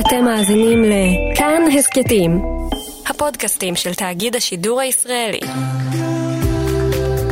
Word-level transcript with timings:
אתם 0.00 0.24
מאזינים 0.24 0.82
לכאן 0.84 1.62
הסכתים, 1.78 2.42
הפודקאסטים 3.06 3.76
של 3.76 3.94
תאגיד 3.94 4.36
השידור 4.36 4.80
הישראלי. 4.80 5.40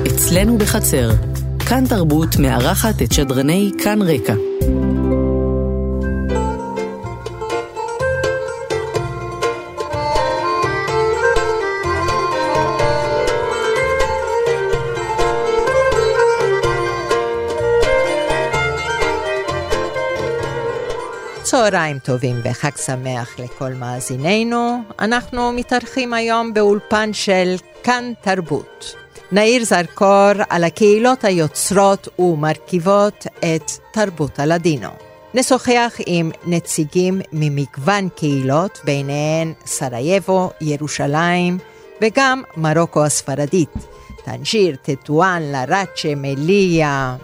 אצלנו 0.07 0.59
בחצר, 0.59 1.11
כאן 1.69 1.85
תרבות 1.89 2.37
מארחת 2.39 3.03
את 3.03 3.13
שדרני 3.13 3.71
כאן 3.83 4.03
רקע. 4.03 4.35
צהריים 21.71 21.99
טובים 21.99 22.37
וחג 22.45 22.77
שמח 22.77 23.39
לכל 23.39 23.73
מאזיננו. 23.73 24.83
אנחנו 24.99 25.53
מתארחים 25.53 26.15
היום 26.15 26.55
באולפן 26.55 27.13
של 27.13 27.55
כאן 27.83 28.13
תרבות. 28.21 28.95
נאיר 29.33 29.65
זרקור 29.65 30.33
על 30.49 30.65
הקהילות 30.65 31.25
היוצרות 31.25 32.09
ומרכיבות 32.19 33.27
את 33.39 33.71
תרבות 33.93 34.39
הלדינו. 34.39 34.89
נשוחח 35.35 35.95
עם 36.07 36.31
נציגים 36.47 37.21
ממגוון 37.33 38.09
קהילות, 38.09 38.81
ביניהן 38.85 39.53
סרייבו, 39.67 40.51
ירושלים 40.61 41.59
וגם 42.03 42.43
מרוקו 42.57 43.05
הספרדית. 43.05 43.75
טנג'יר, 44.25 44.77
טטואן, 44.83 45.43
לראצ'ה, 45.43 46.15
מליה. 46.17 47.17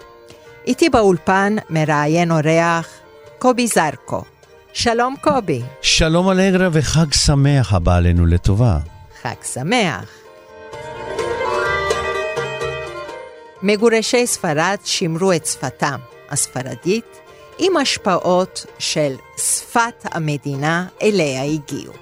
איתי 0.66 0.88
באולפן 0.88 1.56
מראיין 1.70 2.30
אורח 2.30 3.00
קובי 3.40 3.66
זרקו. 3.66 4.22
שלום 4.72 5.14
קובי. 5.20 5.62
שלום 5.82 6.30
אלגרה 6.30 6.68
וחג 6.72 7.12
שמח 7.12 7.74
הבא 7.74 7.96
עלינו 7.96 8.26
לטובה. 8.26 8.78
חג 9.22 9.34
שמח. 9.52 10.04
מגורשי 13.62 14.26
ספרד 14.26 14.76
שימרו 14.84 15.32
את 15.32 15.46
שפתם 15.46 16.00
הספרדית 16.30 17.20
עם 17.58 17.76
השפעות 17.76 18.66
של 18.78 19.14
שפת 19.36 20.04
המדינה 20.04 20.86
אליה 21.02 21.42
הגיעו. 21.42 21.92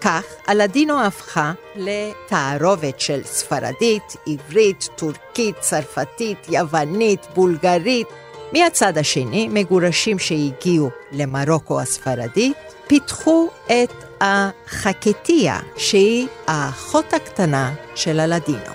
כך 0.00 0.24
הלדינו 0.46 1.04
הפכה 1.04 1.52
לתערובת 1.76 3.00
של 3.00 3.20
ספרדית, 3.24 4.16
עברית, 4.26 4.88
טורקית, 4.96 5.56
צרפתית, 5.60 6.38
יוונית, 6.48 7.26
בולגרית, 7.34 8.08
מהצד 8.52 8.98
השני, 8.98 9.48
מגורשים 9.48 10.18
שהגיעו 10.18 10.90
למרוקו 11.12 11.80
הספרדית, 11.80 12.56
פיתחו 12.86 13.48
את 13.66 13.92
החקטיה, 14.20 15.58
שהיא 15.76 16.26
האחות 16.46 17.14
הקטנה 17.14 17.74
של 17.94 18.20
הלדינו. 18.20 18.72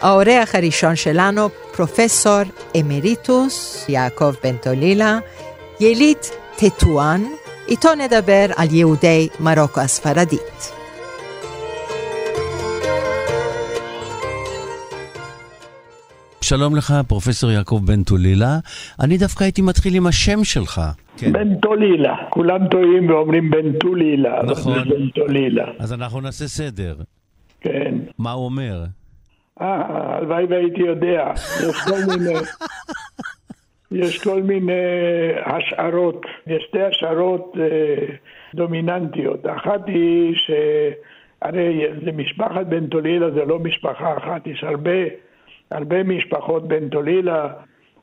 האורח 0.00 0.54
הראשון 0.54 0.96
שלנו, 0.96 1.48
פרופסור 1.72 2.40
אמריטוס 2.80 3.84
יעקב 3.88 4.34
בן 4.42 4.56
טולילה, 4.56 5.18
יליד 5.80 6.16
טטואן, 6.56 7.24
איתו 7.68 7.94
נדבר 7.94 8.46
על 8.56 8.68
יהודי 8.70 9.28
מרוקו 9.40 9.80
הספרדית. 9.80 10.79
שלום 16.50 16.76
לך, 16.76 16.92
פרופסור 17.08 17.50
יעקב 17.50 17.80
בן 17.86 18.02
טולילה. 18.02 18.58
אני 19.04 19.18
דווקא 19.18 19.44
הייתי 19.44 19.62
מתחיל 19.62 19.96
עם 19.96 20.06
השם 20.06 20.44
שלך. 20.44 20.80
כן. 21.16 21.32
בן 21.32 21.54
טולילה. 21.56 22.16
כולם 22.30 22.68
טועים 22.68 23.10
ואומרים 23.10 23.50
בן 23.50 23.72
טולילה. 23.72 24.42
נכון. 24.42 24.88
בן 24.88 25.08
טולילה. 25.08 25.64
אז 25.78 25.92
אנחנו 25.92 26.20
נעשה 26.20 26.44
סדר. 26.44 26.94
כן. 27.60 27.94
מה 28.18 28.32
הוא 28.32 28.44
אומר? 28.44 28.84
אה, 29.60 29.82
הלוואי 30.16 30.44
והייתי 30.44 30.80
יודע. 30.80 31.32
יש 31.68 31.76
כל 31.84 32.00
מיני... 32.18 32.38
יש 34.02 34.24
כל 34.24 34.42
מיני 34.42 34.72
השערות. 35.46 36.22
יש 36.46 36.64
שתי 36.68 36.82
השערות 36.82 37.52
אה, 37.60 38.14
דומיננטיות. 38.54 39.46
אחת 39.46 39.86
היא 39.86 40.34
ש... 40.34 40.50
הרי 41.42 41.86
זה 42.04 42.12
משפחת 42.12 42.66
בן 42.68 42.86
טולילה, 42.86 43.30
זה 43.30 43.44
לא 43.44 43.58
משפחה 43.58 44.16
אחת, 44.16 44.46
יש 44.46 44.64
הרבה... 44.64 45.00
הרבה 45.70 46.02
משפחות 46.02 46.68
בן 46.68 46.88
טולילה 46.88 47.48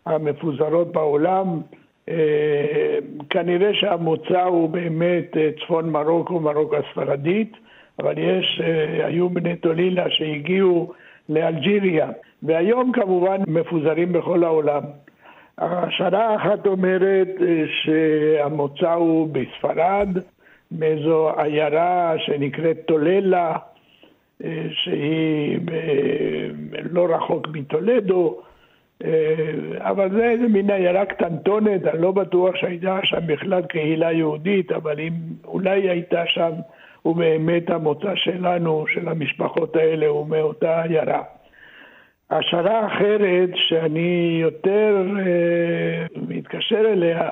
המפוזרות 0.06 0.92
בעולם, 0.92 1.62
אה, 2.10 2.98
כנראה 3.30 3.74
שהמוצא 3.74 4.44
הוא 4.44 4.70
באמת 4.70 5.38
אה, 5.38 5.50
צפון 5.60 5.90
מרוקו, 5.90 6.40
מרוקו 6.40 6.76
הספרדית, 6.76 7.54
אבל 8.00 8.18
יש, 8.18 8.62
אה, 8.64 9.06
היו 9.06 9.30
בני 9.30 9.56
טולילה 9.56 10.10
שהגיעו 10.10 10.94
לאלג'יריה, 11.30 12.10
והיום 12.44 12.92
כמובן 12.92 13.38
מפוזרים 13.48 14.14
בכל 14.14 14.44
העולם. 14.44 14.82
השערה 15.58 16.36
אחת 16.36 16.68
אומרת 16.68 17.28
שהמוצא 17.68 18.94
הוא 18.94 19.30
בספרד, 19.32 20.10
מאיזו 20.72 21.30
עיירה 21.38 22.14
שנקראת 22.18 22.78
טוללה, 22.86 23.56
שהיא 24.72 25.60
לא 26.92 27.16
רחוק 27.16 27.48
מטולדו, 27.54 28.42
אבל 29.78 30.12
זה 30.12 30.30
איזה 30.30 30.48
מין 30.48 30.70
עיירה 30.70 31.06
קטנטונת, 31.06 31.88
אני 31.88 32.02
לא 32.02 32.12
בטוח 32.12 32.56
שהייתה 32.56 33.00
שם 33.04 33.28
בכלל 33.28 33.62
קהילה 33.62 34.12
יהודית, 34.12 34.72
אבל 34.72 35.00
אם 35.00 35.14
אולי 35.46 35.90
הייתה 35.90 36.24
שם, 36.26 36.52
ובאמת 37.06 37.70
המוצא 37.70 38.16
שלנו, 38.16 38.86
של 38.88 39.08
המשפחות 39.08 39.76
האלה, 39.76 40.08
הוא 40.08 40.28
מאותה 40.28 40.82
עיירה. 40.82 41.24
השערה 42.30 42.88
אחרת, 42.88 43.50
שאני 43.56 44.38
יותר 44.42 45.06
מתקשר 46.28 46.82
אליה, 46.94 47.30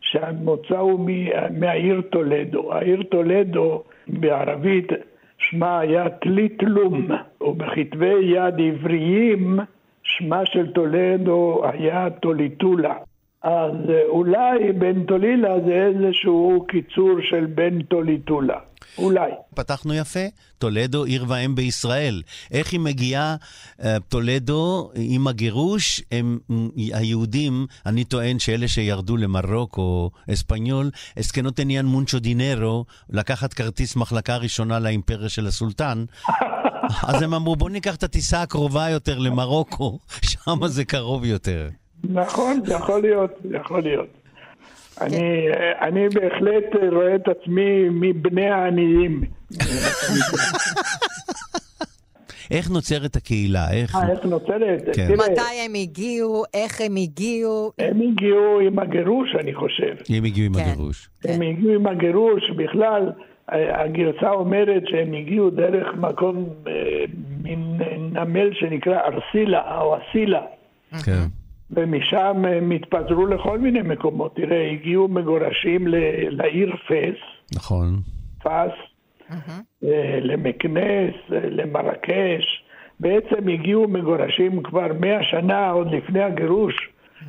שהמוצא 0.00 0.78
הוא 0.78 1.10
מהעיר 1.58 2.00
טולדו. 2.00 2.74
העיר 2.74 3.02
טולדו 3.02 3.82
בערבית 4.08 4.92
שמה 5.38 5.78
היה 5.78 6.08
טליטלום, 6.08 7.08
ובכתבי 7.40 8.14
יד 8.22 8.54
עבריים 8.60 9.58
שמה 10.02 10.46
של 10.46 10.72
טולדו 10.72 11.62
היה 11.64 12.10
טוליטולה. 12.10 12.94
אז 13.42 13.72
אולי 14.08 14.72
בן 14.72 15.04
טולילה 15.04 15.54
זה 15.66 15.72
איזשהו 15.72 16.66
קיצור 16.68 17.16
של 17.22 17.46
בן 17.46 17.82
טוליטולה. 17.82 18.58
אולי. 18.98 19.30
פתחנו 19.54 19.94
יפה, 19.94 20.26
טולדו 20.58 21.04
עיר 21.04 21.24
ואם 21.28 21.54
בישראל. 21.54 22.22
איך 22.50 22.72
היא 22.72 22.80
מגיעה, 22.80 23.36
אה, 23.84 23.96
טולדו 24.08 24.90
עם 24.94 25.26
הגירוש, 25.26 26.02
הם 26.12 26.38
היהודים, 26.76 27.66
אני 27.86 28.04
טוען 28.04 28.38
שאלה 28.38 28.68
שירדו 28.68 29.16
למרוקו, 29.16 30.10
אספניול, 30.32 30.90
אסקנו 31.20 31.50
תניאן 31.50 31.86
מונצ'ו 31.86 32.18
דינרו, 32.18 32.84
לקחת 33.10 33.54
כרטיס 33.54 33.96
מחלקה 33.96 34.36
ראשונה 34.36 34.78
לאימפריה 34.78 35.28
של 35.28 35.46
הסולטן. 35.46 36.04
אז 37.08 37.22
הם 37.22 37.34
אמרו, 37.34 37.56
בואו 37.56 37.70
ניקח 37.70 37.94
את 37.94 38.02
הטיסה 38.02 38.42
הקרובה 38.42 38.88
יותר 38.88 39.18
למרוקו, 39.18 39.98
שם 40.30 40.66
זה 40.66 40.84
קרוב 40.84 41.24
יותר. 41.24 41.68
נכון, 42.04 42.60
יכול 42.68 43.00
להיות, 43.02 43.30
יכול 43.50 43.82
להיות. 43.82 44.06
אני, 45.00 45.46
אני 45.80 46.08
בהחלט 46.08 46.64
רואה 46.92 47.14
את 47.14 47.28
עצמי 47.28 47.88
מבני 47.88 48.50
העניים. 48.50 49.20
איך 52.50 52.70
נוצרת 52.70 53.16
הקהילה? 53.16 53.70
איך, 53.72 53.96
אה, 53.96 54.10
איך 54.10 54.24
נוצרת? 54.24 54.82
כן. 54.84 55.06
תראה, 55.06 55.30
מתי 55.30 55.60
הם 55.64 55.74
הגיעו, 55.74 56.44
איך 56.54 56.80
הם 56.80 56.96
הגיעו, 56.96 57.72
הם 57.78 58.00
הגיעו 58.00 58.60
עם 58.60 58.78
הגירוש, 58.78 59.28
אני 59.40 59.54
חושב. 59.54 59.94
הם 60.16 60.24
הגיעו 60.24 60.46
עם 60.46 60.54
כן. 60.54 60.60
הגירוש. 60.60 61.08
הם 61.24 61.42
הגיעו 61.42 61.74
עם 61.74 61.86
הגירוש, 61.86 62.50
בכלל, 62.56 63.12
אה, 63.52 63.82
הגרסה 63.82 64.30
אומרת 64.30 64.82
שהם 64.90 65.14
הגיעו 65.14 65.50
דרך 65.50 65.86
מקום, 65.96 66.48
אה, 66.66 66.72
מין 67.42 67.78
נמל 68.12 68.50
שנקרא 68.54 68.98
ארסילה 68.98 69.80
או 69.80 69.96
אסילה. 69.96 70.40
כן. 71.04 71.24
ומשם 71.70 72.44
הם 72.56 72.70
התפזרו 72.70 73.26
לכל 73.26 73.58
מיני 73.58 73.82
מקומות. 73.82 74.36
תראה, 74.36 74.70
הגיעו 74.70 75.08
מגורשים 75.08 75.88
ל- 75.88 75.94
לעיר 76.30 76.76
פס, 76.88 77.18
נכון. 77.56 77.96
פס, 78.42 78.72
אה, 79.84 80.18
למקנס, 80.20 81.14
אה, 81.32 81.48
למרקש. 81.50 82.62
בעצם 83.00 83.48
הגיעו 83.48 83.88
מגורשים 83.88 84.62
כבר 84.62 84.86
מאה 85.00 85.18
שנה, 85.30 85.70
עוד 85.70 85.94
לפני 85.94 86.22
הגירוש, 86.22 86.74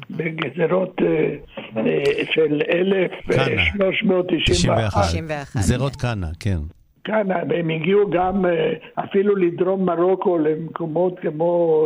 בגזרות 0.10 0.96
אה, 1.02 1.36
אה, 1.78 2.04
של 2.34 2.62
1391. 2.70 5.04
91. 5.04 5.56
גזירות 5.58 5.96
קאנה, 5.96 6.28
כן. 6.40 6.58
כאן 7.04 7.32
הם 7.32 7.70
הגיעו 7.70 8.10
גם 8.10 8.46
אה, 8.46 8.74
אפילו 8.96 9.36
לדרום 9.36 9.86
מרוקו, 9.86 10.38
למקומות 10.38 11.20
כמו 11.20 11.86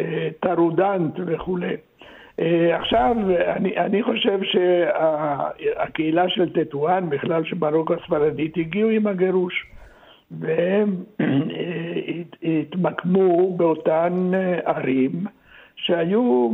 אה, 0.00 0.28
טרודנט 0.40 1.14
וכולי. 1.26 1.76
אה, 2.40 2.76
עכשיו, 2.76 3.16
אני, 3.56 3.76
אני 3.76 4.02
חושב 4.02 4.38
שהקהילה 4.42 6.28
של 6.28 6.52
טטואן, 6.52 7.10
בכלל 7.10 7.44
שמרוקו 7.44 7.94
הספרדית, 7.94 8.56
הגיעו 8.56 8.90
עם 8.90 9.06
הגירוש. 9.06 9.66
והם 10.30 10.88
התמקמו 12.42 13.56
באותן 13.56 14.30
ערים 14.64 15.12
שהיו 15.76 16.50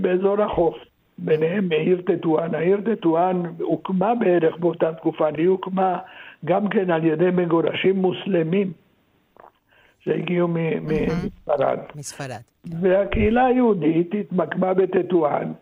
באזור 0.00 0.42
החוף. 0.42 0.76
ביניהם 1.18 1.68
העיר 1.72 2.00
טטואן. 2.06 2.54
העיר 2.54 2.80
טטואן 2.80 3.42
הוקמה 3.58 4.14
בערך 4.14 4.56
באותה 4.56 4.92
תקופה, 4.92 5.28
היא 5.36 5.48
הוקמה 5.48 5.98
גם 6.46 6.68
כן 6.68 6.90
על 6.90 7.04
ידי 7.04 7.30
מגורשים 7.32 7.96
מוסלמים 7.96 8.72
שהגיעו 10.00 10.48
מספרד. 10.48 11.78
מספרד. 11.96 12.40
והקהילה 12.80 13.46
היהודית 13.46 14.14
התמקמה 14.14 14.74
בטטואן. 14.74 15.52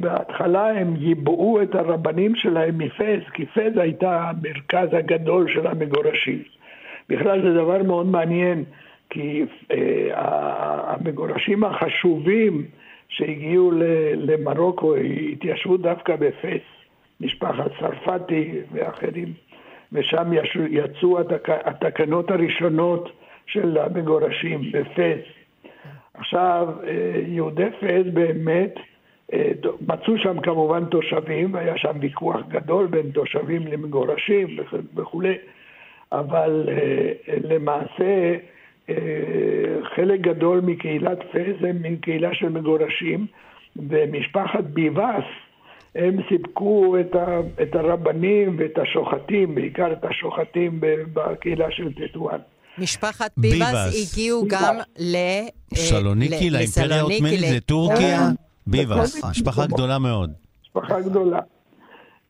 בהתחלה 0.00 0.66
הם 0.66 0.94
ייבאו 0.96 1.62
את 1.62 1.74
הרבנים 1.74 2.34
שלהם 2.34 2.78
מפס, 2.78 3.22
כי 3.34 3.46
פס 3.46 3.76
הייתה 3.76 4.30
המרכז 4.30 4.88
הגדול 4.92 5.52
של 5.54 5.66
המגורשים. 5.66 6.42
בכלל 7.08 7.42
זה 7.42 7.54
דבר 7.54 7.82
מאוד 7.82 8.06
מעניין, 8.06 8.64
כי 9.10 9.44
אה, 9.70 10.08
המגורשים 10.94 11.64
החשובים 11.64 12.64
שהגיעו 13.08 13.72
למרוקו 14.16 14.94
התיישבו 15.32 15.76
דווקא 15.76 16.16
בפס, 16.16 16.62
משפחת 17.20 17.70
צרפתי 17.80 18.52
ואחרים, 18.72 19.32
ושם 19.92 20.32
יצאו 20.70 21.20
התק... 21.20 21.48
התקנות 21.50 22.30
הראשונות 22.30 23.12
של 23.46 23.78
המגורשים 23.78 24.62
בפס. 24.72 25.40
עכשיו, 26.14 26.68
אה, 26.84 27.22
יהודי 27.26 27.70
פס 27.80 28.12
באמת 28.12 28.74
אה, 29.32 29.50
מצאו 29.88 30.18
שם 30.18 30.40
כמובן 30.40 30.84
תושבים, 30.84 31.54
היה 31.54 31.76
שם 31.76 31.92
ויכוח 32.00 32.40
גדול 32.48 32.86
בין 32.86 33.10
תושבים 33.10 33.66
למגורשים 33.66 34.56
וכולי, 34.94 35.34
אבל 36.12 36.68
אה, 36.68 37.12
למעשה 37.48 38.36
חלק 39.94 40.20
גדול 40.20 40.60
מקהילת 40.60 41.18
פס 41.22 41.64
הם 41.68 41.76
מקהילה 41.82 42.34
של 42.34 42.48
מגורשים, 42.48 43.26
ומשפחת 43.76 44.64
ביבס 44.64 45.24
הם 45.94 46.16
סיפקו 46.28 46.96
את, 47.00 47.14
ה, 47.14 47.40
את 47.62 47.74
הרבנים 47.74 48.56
ואת 48.58 48.78
השוחטים, 48.78 49.54
בעיקר 49.54 49.92
את 49.92 50.04
השוחטים 50.04 50.80
בקהילה 51.12 51.66
של 51.70 51.92
טטואן. 51.92 52.38
משפחת 52.78 53.30
ביבס, 53.36 53.56
ביבס. 53.56 54.12
הגיעו 54.12 54.42
ביבס. 54.42 54.62
גם 54.62 54.76
ל... 54.98 55.16
סלוניקי, 55.74 56.50
לאימפריה 56.50 56.98
העות'מאנית, 56.98 57.40
לטורקיה. 57.56 58.20
ביבס, 58.66 59.24
משפחה 59.24 59.66
גדולה 59.66 59.98
מאוד. 59.98 60.30
משפחה 60.62 61.00
גדולה. 61.00 61.40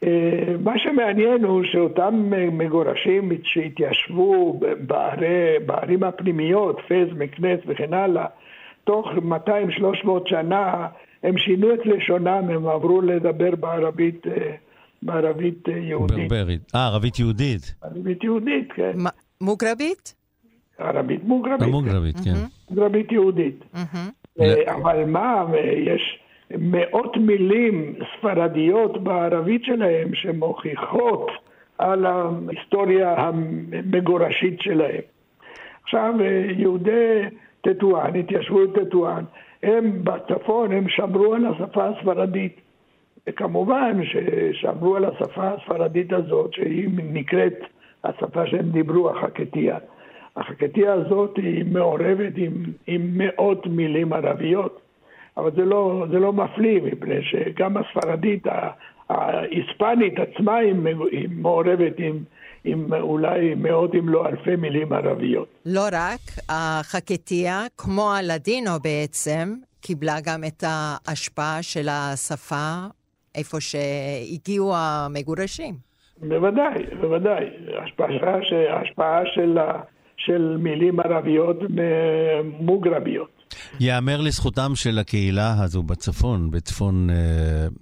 אה, 0.04 0.54
מה 0.64 0.78
שמעניין 0.78 1.44
הוא 1.44 1.62
שאותם 1.72 2.30
מגורשים 2.52 3.32
שהתיישבו 3.42 4.60
בערי, 4.80 5.58
בערים 5.66 6.02
הפנימיות, 6.02 6.78
פז, 6.88 7.18
מקנס 7.18 7.60
וכן 7.66 7.94
הלאה, 7.94 8.26
תוך 8.84 9.06
200-300 10.06 10.08
שנה 10.26 10.86
הם 11.22 11.38
שינו 11.38 11.74
את 11.74 11.86
לשונם, 11.86 12.50
הם 12.50 12.68
עברו 12.68 13.00
לדבר 13.00 13.56
בערבית, 13.56 14.26
אה, 14.26 14.52
בערבית 15.02 15.68
אה, 15.68 15.78
יהודית. 15.78 16.28
ברברית. 16.28 16.74
אה, 16.74 16.86
ערבית 16.86 17.18
יהודית. 17.18 17.74
ערבית 17.82 18.24
יהודית, 18.24 18.72
כן. 18.72 18.96
מוגרבית? 19.40 20.14
ערבית 20.78 21.24
מוגרבית. 21.24 21.68
מוגרבית, 21.68 22.16
כן. 22.24 22.34
מוגרבית 22.70 23.12
יהודית. 23.12 23.64
אבל 24.66 25.04
מה, 25.06 25.44
יש... 25.86 26.18
מאות 26.58 27.16
מילים 27.16 27.94
ספרדיות 28.18 29.02
בערבית 29.04 29.64
שלהם 29.64 30.14
שמוכיחות 30.14 31.30
על 31.78 32.06
ההיסטוריה 32.06 33.14
המגורשית 33.18 34.60
שלהם. 34.60 35.00
עכשיו 35.82 36.14
יהודי 36.56 37.22
טטואן, 37.60 38.16
התיישבו 38.16 38.58
בטטואן, 38.68 39.24
הם 39.62 40.04
בצפון, 40.04 40.72
הם 40.72 40.88
שמרו 40.88 41.34
על 41.34 41.46
השפה 41.46 41.88
הספרדית. 41.88 42.60
וכמובן 43.26 44.00
ששמרו 44.04 44.96
על 44.96 45.04
השפה 45.04 45.48
הספרדית 45.48 46.12
הזאת, 46.12 46.54
שהיא 46.54 46.88
נקראת 47.12 47.58
השפה 48.04 48.46
שהם 48.46 48.70
דיברו, 48.70 49.10
החקטיה. 49.10 49.78
החקטיה 50.36 50.92
הזאת 50.92 51.36
היא 51.36 51.64
מעורבת 51.72 52.32
עם, 52.36 52.52
עם 52.86 53.10
מאות 53.12 53.66
מילים 53.66 54.12
ערביות. 54.12 54.80
אבל 55.36 55.50
זה 55.56 55.64
לא, 55.64 56.04
זה 56.10 56.18
לא 56.18 56.32
מפליא, 56.32 56.80
מפני 56.82 57.22
שגם 57.22 57.76
הספרדית, 57.76 58.46
ההיספנית 59.08 60.14
עצמה 60.18 60.56
היא, 60.56 60.74
מעורבת 61.30 61.98
עם, 61.98 62.18
עם 62.64 62.92
אולי 62.92 63.54
מאות 63.54 63.94
אם 63.94 64.08
לא 64.08 64.26
אלפי 64.26 64.56
מילים 64.56 64.92
ערביות. 64.92 65.48
לא 65.66 65.84
רק, 65.92 66.20
החקטיה, 66.48 67.66
כמו 67.78 68.12
הלדינו 68.12 68.70
בעצם, 68.82 69.54
קיבלה 69.80 70.16
גם 70.24 70.44
את 70.44 70.64
ההשפעה 70.66 71.62
של 71.62 71.88
השפה 71.88 72.76
איפה 73.34 73.60
שהגיעו 73.60 74.72
המגורשים. 74.76 75.74
בוודאי, 76.28 76.84
בוודאי. 77.00 77.44
השפעה, 77.82 78.08
השפעה 78.80 79.20
של, 79.34 79.58
של 80.16 80.56
מילים 80.60 81.00
ערביות 81.00 81.56
מוגרביות. 82.60 83.39
יאמר 83.80 84.20
לזכותם 84.20 84.72
של 84.74 84.98
הקהילה 84.98 85.62
הזו 85.62 85.82
בצפון, 85.82 86.50
בצפון 86.50 87.10
אה, 87.10 87.16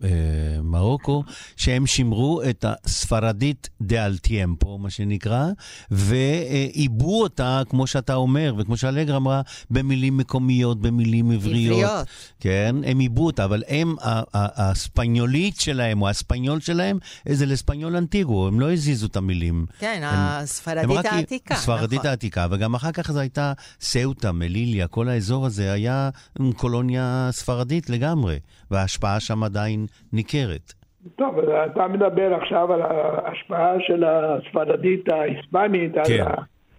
אה, 0.04 0.62
מרוקו, 0.62 1.24
שהם 1.56 1.86
שימרו 1.86 2.42
את 2.50 2.64
הספרדית 2.68 3.68
דה 3.80 4.06
אלטיאמפו, 4.06 4.78
מה 4.78 4.90
שנקרא, 4.90 5.46
ועיבו 5.90 7.22
אותה, 7.22 7.62
כמו 7.68 7.86
שאתה 7.86 8.14
אומר, 8.14 8.54
וכמו 8.58 8.76
שאלגר 8.76 9.16
אמרה, 9.16 9.42
במילים 9.70 10.16
מקומיות, 10.16 10.80
במילים 10.80 11.30
עבריות. 11.30 11.84
עבריות. 11.84 12.06
כן, 12.40 12.76
הם 12.86 12.98
עיבו 12.98 13.26
אותה, 13.26 13.44
אבל 13.44 13.62
הם, 13.68 13.94
הספניולית 14.34 15.60
שלהם, 15.60 16.02
או 16.02 16.08
הספניול 16.08 16.60
שלהם, 16.60 16.98
זה 17.28 17.46
לספניול 17.46 17.96
אנטיגו, 17.96 18.48
הם 18.48 18.60
לא 18.60 18.72
הזיזו 18.72 19.06
את 19.06 19.16
המילים. 19.16 19.66
כן, 19.78 20.00
הם, 20.02 20.14
הספרדית 20.14 20.90
הם 20.90 21.12
העתיקה. 21.12 21.54
הספרדית 21.54 21.98
נכון. 21.98 22.10
העתיקה, 22.10 22.46
וגם 22.50 22.74
אחר 22.74 22.92
כך 22.92 23.12
זו 23.12 23.18
הייתה 23.18 23.52
סאוטה, 23.80 24.32
מליליה, 24.32 24.86
כל 24.86 25.08
האזור 25.08 25.46
הזה. 25.46 25.57
זה 25.58 25.72
היה 25.72 26.08
קולוניה 26.56 27.28
ספרדית 27.30 27.90
לגמרי, 27.90 28.38
וההשפעה 28.70 29.20
שם 29.20 29.44
עדיין 29.44 29.86
ניכרת. 30.12 30.72
טוב, 31.16 31.38
אתה 31.38 31.88
מדבר 31.88 32.34
עכשיו 32.34 32.72
על 32.72 32.82
ההשפעה 32.82 33.72
של 33.80 34.04
הספרדית 34.04 35.08
ההיספנית, 35.08 35.92
כן. 36.06 36.24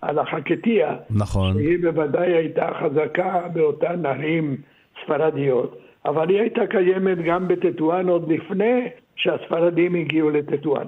על, 0.02 0.04
על 0.10 0.20
החקטיה. 0.20 0.96
נכון. 1.10 1.54
שהיא 1.54 1.78
בוודאי 1.82 2.34
הייתה 2.34 2.70
חזקה 2.82 3.42
באותן 3.54 4.06
ערים 4.06 4.58
ספרדיות, 5.04 5.80
אבל 6.06 6.30
היא 6.30 6.40
הייתה 6.40 6.62
קיימת 6.70 7.18
גם 7.26 7.48
בטטואן 7.48 8.10
עוד 8.10 8.32
לפני 8.32 8.88
שהספרדים 9.16 9.96
הגיעו 9.96 10.30
לטטואן. 10.30 10.86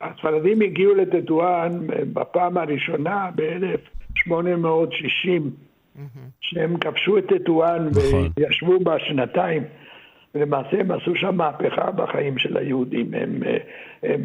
הספרדים 0.00 0.60
הגיעו 0.60 0.94
לטטואן 0.94 1.70
בפעם 2.12 2.58
הראשונה 2.58 3.30
ב-1860. 3.34 5.42
שהם 6.40 6.76
כבשו 6.76 7.18
את 7.18 7.26
טטואן 7.26 7.88
נכון. 7.90 8.28
וישבו 8.36 8.80
בה 8.80 8.98
שנתיים. 8.98 9.62
ולמעשה 10.34 10.80
הם 10.80 10.90
עשו 10.90 11.16
שם 11.16 11.36
מהפכה 11.36 11.90
בחיים 11.90 12.38
של 12.38 12.56
היהודים. 12.56 13.14
הם, 13.14 13.30
הם, 13.42 13.58
הם, 14.02 14.20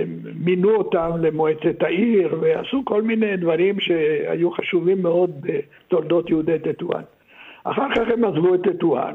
הם 0.00 0.18
מינו 0.34 0.70
אותם 0.70 1.10
למועצת 1.20 1.82
העיר 1.82 2.38
ועשו 2.40 2.82
כל 2.84 3.02
מיני 3.02 3.36
דברים 3.36 3.80
שהיו 3.80 4.50
חשובים 4.50 5.02
מאוד 5.02 5.30
בתולדות 5.40 6.30
יהודי 6.30 6.58
טטואן. 6.58 7.02
אחר 7.64 7.94
כך 7.94 8.02
הם 8.12 8.24
עזבו 8.24 8.54
את 8.54 8.60
טטואן 8.62 9.14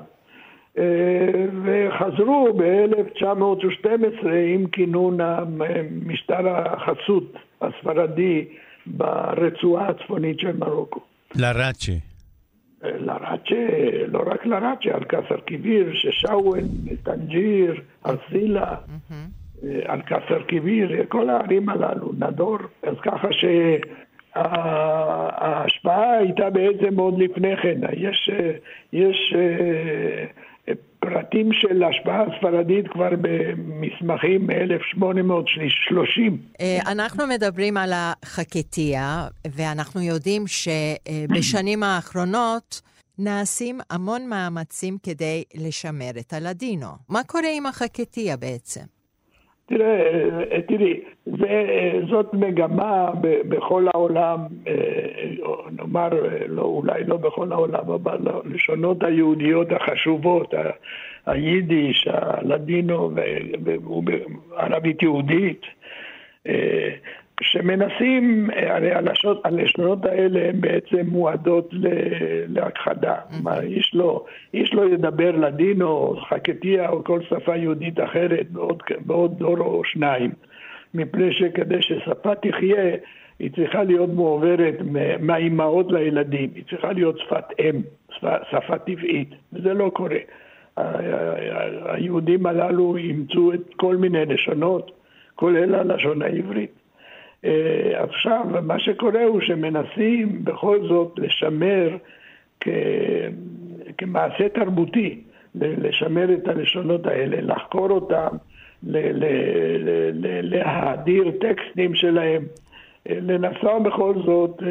אה, 0.77 1.45
וחזרו 1.63 2.53
ב-1912 2.57 4.27
עם 4.27 4.67
כינון 4.67 5.17
משטר 6.05 6.49
החסות 6.49 7.33
הספרדי 7.61 8.45
ברצועה 8.85 9.87
הצפונית 9.87 10.39
של 10.39 10.57
מרוקו. 10.57 10.99
לראצ'ה. 11.35 11.93
לראצ'ה, 12.83 13.67
לא 14.07 14.23
רק 14.25 14.45
לראצ'ה, 14.45 14.93
על 14.93 15.03
כסר 15.03 15.39
קיביר, 15.45 15.93
ששאוון, 15.93 16.61
טנג'יר, 17.03 17.81
ארסילה, 18.05 18.75
על 19.85 20.01
כסר 20.01 20.43
קיביר, 20.47 21.05
כל 21.09 21.29
הערים 21.29 21.69
הללו, 21.69 22.11
נדור. 22.19 22.57
אז 22.83 22.95
ככה 23.01 23.27
שההשפעה 24.35 26.11
הייתה 26.17 26.49
בעצם 26.49 26.99
עוד 26.99 27.19
לפני 27.19 27.57
כן. 27.57 27.79
יש, 27.97 28.29
יש 28.93 29.33
פרטים 30.99 31.49
של 31.53 31.83
השפעה 31.83 32.23
ספרדית 32.37 32.87
כבר 32.87 33.09
במסמכים 33.21 34.47
מ-1830. 34.47 36.33
אה, 36.61 36.79
אנחנו 36.91 37.27
מדברים 37.27 37.77
על 37.77 37.91
החקטיה, 37.93 39.27
ואנחנו 39.51 40.01
יודעים 40.01 40.43
שבשנים 40.47 41.83
האחרונות 41.83 42.81
נעשים 43.19 43.79
המון 43.89 44.27
מאמצים 44.29 44.97
כדי 45.03 45.43
לשמר 45.55 46.11
את 46.19 46.33
הלדינו. 46.33 46.87
מה 47.09 47.23
קורה 47.23 47.49
עם 47.57 47.65
החקטיה 47.65 48.37
בעצם? 48.37 48.81
תראה, 49.73 50.61
תראי, 50.67 50.99
זה, 51.25 51.91
זאת 52.09 52.33
מגמה 52.33 53.11
בכל 53.21 53.87
העולם, 53.93 54.39
נאמר, 55.71 56.09
לא, 56.47 56.61
אולי 56.61 57.03
לא 57.03 57.17
בכל 57.17 57.51
העולם, 57.51 57.91
אבל 57.91 58.17
הלשונות 58.25 59.03
היהודיות 59.03 59.67
החשובות, 59.71 60.53
היידיש, 61.25 62.07
הלדינו 62.11 63.11
וערבית 64.51 65.01
יהודית, 65.01 65.61
שמנסים, 67.43 68.49
הרי 68.55 68.91
הלשונות 69.43 70.05
האלה 70.05 70.49
הן 70.49 70.61
בעצם 70.61 71.05
מועדות 71.07 71.69
להכחדה. 72.47 73.15
מה, 73.43 73.59
איש 73.59 73.95
לא, 73.95 74.25
איש 74.53 74.73
לא 74.73 74.89
ידבר 74.89 75.31
לדינו, 75.31 75.87
או 75.87 76.17
חקטיה 76.29 76.89
או 76.89 77.03
כל 77.03 77.21
שפה 77.21 77.55
יהודית 77.55 77.99
אחרת 77.99 78.51
בעוד, 78.51 78.83
בעוד 79.05 79.39
דור 79.39 79.57
או 79.59 79.83
שניים. 79.83 80.31
מפני 80.93 81.33
שכדי 81.33 81.81
ששפה 81.81 82.35
תחיה, 82.35 82.95
היא 83.39 83.51
צריכה 83.55 83.83
להיות 83.83 84.09
מועברת 84.09 84.75
מהאימהות 85.19 85.91
לילדים, 85.91 86.49
היא 86.55 86.63
צריכה 86.69 86.91
להיות 86.91 87.19
שפת 87.19 87.45
אם, 87.59 87.81
שפה, 88.11 88.35
שפה 88.51 88.77
טבעית, 88.77 89.29
וזה 89.53 89.73
לא 89.73 89.91
קורה. 89.93 90.19
היהודים 91.85 92.45
הללו 92.45 92.97
אימצו 92.97 93.53
את 93.53 93.73
כל 93.75 93.97
מיני 93.97 94.25
לשונות, 94.25 94.91
כולל 95.35 95.75
הלשון 95.75 96.21
העברית. 96.21 96.82
אה, 97.45 98.03
עכשיו, 98.03 98.45
מה 98.63 98.79
שקורה 98.79 99.23
הוא 99.23 99.41
שמנסים 99.41 100.45
בכל 100.45 100.79
זאת 100.87 101.13
לשמר 101.17 101.89
כ... 102.59 102.67
כמעשה 103.97 104.49
תרבותי, 104.49 105.21
לשמר 105.55 106.33
את 106.33 106.47
הלשונות 106.47 107.05
האלה, 107.05 107.41
לחקור 107.41 107.89
אותם, 107.89 108.37
להאדיר 110.43 111.31
טקסטים 111.41 111.95
שלהם, 111.95 112.45
אה, 113.09 113.17
לנסוע 113.21 113.79
בכל 113.79 114.13
זאת 114.25 114.63
אה, 114.63 114.67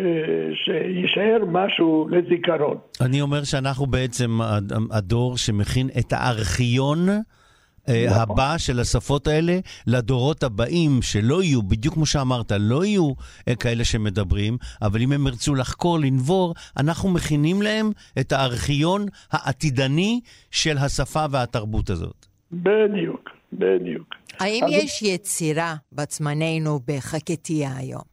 שיישאר 0.55 1.45
משהו 1.49 2.09
לזיכרון. 2.11 2.77
אני 3.01 3.21
אומר 3.21 3.45
שאנחנו 3.45 3.87
בעצם 3.87 4.39
הדור 4.91 5.37
שמכין 5.37 5.89
את 5.99 6.13
הארכיון. 6.13 6.99
אה, 7.89 8.05
נכון. 8.07 8.23
הבא 8.23 8.59
של 8.59 8.81
השפות 8.81 9.27
האלה 9.27 9.59
לדורות 9.87 10.43
הבאים, 10.43 10.91
שלא 11.03 11.43
יהיו, 11.43 11.63
בדיוק 11.63 11.95
כמו 11.95 12.07
שאמרת, 12.07 12.53
לא 12.61 12.85
יהיו 12.85 13.13
אה, 13.49 13.55
כאלה 13.55 13.85
שמדברים, 13.85 14.57
אבל 14.83 15.01
אם 15.03 15.13
הם 15.13 15.27
ירצו 15.27 15.55
לחקור, 15.55 15.99
לנבור, 15.99 16.55
אנחנו 16.81 17.11
מכינים 17.11 17.63
להם 17.63 17.91
את 18.21 18.33
הארכיון 18.33 19.07
העתידני 19.33 20.21
של 20.51 20.77
השפה 20.79 21.25
והתרבות 21.31 21.91
הזאת. 21.91 22.27
בדיוק, 22.53 23.31
בדיוק. 23.53 24.15
האם 24.41 24.65
אז... 24.65 24.71
יש 24.73 25.03
יצירה 25.03 25.75
בת 25.93 26.11
זמננו 26.11 26.81
בחקתיה 26.89 27.69
היום? 27.77 28.13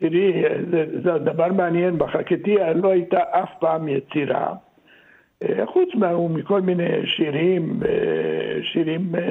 תראי, 0.00 0.32
זה, 0.70 0.84
זה 1.04 1.10
דבר 1.32 1.52
מעניין, 1.52 1.98
בחקתיה 1.98 2.72
לא 2.74 2.88
הייתה 2.90 3.16
אף 3.16 3.48
פעם 3.60 3.88
יצירה. 3.88 4.54
אה, 5.42 5.66
חוץ 5.66 5.88
מכל 6.30 6.60
מיני 6.60 7.06
שירים, 7.06 7.80
אה, 7.88 8.62
שירים, 8.62 9.14
אה, 9.14 9.22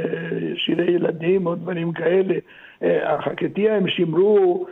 שירי 0.56 0.92
ילדים 0.92 1.48
או 1.48 1.56
דברים 1.56 1.92
כאלה. 1.92 2.36
החקטיה 2.82 3.76
הם 3.76 3.88
שימרו 3.88 4.66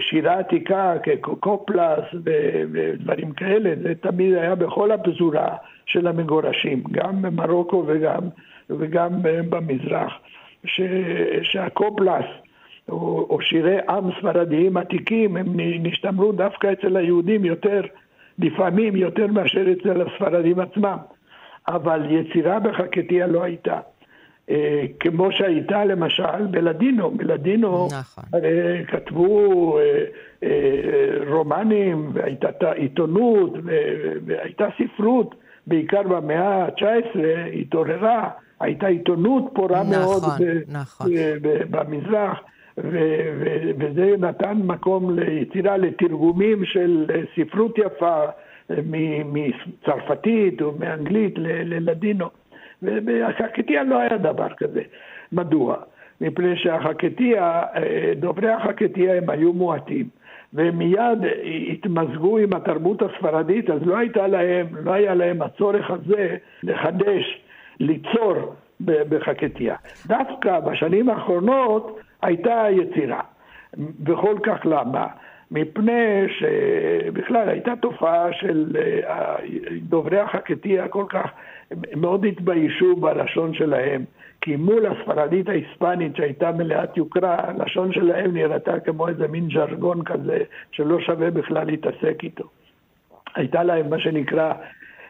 שירה 0.00 0.38
עתיקה 0.38 0.94
כקופלס 1.02 2.04
ודברים 2.72 3.32
כאלה, 3.32 3.74
זה 3.82 3.94
תמיד 3.94 4.34
היה 4.34 4.54
בכל 4.54 4.90
הפזורה 4.90 5.56
של 5.86 6.06
המגורשים, 6.06 6.82
גם 6.92 7.22
במרוקו 7.22 7.84
וגם, 7.86 8.20
וגם 8.70 9.10
במזרח, 9.22 10.12
ש, 10.64 10.80
שהקופלס 11.42 12.24
או, 12.88 13.26
או 13.30 13.40
שירי 13.40 13.78
עם 13.88 14.10
ספרדיים 14.18 14.76
עתיקים 14.76 15.36
הם 15.36 15.46
נשתמרו 15.56 16.32
דווקא 16.32 16.72
אצל 16.72 16.96
היהודים 16.96 17.44
יותר 17.44 17.80
לפעמים 18.38 18.96
יותר 18.96 19.26
מאשר 19.26 19.64
אצל 19.72 20.02
הספרדים 20.02 20.60
עצמם, 20.60 20.96
אבל 21.68 22.02
יצירה 22.10 22.58
בחקטיה 22.58 23.26
לא 23.26 23.42
הייתה. 23.42 23.80
אה, 24.50 24.84
כמו 25.00 25.32
שהייתה 25.32 25.84
למשל 25.84 26.46
בלדינו, 26.50 27.10
בלדינו 27.10 27.88
נכון. 28.00 28.24
הרי 28.32 28.84
כתבו 28.86 29.78
אה, 29.78 30.04
אה, 30.42 30.50
רומנים 31.28 32.10
והייתה 32.12 32.72
עיתונות 32.72 33.52
והייתה 34.26 34.66
ספרות, 34.78 35.34
בעיקר 35.66 36.02
במאה 36.02 36.64
ה-19 36.64 37.18
התעוררה, 37.60 38.28
הייתה 38.60 38.86
עיתונות 38.86 39.44
פורה 39.54 39.82
נכון, 39.82 39.92
מאוד 39.92 40.22
נכון. 40.68 41.06
במזרח. 41.70 42.40
וזה 42.78 44.14
נתן 44.18 44.56
מקום 44.64 45.18
ליצירה, 45.18 45.76
לתרגומים 45.76 46.64
של 46.64 47.06
ספרות 47.36 47.78
יפה 47.78 48.24
מצרפתית 49.24 50.62
או 50.62 50.72
מאנגלית 50.78 51.34
ללדינו. 51.38 52.26
ובחקטיה 52.82 53.84
לא 53.84 54.00
היה 54.00 54.16
דבר 54.18 54.48
כזה. 54.56 54.82
מדוע? 55.32 55.76
מפני 56.20 56.56
שהחקטיה, 56.56 57.62
דוברי 58.16 58.48
החקטיה 58.48 59.16
הם 59.16 59.30
היו 59.30 59.52
מועטים. 59.52 60.08
והם 60.52 60.78
מיד 60.78 61.18
התמזגו 61.72 62.38
עם 62.38 62.52
התרבות 62.52 63.02
הספרדית, 63.02 63.70
אז 63.70 63.86
לא, 63.86 63.96
הייתה 63.96 64.26
להם, 64.26 64.66
לא 64.84 64.92
היה 64.92 65.14
להם 65.14 65.42
הצורך 65.42 65.90
הזה 65.90 66.36
לחדש, 66.62 67.40
ליצור 67.80 68.34
בחקטיה. 68.80 69.76
דווקא 70.06 70.60
בשנים 70.60 71.08
האחרונות 71.08 72.00
הייתה 72.26 72.66
יצירה. 72.70 73.20
וכל 74.06 74.36
כך 74.42 74.58
למה? 74.64 75.06
מפני 75.50 76.24
שבכלל 76.38 77.48
הייתה 77.48 77.72
תופעה 77.82 78.32
של 78.32 78.76
אה, 79.08 79.36
דוברי 79.80 80.18
החקטיה 80.18 80.88
כל 80.88 81.04
כך, 81.08 81.30
מאוד 81.96 82.24
התביישו 82.24 82.96
בלשון 82.96 83.54
שלהם, 83.54 84.04
כי 84.40 84.56
מול 84.56 84.86
הספרדית 84.86 85.48
ההיספנית 85.48 86.16
שהייתה 86.16 86.52
מלאת 86.52 86.96
יוקרה, 86.96 87.36
הלשון 87.38 87.92
שלהם 87.92 88.34
נראתה 88.34 88.80
כמו 88.80 89.08
איזה 89.08 89.28
מין 89.28 89.48
ז'רגון 89.54 90.04
כזה 90.04 90.38
שלא 90.72 91.00
שווה 91.00 91.30
בכלל 91.30 91.66
להתעסק 91.66 92.18
איתו. 92.22 92.44
הייתה 93.34 93.62
להם 93.62 93.90
מה 93.90 93.98
שנקרא 93.98 94.52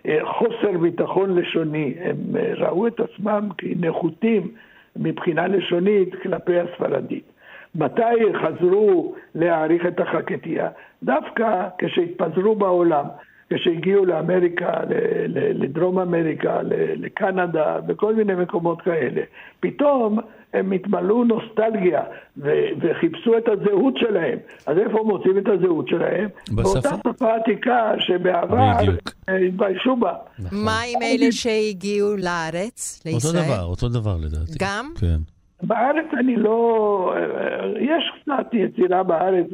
אה, 0.06 0.18
חוסר 0.25 0.78
ביטחון 0.80 1.38
לשוני, 1.38 1.94
הם 2.00 2.16
אה, 2.37 2.52
ראו 2.54 2.87
את 2.87 3.00
עצמם 3.00 3.49
כנחותים 3.58 4.50
מבחינה 4.98 5.46
לשונית 5.46 6.14
כלפי 6.22 6.60
הספרדית. 6.60 7.24
מתי 7.74 8.32
חזרו 8.42 9.14
להעריך 9.34 9.86
את 9.86 10.00
החקטיה? 10.00 10.68
דווקא 11.02 11.68
כשהתפזרו 11.78 12.54
בעולם, 12.54 13.04
כשהגיעו 13.52 14.04
לאמריקה, 14.04 14.72
לדרום 15.28 15.98
אמריקה, 15.98 16.58
לקנדה, 16.96 17.80
בכל 17.86 18.14
מיני 18.14 18.34
מקומות 18.34 18.82
כאלה. 18.82 19.22
פתאום 19.60 20.18
הם 20.52 20.72
התמלאו 20.72 21.24
נוסטלגיה 21.24 22.02
וחיפשו 22.80 23.38
את 23.38 23.48
הזהות 23.48 23.94
שלהם. 23.96 24.38
אז 24.66 24.78
איפה 24.78 25.04
מוצאים 25.04 25.38
את 25.38 25.48
הזהות 25.48 25.88
שלהם? 25.88 26.28
בשפה. 26.42 26.62
באותה 26.62 26.90
שפה 27.08 27.34
עתיקה 27.34 27.92
שבעבר 27.98 28.70
התביישו 29.28 29.96
בה. 29.96 30.12
נכון. 30.38 30.58
מה 30.64 30.80
עם 30.80 31.02
אלה 31.02 31.32
שהגיעו 31.32 32.16
לארץ, 32.16 33.02
לישראל? 33.06 33.36
אותו 33.36 33.46
דבר, 33.46 33.64
אותו 33.64 33.88
דבר 33.88 34.16
לדעתי. 34.16 34.58
גם? 34.60 34.92
כן. 35.00 35.18
בארץ 35.62 36.06
אני 36.18 36.36
לא... 36.36 37.14
יש 37.80 38.12
קצת 38.22 38.54
יצירה 38.54 39.02
בארץ. 39.02 39.46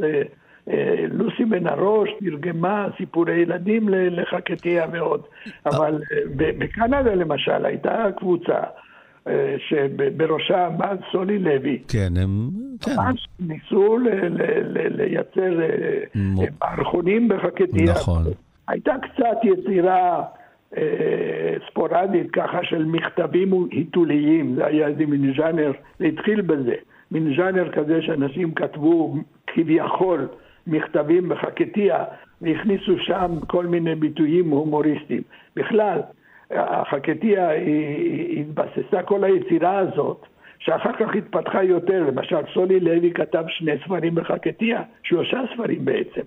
אה, 0.69 0.75
אה, 0.75 1.05
לוסי 1.11 1.45
בן 1.45 1.67
הראש 1.67 2.11
תרגמה 2.21 2.89
סיפורי 2.97 3.35
ילדים 3.35 3.89
לחקטיה 3.89 4.87
ועוד. 4.93 5.21
אבל 5.67 6.03
אה, 6.13 6.19
בקנדה 6.37 7.15
למשל 7.15 7.67
הייתה 7.67 8.07
קבוצה 8.17 8.59
שבראשה 9.69 10.67
עמד 10.67 10.99
סולי 11.13 11.39
לוי. 11.39 11.83
כן, 11.89 12.13
הם... 12.23 12.51
כן. 12.81 12.91
ממש 12.97 13.29
ניסו 13.41 13.99
לייצר 14.91 15.61
מערכונים 16.61 17.29
בחקטיה. 17.29 17.93
נכון. 17.93 18.23
הייתה 18.69 18.93
קצת 19.03 19.37
יצירה 19.43 20.23
ספורדית 21.71 22.31
ככה 22.33 22.59
של 22.63 22.85
מכתבים 22.85 23.69
היתוליים, 23.71 24.55
זה 24.55 24.67
היה 24.67 24.87
איזה 24.87 25.07
מין 25.07 25.33
ז'אנר, 25.37 25.73
זה 25.99 26.05
התחיל 26.05 26.41
בזה, 26.41 26.75
מין 27.11 27.35
ז'אנר 27.37 27.73
כזה 27.73 28.03
שאנשים 28.03 28.55
כתבו 28.55 29.17
כביכול 29.47 30.29
מכתבים 30.67 31.29
בחקטיה 31.29 32.05
והכניסו 32.43 32.99
שם 32.99 33.31
כל 33.47 33.67
מיני 33.67 33.95
ביטויים 33.95 34.51
הומוריסטיים. 34.51 35.23
בכלל, 35.57 36.01
החקטיה 36.51 37.51
התבססה 38.37 39.03
כל 39.03 39.25
היצירה 39.25 39.79
הזאת, 39.79 40.27
שאחר 40.59 40.93
כך 40.93 41.15
התפתחה 41.15 41.63
יותר, 41.63 42.05
למשל 42.07 42.37
סולי 42.55 42.81
לוי 42.81 43.13
כתב 43.15 43.45
שני 43.49 43.73
ספרים 43.85 44.15
בחקטיה, 44.15 44.83
שלושה 45.03 45.41
ספרים 45.55 45.85
בעצם, 45.85 46.21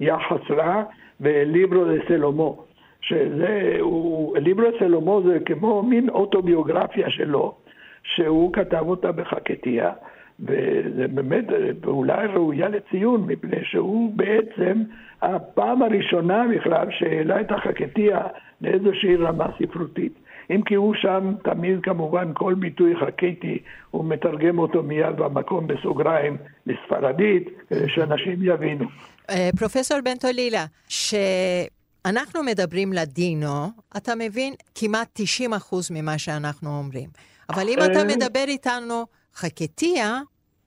יחס 0.00 0.50
רע 0.50 0.82
וליברו 1.20 1.84
דה 1.84 2.04
סלומו. 2.08 2.64
שזה, 3.00 3.76
הוא, 3.80 4.38
ליברו 4.38 4.66
סלומו 4.78 5.22
זה 5.22 5.38
כמו 5.44 5.82
מין 5.82 6.08
אוטוביוגרפיה 6.08 7.10
שלו, 7.10 7.54
שהוא 8.02 8.52
כתב 8.52 8.84
אותה 8.88 9.12
בחקתיה, 9.12 9.92
וזה 10.40 11.08
באמת 11.08 11.44
פעולה 11.80 12.26
ראויה 12.34 12.68
לציון, 12.68 13.26
מפני 13.26 13.64
שהוא 13.64 14.12
בעצם 14.16 14.82
הפעם 15.22 15.82
הראשונה 15.82 16.44
בכלל 16.56 16.86
שהעלה 16.90 17.40
את 17.40 17.52
החקתיה 17.52 18.20
לאיזושהי 18.60 19.16
רמה 19.16 19.46
ספרותית. 19.58 20.12
אם 20.50 20.62
כי 20.62 20.74
הוא 20.74 20.94
שם 20.94 21.34
תמיד 21.44 21.78
כמובן 21.82 22.30
כל 22.34 22.54
ביטוי 22.54 22.94
חקייתי, 23.06 23.58
הוא 23.90 24.04
מתרגם 24.04 24.58
אותו 24.58 24.82
מיד 24.82 25.16
במקום 25.16 25.66
בסוגריים 25.66 26.36
לספרדית, 26.66 27.48
כדי 27.68 27.88
שאנשים 27.88 28.38
יבינו. 28.42 28.84
אה, 29.30 29.50
פרופסור 29.58 29.98
בנטולילה, 30.04 30.64
שאנחנו 30.88 32.42
מדברים 32.42 32.92
לדינו, 32.92 33.66
אתה 33.96 34.12
מבין 34.14 34.54
כמעט 34.74 35.08
90 35.12 35.52
אחוז 35.54 35.90
ממה 35.90 36.18
שאנחנו 36.18 36.78
אומרים. 36.78 37.08
אבל 37.50 37.68
אם 37.68 37.78
אתה 37.78 37.98
אה. 37.98 38.04
מדבר 38.04 38.44
איתנו 38.48 39.06
חקתיה, 39.34 40.20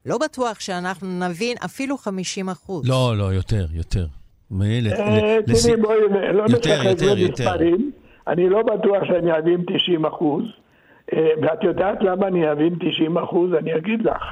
לא 0.06 0.18
בטוח 0.18 0.60
שאנחנו 0.60 1.08
נבין 1.30 1.58
אפילו 1.66 1.98
50 1.98 2.50
אחוז. 2.50 2.90
לא, 2.90 3.14
לא, 3.18 3.24
יותר, 3.24 3.66
יותר. 3.74 4.06
אה, 4.92 5.38
תראי, 5.46 5.78
בואי, 5.82 5.98
לא 6.34 6.46
נשחק 6.46 7.02
במספרים. 7.18 7.92
אני 8.28 8.50
לא 8.50 8.64
בטוח 8.64 9.04
שאני 9.08 9.38
אבין 9.38 9.64
90 9.80 10.06
אחוז, 10.06 10.44
אה, 11.14 11.30
ואת 11.42 11.64
יודעת 11.64 11.98
למה 12.02 12.28
אני 12.28 12.52
אבין 12.52 12.76
90 12.80 13.18
אחוז? 13.18 13.54
אני 13.54 13.78
אגיד 13.78 14.02
לך. 14.02 14.24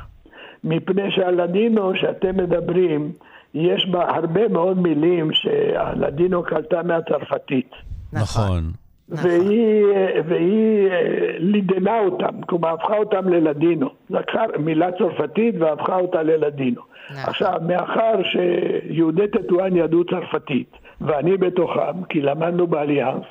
מפני 0.64 1.12
שהלדינו 1.12 1.92
שאתם 1.96 2.38
מדברים, 2.38 3.12
יש 3.54 3.88
בה 3.92 4.16
הרבה 4.16 4.48
מאוד 4.48 4.78
מילים 4.78 5.32
שהלדינו 5.34 6.44
קלטה 6.44 6.84
מהצרפתית. 6.84 7.72
נכון. 8.14 8.72
נכון. 9.10 9.30
והיא, 9.32 9.86
והיא 10.26 10.92
אה, 10.92 11.36
לידנה 11.40 12.00
אותם, 12.00 12.42
כלומר 12.42 12.70
הפכה 12.70 12.98
אותם 12.98 13.30
ללדינו. 13.30 13.90
לקחה 14.10 14.44
מילה 14.60 14.92
צרפתית 14.92 15.56
והפכה 15.60 16.00
אותה 16.00 16.24
ללדינו. 16.24 16.82
נכון. 17.12 17.24
עכשיו, 17.28 17.60
מאחר 17.68 18.14
שיהודי 18.24 19.28
טטואן 19.28 19.76
ידעו 19.76 20.04
צרפתית, 20.04 20.78
ואני 21.02 21.38
בתוכם, 21.38 22.04
כי 22.10 22.22
למדנו 22.22 22.68
באליאנס, 22.68 23.26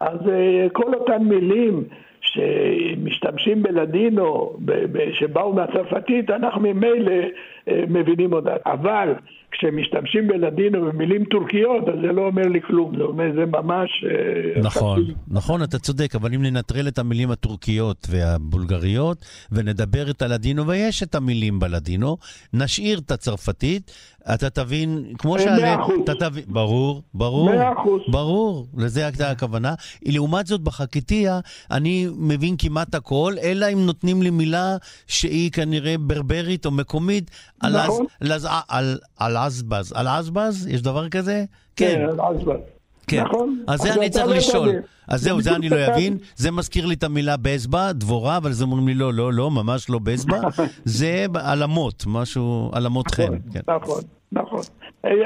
אז 0.00 0.28
אה, 0.28 0.66
כל 0.72 0.94
אותן 0.94 1.22
מילים 1.22 1.84
שמשתמשים 2.20 3.62
בלדינו, 3.62 4.56
שבאו 5.12 5.52
מהצרפתית, 5.52 6.30
אנחנו 6.30 6.60
ממילא 6.60 7.12
אה, 7.68 7.84
מבינים 7.88 8.32
אותן. 8.32 8.56
אבל 8.66 9.14
כשמשתמשים 9.58 10.28
בלדינו 10.28 10.92
במילים 10.92 11.24
טורקיות, 11.24 11.88
אז 11.88 11.94
זה 12.02 12.12
לא 12.12 12.22
אומר 12.26 12.42
לי 12.42 12.60
כלום, 12.66 12.96
זה 12.96 13.02
אומר, 13.02 13.24
זה 13.34 13.46
ממש... 13.46 14.04
אה, 14.04 14.60
נכון, 14.62 15.02
חצי. 15.02 15.12
נכון, 15.28 15.62
אתה 15.62 15.78
צודק, 15.78 16.14
אבל 16.14 16.34
אם 16.34 16.42
ננטרל 16.42 16.88
את 16.88 16.98
המילים 16.98 17.30
הטורקיות 17.30 18.06
והבולגריות, 18.10 19.24
ונדבר 19.52 20.10
את 20.10 20.22
הלדינו, 20.22 20.66
ויש 20.66 21.02
את 21.02 21.14
המילים 21.14 21.58
בלדינו, 21.58 22.16
נשאיר 22.52 22.98
את 22.98 23.10
הצרפתית, 23.10 23.90
אתה 24.34 24.50
תבין, 24.50 25.04
כמו 25.18 25.38
ש... 25.38 25.42
מאה 25.42 25.82
אחוז. 25.82 25.94
ברור, 26.46 27.02
ברור. 27.14 27.50
מאה 27.50 27.72
אחוז. 27.72 28.00
ברור, 28.08 28.66
לזה 28.76 29.04
הייתה 29.04 29.30
הכוונה. 29.30 29.74
לעומת 30.04 30.46
זאת, 30.46 30.60
בחכתיה, 30.60 31.40
אני 31.70 32.06
מבין 32.18 32.54
כמעט 32.58 32.94
הכל, 32.94 33.34
אלא 33.42 33.66
אם 33.72 33.86
נותנים 33.86 34.22
לי 34.22 34.30
מילה 34.30 34.76
שהיא 35.06 35.50
כנראה 35.50 35.94
ברברית 35.98 36.66
או 36.66 36.70
מקומית, 36.70 37.30
נכון. 37.62 38.06
על, 38.20 38.32
על, 38.68 38.98
על 39.18 39.36
עזבז. 39.46 39.92
על 39.92 40.06
עזבז? 40.08 40.66
יש 40.66 40.82
דבר 40.82 41.08
כזה? 41.08 41.44
כן, 41.76 42.06
על 42.08 42.20
עזבז. 42.20 42.60
כן. 43.06 43.24
נכון. 43.24 43.64
אז 43.66 43.80
זה 43.80 43.94
אני 43.94 44.10
צריך 44.10 44.26
לשאול. 44.26 44.68
אז 45.08 45.22
זהו, 45.22 45.42
זה 45.42 45.54
אני 45.56 45.68
לא 45.68 45.76
אבין. 45.86 46.18
זה 46.36 46.50
מזכיר 46.50 46.86
לי 46.86 46.94
את 46.94 47.04
המילה 47.04 47.36
בזבה, 47.36 47.92
דבורה, 47.92 48.36
אבל 48.36 48.52
זה 48.52 48.64
אומרים 48.64 48.88
לי 48.88 48.94
לא, 48.94 49.14
לא, 49.14 49.32
לא, 49.32 49.50
ממש 49.50 49.90
לא 49.90 49.98
בזבה. 49.98 50.40
זה 50.84 51.26
עלמות, 51.34 52.04
משהו, 52.06 52.70
עלמות 52.72 53.10
חן. 53.14 53.22
נכון, 53.22 53.40
כן. 53.52 53.60
נכון, 53.68 54.02
נכון. 54.32 54.60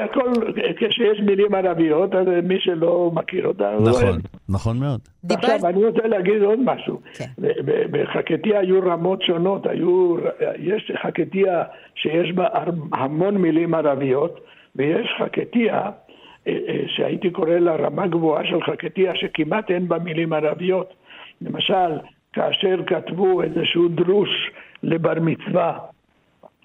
הכל, 0.03 0.31
כשיש 0.77 1.19
מילים 1.19 1.55
ערביות, 1.55 2.15
אז 2.15 2.27
מי 2.43 2.59
שלא 2.59 3.11
מכיר 3.13 3.47
אותה, 3.47 3.71
נכון, 3.81 4.19
נכון 4.49 4.79
מאוד. 4.79 4.99
עכשיו, 5.29 5.59
אני 5.69 5.85
רוצה 5.85 6.07
להגיד 6.07 6.41
עוד 6.41 6.59
משהו. 6.63 6.99
כן. 7.13 7.25
בחקתיה 7.91 8.59
היו 8.59 8.79
רמות 8.81 9.21
שונות, 9.21 9.65
היו, 9.65 10.15
יש 10.59 10.91
חקתיה 11.03 11.63
שיש 11.95 12.31
בה 12.31 12.47
המון 12.93 13.37
מילים 13.37 13.73
ערביות, 13.73 14.39
ויש 14.75 15.07
חקתיה 15.19 15.89
אה, 16.47 16.53
אה, 16.67 16.83
שהייתי 16.87 17.29
קורא 17.29 17.55
לה 17.55 17.75
רמה 17.75 18.07
גבוהה 18.07 18.45
של 18.45 18.61
חקתיה, 18.63 19.15
שכמעט 19.15 19.71
אין 19.71 19.87
בה 19.87 19.99
מילים 19.99 20.33
ערביות. 20.33 20.93
למשל, 21.41 21.91
כאשר 22.33 22.75
כתבו 22.87 23.41
איזשהו 23.43 23.87
דרוש 23.87 24.51
לבר 24.83 25.13
מצווה, 25.21 25.77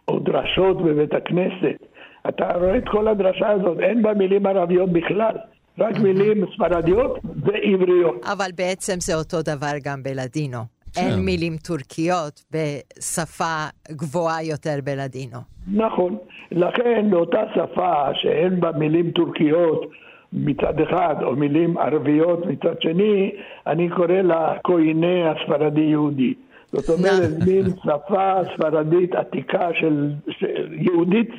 או 0.08 0.18
דרשות 0.18 0.82
בבית 0.82 1.14
הכנסת, 1.14 1.86
אתה 2.28 2.52
רואה 2.54 2.76
את 2.76 2.88
כל 2.88 3.08
הדרשה 3.08 3.50
הזאת, 3.50 3.78
אין 3.80 4.02
בה 4.02 4.14
מילים 4.14 4.46
ערביות 4.46 4.92
בכלל. 4.92 5.36
רק 5.78 5.98
מילים 5.98 6.44
ספרדיות 6.54 7.18
ועבריות. 7.24 8.24
אבל 8.24 8.50
בעצם 8.56 8.94
זה 9.00 9.14
אותו 9.14 9.42
דבר 9.42 9.72
גם 9.84 10.02
בלדינו. 10.02 10.58
אין 10.96 11.12
כן. 11.12 11.20
מילים 11.20 11.56
טורקיות 11.56 12.44
בשפה 12.50 13.66
גבוהה 13.90 14.42
יותר 14.42 14.78
בלדינו. 14.84 15.38
נכון. 15.72 16.16
לכן 16.52 17.10
באותה 17.10 17.42
שפה 17.54 18.14
שאין 18.14 18.60
בה 18.60 18.72
מילים 18.72 19.10
טורקיות 19.10 19.90
מצד 20.32 20.80
אחד, 20.80 21.14
או 21.22 21.36
מילים 21.36 21.78
ערביות 21.78 22.46
מצד 22.46 22.82
שני, 22.82 23.30
אני 23.66 23.88
קורא 23.90 24.06
לה 24.22 24.54
קויני 24.62 25.28
הספרדי-יהודי. 25.28 26.34
זאת 26.72 26.98
אומרת, 26.98 27.30
מין 27.46 27.64
שפה 27.84 28.32
ספרדית 28.54 29.14
עתיקה 29.14 29.68
של, 29.80 30.12
של 30.30 30.72
יהודית, 30.72 31.30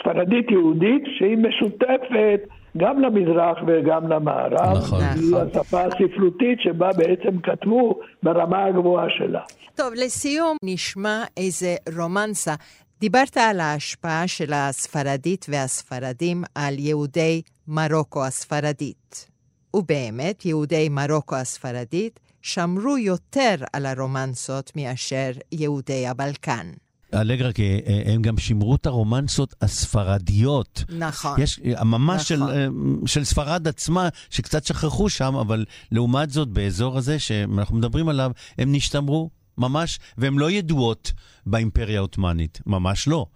ספרדית 0.00 0.50
יהודית, 0.50 1.02
שהיא 1.18 1.36
משותפת 1.36 2.40
גם 2.76 3.00
למזרח 3.00 3.58
וגם 3.66 4.08
למערב. 4.08 4.76
נכון. 4.76 5.00
היא 5.02 5.30
נכון. 5.30 5.48
השפה 5.48 5.80
הספרותית 5.82 6.60
שבה 6.60 6.90
בעצם 6.96 7.40
כתבו 7.42 8.00
ברמה 8.22 8.64
הגבוהה 8.64 9.06
שלה. 9.10 9.40
טוב, 9.74 9.92
לסיום 9.94 10.56
נשמע 10.62 11.24
איזה 11.36 11.74
רומנסה. 11.96 12.54
דיברת 13.00 13.36
על 13.36 13.60
ההשפעה 13.60 14.28
של 14.28 14.52
הספרדית 14.52 15.46
והספרדים 15.48 16.42
על 16.54 16.74
יהודי 16.78 17.42
מרוקו 17.68 18.24
הספרדית. 18.24 19.30
ובאמת, 19.74 20.44
יהודי 20.44 20.88
מרוקו 20.88 21.36
הספרדית 21.36 22.20
שמרו 22.42 22.98
יותר 22.98 23.54
על 23.72 23.86
הרומנסות 23.86 24.72
מאשר 24.76 25.30
יהודי 25.52 26.06
הבלקן. 26.06 26.66
אלגרה, 27.14 27.52
כי 27.52 27.80
אה, 27.86 28.02
הם 28.06 28.22
גם 28.22 28.38
שימרו 28.38 28.74
את 28.74 28.86
הרומנסות 28.86 29.54
הספרדיות. 29.62 30.84
נכון. 30.98 31.40
יש 31.40 31.60
אה, 31.64 31.84
ממש 31.84 32.32
נכון. 32.32 32.48
של, 32.48 32.58
אה, 32.58 32.66
של 33.06 33.24
ספרד 33.24 33.68
עצמה, 33.68 34.08
שקצת 34.30 34.64
שכחו 34.64 35.08
שם, 35.08 35.34
אבל 35.34 35.64
לעומת 35.92 36.30
זאת, 36.30 36.48
באזור 36.48 36.98
הזה 36.98 37.18
שאנחנו 37.18 37.76
מדברים 37.76 38.08
עליו, 38.08 38.30
הם 38.58 38.72
נשתמרו 38.72 39.30
ממש, 39.58 39.98
והן 40.18 40.34
לא 40.34 40.50
ידועות 40.50 41.12
באימפריה 41.46 41.98
העות'מאנית, 41.98 42.60
ממש 42.66 43.08
לא. 43.08 43.26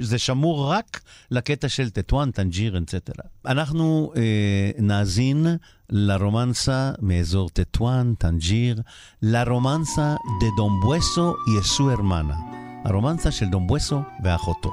זה 0.00 0.18
שמור 0.18 0.70
רק 0.70 1.00
לקטע 1.30 1.68
של 1.68 1.90
טטואן, 1.90 2.30
טנג'יר, 2.30 2.76
et 2.76 2.87
cetera. 2.87 3.24
אנחנו 3.46 4.12
אה, 4.16 4.70
נאזין 4.78 5.46
לרומנסה 5.90 6.92
מאזור 7.02 7.48
טטואן, 7.48 8.14
טנג'יר, 8.18 8.80
לרומנסה 9.22 10.14
דה 10.40 10.46
דומבואסו 10.56 11.34
יסו 11.58 11.90
הרמנה. 11.90 12.65
הרומנסה 12.85 13.31
של 13.31 13.49
דומבואסו 13.49 14.01
ואחותו. 14.23 14.71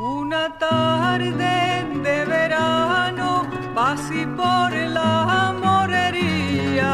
Una 0.00 0.44
tarde 0.58 1.54
de 2.04 2.24
verano 2.34 3.28
pasé 3.74 4.22
por 4.40 4.70
la 4.98 5.54
morería, 5.64 6.90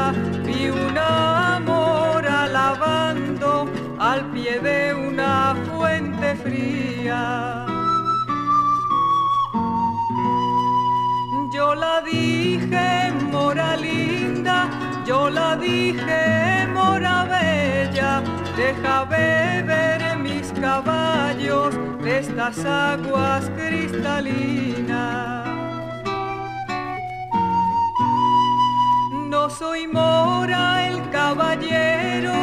vi 0.46 0.60
una 0.84 1.60
mora 1.70 2.46
lavando 2.58 3.50
al 3.98 4.20
pie 4.32 4.54
de 4.68 4.80
una 5.08 5.54
fuente 5.66 6.28
fría. 6.44 7.22
Yo 11.54 11.74
la 11.74 11.96
dije, 12.12 13.12
mora 13.32 13.76
linda, 13.76 14.07
yo 15.09 15.27
la 15.27 15.55
dije, 15.55 16.67
mora 16.71 17.25
bella, 17.25 18.21
deja 18.55 19.05
beber 19.05 20.19
mis 20.19 20.51
caballos 20.51 21.73
de 22.03 22.19
estas 22.19 22.63
aguas 22.63 23.49
cristalinas. 23.57 25.47
No 29.33 29.49
soy 29.49 29.87
mora 29.87 30.87
el 30.89 30.97
caballero, 31.09 32.35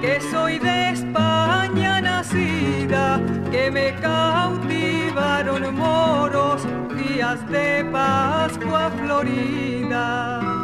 que 0.00 0.18
soy 0.32 0.58
de 0.58 0.90
España 0.96 2.00
nacida, 2.00 3.20
que 3.52 3.70
me 3.70 3.94
cautivaron 3.96 5.74
moros 5.74 6.62
día 6.96 7.04
días 7.04 7.40
de 7.50 7.84
Pascua 7.92 8.90
Florida. 8.98 10.63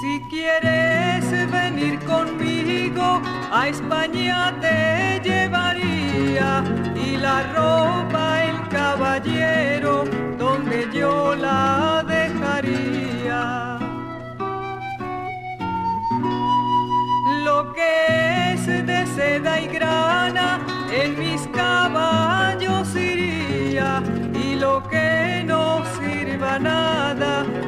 Si 0.00 0.20
quieres 0.28 1.24
venir 1.50 1.98
conmigo, 2.00 3.20
a 3.52 3.68
España 3.68 4.54
te 4.60 5.20
llevaría 5.22 6.64
y 6.96 7.16
la 7.16 7.42
ropa 7.54 8.44
el 8.44 8.68
caballero 8.68 10.04
donde 10.38 10.88
yo 10.92 11.34
la 11.34 12.04
dejaría. 12.06 13.78
Lo 17.44 17.72
que 17.72 18.52
es 18.54 18.66
de 18.66 19.06
seda 19.14 19.60
y 19.60 19.68
grana 19.68 20.60
en 20.90 21.18
mis 21.18 21.46
caballos 21.48 22.31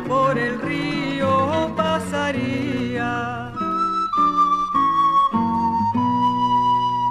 por 0.09 0.37
el 0.37 0.61
río 0.61 1.73
pasaría. 1.77 3.53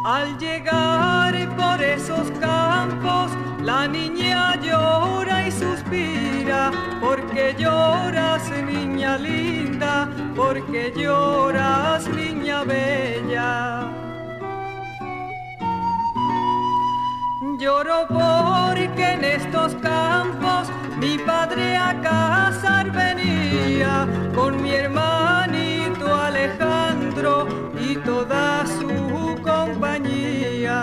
Al 0.04 0.38
llegar 0.38 1.34
por 1.56 1.82
esos 1.82 2.30
campos, 2.39 3.32
la 3.62 3.88
niña 3.88 4.60
llora 4.62 5.47
y 5.47 5.52
suspira, 5.52 6.71
porque 6.99 7.56
lloras, 7.58 8.43
niña 8.67 9.17
linda, 9.17 10.10
porque 10.36 10.91
lloras, 10.95 12.08
niña 12.10 12.63
bella. 12.63 13.89
Lloro 17.58 18.06
porque 18.10 19.13
en 19.13 19.23
estos 19.23 19.76
campos 19.76 20.69
mi 21.04 21.18
padre 21.18 21.76
a 21.76 21.92
casar 22.02 22.89
venía 22.92 24.08
con 24.34 24.62
mi 24.63 24.72
hermanito 24.72 26.06
Alejandro 26.16 27.46
y 27.78 27.96
toda 27.98 28.66
su 28.66 29.38
compañía. 29.42 30.80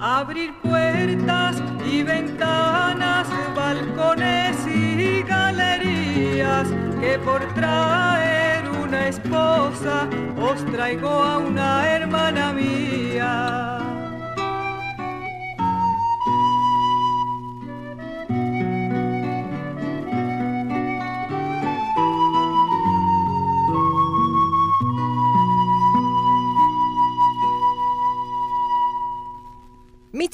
Abrir 0.00 0.50
puertas 0.60 1.62
y 1.86 2.02
ventanas, 2.02 3.28
balcones 3.54 4.56
y 4.66 5.22
galerías 5.22 6.66
que 7.00 7.12
por 7.24 7.40
traer 7.54 8.68
una 8.84 9.06
esposa 9.06 10.08
os 10.36 10.64
traigo 10.72 11.08
a 11.08 11.38
una 11.38 11.88
hermana 11.88 12.52
mía. 12.52 13.71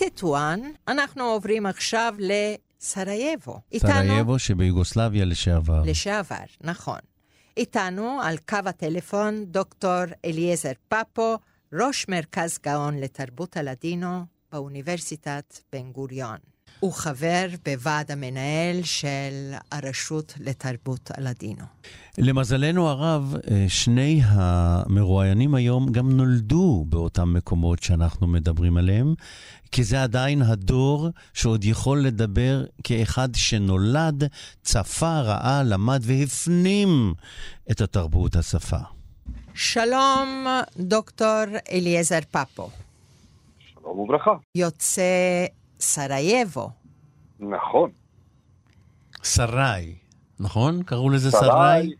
מטטואן 0.02 0.60
אנחנו 0.88 1.24
עוברים 1.24 1.66
עכשיו 1.66 2.14
לסרייבו. 2.18 3.60
סרייבו 3.78 4.38
שביוגוסלביה 4.38 5.24
לשעבר. 5.24 5.82
לשעבר, 5.86 6.44
נכון. 6.60 6.98
איתנו 7.56 8.20
על 8.22 8.36
קו 8.48 8.56
הטלפון 8.66 9.44
דוקטור 9.44 10.02
אליעזר 10.24 10.72
פפו, 10.88 11.36
ראש 11.72 12.06
מרכז 12.08 12.58
גאון 12.64 12.98
לתרבות 12.98 13.56
הלדינו 13.56 14.24
באוניברסיטת 14.52 15.58
בן 15.72 15.92
גוריון. 15.92 16.36
הוא 16.80 16.92
חבר 16.92 17.46
בוועד 17.64 18.10
המנהל 18.10 18.82
של 18.82 19.52
הרשות 19.72 20.34
לתרבות 20.40 21.10
הלדינו. 21.14 21.64
למזלנו 22.18 22.88
הרב, 22.88 23.34
שני 23.68 24.20
המרואיינים 24.24 25.54
היום 25.54 25.92
גם 25.92 26.12
נולדו 26.12 26.84
באותם 26.88 27.34
מקומות 27.34 27.82
שאנחנו 27.82 28.26
מדברים 28.26 28.76
עליהם, 28.76 29.14
כי 29.72 29.84
זה 29.84 30.02
עדיין 30.02 30.42
הדור 30.42 31.08
שעוד 31.34 31.64
יכול 31.64 31.98
לדבר 32.06 32.64
כאחד 32.84 33.28
שנולד, 33.34 34.24
צפה, 34.62 35.20
ראה, 35.20 35.62
למד 35.64 36.00
והפנים 36.02 37.14
את 37.70 37.80
התרבות, 37.80 38.36
השפה. 38.36 38.76
שלום, 39.54 40.46
דוקטור 40.76 41.44
אליעזר 41.72 42.20
פפו. 42.30 42.68
שלום 43.58 43.98
וברכה. 43.98 44.32
יוצא 44.54 45.02
סרייבו. 45.80 46.70
נכון. 47.40 47.90
סראי, 49.22 49.94
נכון? 50.40 50.82
קראו 50.82 51.10
לזה 51.10 51.30
סראי? 51.30 51.92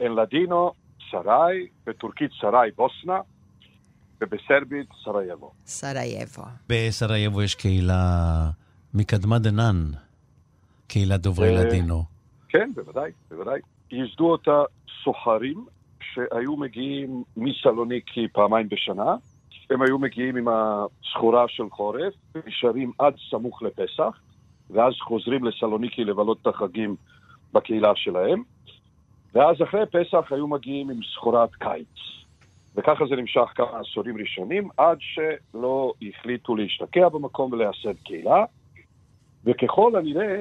אין 0.00 0.12
לדינו, 0.12 0.72
סראי, 1.10 1.66
בטורקית 1.86 2.30
סראי 2.40 2.70
בוסנה, 2.76 3.18
ובסרבית 4.24 4.86
סרייבו. 5.04 5.50
סרייבו. 5.66 6.42
בסרייבו 6.68 7.42
יש 7.42 7.54
קהילה 7.54 8.50
מקדמה 8.94 9.38
דנן, 9.38 9.90
קהילת 10.86 11.20
דוברי 11.20 11.54
לדינו. 11.54 12.02
כן, 12.48 12.70
בוודאי, 12.74 13.10
בוודאי. 13.30 13.60
ייסדו 13.90 14.30
אותה 14.30 14.62
סוחרים 15.04 15.66
שהיו 16.00 16.56
מגיעים 16.56 17.22
מסלוניקי 17.36 18.28
פעמיים 18.32 18.68
בשנה. 18.68 19.14
הם 19.70 19.82
היו 19.82 19.98
מגיעים 19.98 20.36
עם 20.36 20.48
הסחורה 20.48 21.44
של 21.48 21.70
חורף, 21.70 22.12
נשארים 22.46 22.92
עד 22.98 23.14
סמוך 23.30 23.62
לפסח, 23.62 24.20
ואז 24.70 24.92
חוזרים 25.00 25.44
לסלוניקי 25.44 26.04
לבלות 26.04 26.38
את 26.42 26.46
החגים 26.46 26.96
בקהילה 27.52 27.92
שלהם, 27.94 28.42
ואז 29.34 29.56
אחרי 29.62 29.86
פסח 29.86 30.32
היו 30.32 30.46
מגיעים 30.46 30.90
עם 30.90 31.00
סחורת 31.14 31.54
קיץ. 31.54 32.23
וככה 32.76 33.04
זה 33.08 33.16
נמשך 33.16 33.52
כמה 33.54 33.80
עשורים 33.80 34.16
ראשונים, 34.18 34.68
עד 34.76 34.98
שלא 35.00 35.92
החליטו 36.02 36.56
להשתקע 36.56 37.08
במקום 37.08 37.52
ולייסד 37.52 38.00
קהילה. 38.04 38.44
וככל 39.44 39.96
הנראה, 39.96 40.40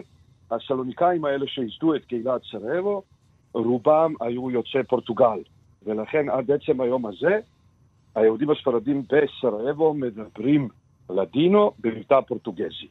הסלוניקאים 0.52 1.26
האלה 1.26 1.48
שייסדו 1.48 1.96
את 1.96 2.06
קהילת 2.06 2.42
סרבו, 2.52 3.04
רובם 3.54 4.14
היו 4.22 4.52
יוצאי 4.52 4.84
פורטוגל. 4.84 5.40
ולכן 5.86 6.30
עד 6.30 6.52
עצם 6.52 6.82
היום 6.82 7.06
הזה, 7.06 7.40
היהודים 8.16 8.50
הספרדים 8.50 9.04
בסרייבו 9.04 9.94
מדברים 9.94 10.70
לדינו 11.10 11.72
במבטא 11.80 12.22
פורטוגזי. 12.28 12.88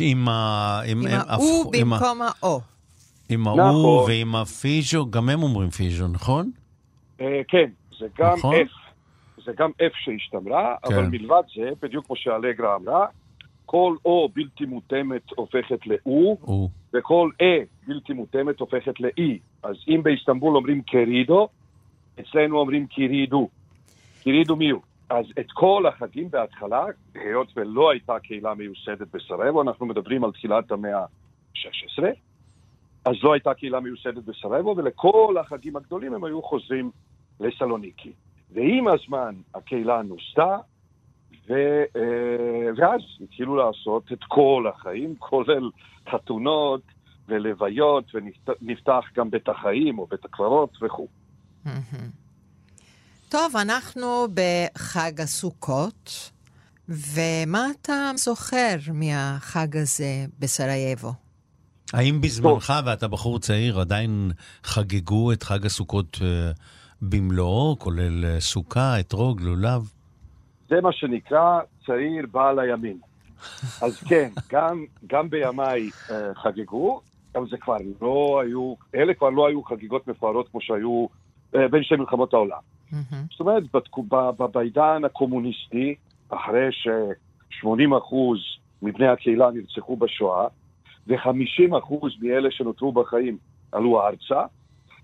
עם 0.00 0.28
ה... 0.28 0.80
עם 0.86 1.06
ה-U 1.06 1.70
במקום 1.72 2.22
ה-O. 2.22 2.46
עם 3.28 3.48
ה-U 3.48 4.08
ועם 4.08 4.36
הפיז'ו, 4.36 5.10
גם 5.10 5.28
הם 5.28 5.42
אומרים 5.42 5.70
פיז'ו, 5.70 6.08
נכון? 6.08 6.50
כן, 7.48 7.70
זה 7.98 8.06
גם 8.18 8.36
F. 8.36 8.92
זה 9.44 9.52
גם 9.56 9.70
F 9.70 9.94
שהשתמרה, 9.94 10.74
אבל 10.84 11.06
מלבד 11.10 11.42
זה, 11.56 11.70
בדיוק 11.82 12.06
כמו 12.06 12.16
שאלגרה 12.16 12.76
אמרה, 12.76 13.06
כל 13.66 13.96
O 14.06 14.28
בלתי 14.34 14.66
מותאמת 14.66 15.22
הופכת 15.36 15.86
ל-U, 15.86 16.50
וכל 16.94 17.30
E 17.42 17.66
בלתי 17.86 18.12
מותאמת 18.12 18.60
הופכת 18.60 19.00
ל-E. 19.00 19.38
אז 19.62 19.76
אם 19.88 20.02
באיסטנבול 20.02 20.56
אומרים 20.56 20.82
קרידו, 20.82 21.48
אצלנו 22.20 22.58
אומרים 22.58 22.86
קירידו. 22.86 23.48
קירידו 24.22 24.56
מיהו. 24.56 24.80
אז 25.10 25.26
את 25.40 25.52
כל 25.52 25.86
החגים 25.86 26.30
בהתחלה, 26.30 26.84
היות 27.14 27.52
ולא 27.56 27.90
הייתה 27.90 28.18
קהילה 28.18 28.54
מיוסדת 28.54 29.08
בסרבו, 29.14 29.62
אנחנו 29.62 29.86
מדברים 29.86 30.24
על 30.24 30.32
תחילת 30.32 30.72
המאה 30.72 30.98
ה-16, 30.98 32.02
אז 33.04 33.14
לא 33.22 33.32
הייתה 33.32 33.54
קהילה 33.54 33.80
מיוסדת 33.80 34.24
בסרבו, 34.24 34.74
ולכל 34.76 35.36
החגים 35.40 35.76
הגדולים 35.76 36.14
הם 36.14 36.24
היו 36.24 36.42
חוזרים 36.42 36.90
לסלוניקי. 37.40 38.12
ועם 38.52 38.88
הזמן 38.88 39.34
הקהילה 39.54 40.02
נוסדה, 40.02 40.58
ו... 41.48 41.52
ואז 42.76 43.00
התחילו 43.20 43.56
לעשות 43.56 44.12
את 44.12 44.18
כל 44.28 44.66
החיים, 44.74 45.14
כולל 45.28 45.70
חתונות 46.10 46.82
ולוויות, 47.28 48.04
ונפתח 48.14 49.04
גם 49.16 49.30
בית 49.30 49.48
החיים 49.48 49.98
או 49.98 50.06
בית 50.06 50.24
הקברות 50.24 50.70
וכו'. 50.82 51.08
טוב, 53.28 53.56
אנחנו 53.56 54.26
בחג 54.34 55.20
הסוכות, 55.20 56.30
ומה 56.88 57.66
אתה 57.70 58.10
זוכר 58.16 58.76
מהחג 58.92 59.76
הזה 59.76 60.26
בסרייבו? 60.38 61.12
האם 61.92 62.20
בזמנך, 62.20 62.72
ואתה 62.86 63.08
בחור 63.08 63.38
צעיר, 63.38 63.80
עדיין 63.80 64.32
חגגו 64.62 65.32
את 65.32 65.42
חג 65.42 65.66
הסוכות 65.66 66.18
במלואו, 67.02 67.76
כולל 67.78 68.40
סוכה, 68.40 69.00
אתרוג, 69.00 69.40
לולב? 69.40 69.90
זה 70.68 70.80
מה 70.80 70.92
שנקרא 70.92 71.60
צעיר 71.86 72.26
בעל 72.30 72.58
הימין. 72.58 72.98
אז 73.82 74.02
כן, 74.08 74.30
גם, 74.52 74.84
גם 75.06 75.30
בימיי 75.30 75.90
uh, 75.90 76.12
חגגו, 76.34 77.00
אבל 77.34 77.48
זה 77.48 77.56
כבר 77.56 77.76
לא 78.00 78.40
היו, 78.44 78.74
אלה 78.94 79.14
כבר 79.14 79.30
לא 79.30 79.48
היו 79.48 79.62
חגיגות 79.62 80.08
מפוארות 80.08 80.48
כמו 80.48 80.60
שהיו 80.60 81.06
uh, 81.54 81.58
בין 81.70 81.82
שתי 81.82 81.96
מלחמות 81.96 82.34
העולם. 82.34 82.58
Mm-hmm. 82.92 83.14
זאת 83.30 83.40
אומרת, 83.40 83.62
בעידן 84.52 85.02
הקומוניסטי, 85.04 85.94
אחרי 86.28 86.68
ש-80% 86.72 87.98
אחוז 87.98 88.38
מבני 88.82 89.08
הקהילה 89.08 89.50
נרצחו 89.50 89.96
בשואה, 89.96 90.46
ו-50% 91.06 91.78
אחוז 91.78 92.12
מאלה 92.20 92.50
שנותרו 92.50 92.92
בחיים 92.92 93.38
עלו 93.72 94.02
ארצה, 94.06 94.42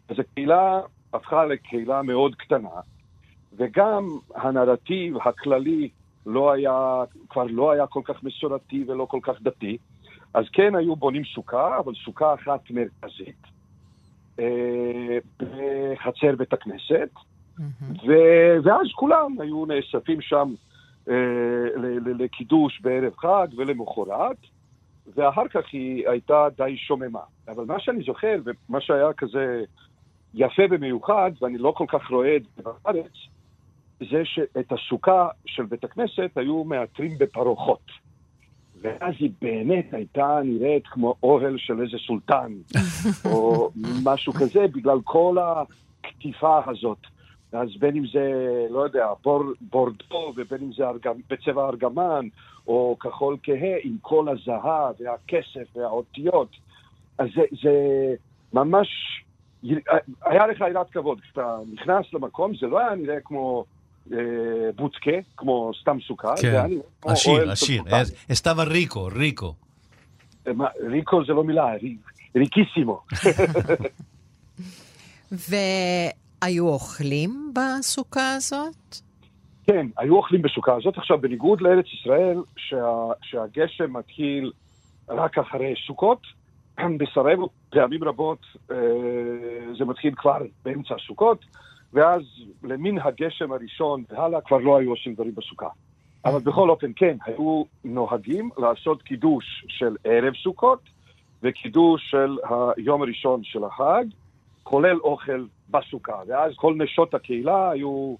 אז 0.09 0.17
הקהילה 0.19 0.81
הפכה 1.13 1.45
לקהילה 1.45 2.03
מאוד 2.03 2.35
קטנה, 2.35 2.81
וגם 3.57 4.09
הנרטיב 4.35 5.17
הכללי 5.17 5.89
לא 6.27 6.53
היה, 6.53 7.05
כבר 7.29 7.45
לא 7.45 7.71
היה 7.71 7.87
כל 7.87 8.01
כך 8.05 8.23
מסורתי 8.23 8.85
ולא 8.89 9.05
כל 9.05 9.19
כך 9.23 9.43
דתי, 9.43 9.79
אז 10.35 10.45
כן 10.53 10.75
היו 10.75 10.97
בונים 10.97 11.23
סוכה, 11.35 11.79
אבל 11.79 11.93
סוכה 12.05 12.35
אחת 12.35 12.61
מרכזית, 12.71 13.43
אה, 14.39 15.19
בחצר 15.39 16.37
בית 16.39 16.53
הכנסת, 16.53 17.11
mm-hmm. 17.59 18.09
ואז 18.65 18.87
כולם 18.95 19.37
היו 19.41 19.67
נאספים 19.67 20.21
שם 20.21 20.55
אה, 21.09 21.15
לקידוש 22.19 22.81
בערב 22.81 23.13
חג 23.17 23.49
ולמחרת, 23.57 24.37
ואחר 25.17 25.49
כך 25.49 25.63
היא 25.73 26.09
הייתה 26.09 26.47
די 26.57 26.77
שוממה. 26.77 27.21
אבל 27.49 27.65
מה 27.65 27.81
שאני 27.81 28.03
זוכר, 28.03 28.41
ומה 28.45 28.81
שהיה 28.81 29.13
כזה 29.13 29.65
יפה 30.35 30.63
במיוחד, 30.71 31.31
ואני 31.41 31.59
לא 31.59 31.73
כל 31.77 31.85
כך 31.89 32.11
רואה 32.11 32.37
את 32.37 32.43
זה 32.57 32.63
בארץ, 32.63 33.13
זה 34.11 34.23
שאת 34.25 34.73
הסוכה 34.73 35.29
של 35.47 35.65
בית 35.65 35.85
הכנסת 35.85 36.31
היו 36.37 36.65
מאתרים 36.65 37.19
בפרוחות. 37.19 37.91
ואז 38.81 39.15
היא 39.19 39.31
באמת 39.43 39.95
הייתה 39.95 40.39
נראית 40.45 40.87
כמו 40.87 41.15
אוהל 41.23 41.59
של 41.59 41.83
איזה 41.83 41.97
סולטן, 42.07 42.53
או 43.33 43.71
משהו 44.05 44.33
כזה, 44.33 44.67
בגלל 44.75 44.99
כל 45.05 45.37
הקטיפה 45.41 46.61
הזאת. 46.67 46.99
אז 47.53 47.69
בין 47.79 47.97
אם 47.97 48.07
זה, 48.13 48.31
לא 48.71 48.81
יודע, 48.81 49.07
בור, 49.23 49.45
בורדו, 49.61 50.33
ובין 50.37 50.59
אם 50.63 50.73
זה 50.73 50.89
ארגמ, 50.89 51.21
בצבע 51.31 51.69
ארגמן, 51.69 52.29
או 52.67 52.97
כחול 53.01 53.37
כהה, 53.43 53.75
עם 53.83 53.97
כל 54.01 54.29
הזהב 54.29 54.95
והכסף 55.01 55.77
והאותיות. 55.77 56.49
אז 57.19 57.29
זה, 57.35 57.43
זה 57.63 57.75
ממש, 58.53 58.89
היה 60.23 60.47
לך 60.47 60.61
יראת 60.71 60.91
כבוד. 60.91 61.21
כשאתה 61.21 61.57
נכנס 61.73 62.07
למקום, 62.13 62.53
זה 62.61 62.67
לא 62.67 62.79
היה 62.79 62.95
נראה 62.95 63.21
כמו 63.25 63.65
אה, 64.13 64.19
בוצקה, 64.77 65.11
כמו 65.37 65.71
סתם 65.81 65.99
סוכה. 66.07 66.35
כן, 66.41 66.69
עשיר, 67.05 67.51
עשיר. 67.51 67.83
אסתבה 68.33 68.65
ריקו, 68.65 69.09
ריקו. 69.13 69.55
ריקו 70.81 71.25
זה 71.25 71.33
לא 71.33 71.45
מילה, 71.45 71.67
ריקיסימו. 72.37 73.01
והיו 76.43 76.69
אוכלים 76.69 77.53
בסוכה 77.55 78.35
הזאת? 78.35 78.97
כן, 79.67 79.87
היו 79.99 80.17
אוכלים 80.17 80.43
בסוכה 80.43 80.75
הזאת. 80.77 80.99
עכשיו, 80.99 81.21
בניגוד 81.21 81.61
לארץ 81.61 81.87
ישראל, 82.01 82.43
שה, 82.57 83.07
שהגשם 83.23 83.93
מתחיל 83.97 84.53
רק 85.09 85.39
אחרי 85.39 85.75
סוכות, 85.87 86.21
בסרבו 86.99 87.49
פעמים 87.71 88.05
רבות 88.05 88.39
אה, 88.71 88.77
זה 89.79 89.85
מתחיל 89.85 90.15
כבר 90.15 90.39
באמצע 90.65 90.95
הסוכות. 90.95 91.45
ואז 91.93 92.23
למין 92.63 92.99
הגשם 92.99 93.53
הראשון 93.53 94.05
והלאה 94.11 94.41
כבר 94.41 94.59
לא 94.59 94.79
היו 94.79 94.91
עושים 94.91 95.15
דברים 95.15 95.35
בסוכה. 95.35 95.69
אבל 96.25 96.39
בכל 96.39 96.71
אופן, 96.71 96.93
כן, 96.97 97.17
היו 97.27 97.65
נוהגים 97.85 98.51
לעשות 98.59 99.03
קידוש 99.03 99.65
של 99.69 99.97
ערב 100.05 100.35
סוכות 100.43 100.81
וקידוש 101.43 102.11
של 102.11 102.37
היום 102.77 103.03
הראשון 103.03 103.45
של 103.45 103.65
החג, 103.65 104.05
כולל 104.63 104.97
אוכל 104.97 105.45
בסוכה. 105.71 106.21
ואז 106.27 106.53
כל 106.57 106.75
נשות 106.79 107.15
הקהילה 107.15 107.71
היו 107.71 108.15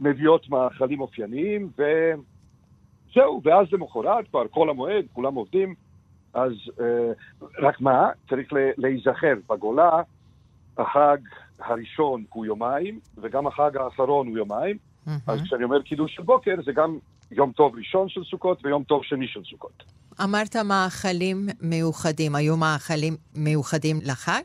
מביאות 0.00 0.48
מאכלים 0.48 1.00
אופייניים, 1.00 1.70
וזהו, 1.78 3.40
ואז 3.44 3.66
למחרת, 3.72 4.28
כבר 4.28 4.48
כל 4.50 4.70
המועד, 4.70 5.04
כולם 5.12 5.34
עובדים. 5.34 5.74
אז 6.34 6.52
אה, 6.80 7.12
רק 7.58 7.80
מה, 7.80 8.10
צריך 8.28 8.52
להיזכר, 8.78 9.34
בגולה 9.50 9.90
החג 10.78 11.16
הראשון 11.58 12.24
הוא 12.32 12.46
יומיים, 12.46 13.00
וגם 13.22 13.46
החג 13.46 13.76
האחרון 13.76 14.26
הוא 14.28 14.38
יומיים. 14.38 14.76
Mm-hmm. 14.76 15.10
אז 15.26 15.40
כשאני 15.42 15.64
אומר 15.64 15.82
קידוש 15.82 16.14
של 16.14 16.22
בוקר, 16.22 16.54
זה 16.64 16.72
גם 16.72 16.98
יום 17.30 17.52
טוב 17.52 17.74
ראשון 17.76 18.08
של 18.08 18.24
סוכות 18.24 18.64
ויום 18.64 18.84
טוב 18.84 19.04
שני 19.04 19.26
של 19.28 19.40
סוכות. 19.50 19.82
אמרת 20.24 20.56
מאכלים 20.56 21.48
מיוחדים. 21.60 22.34
היו 22.34 22.56
מאכלים 22.56 23.16
מיוחדים 23.34 23.98
לחג? 24.02 24.42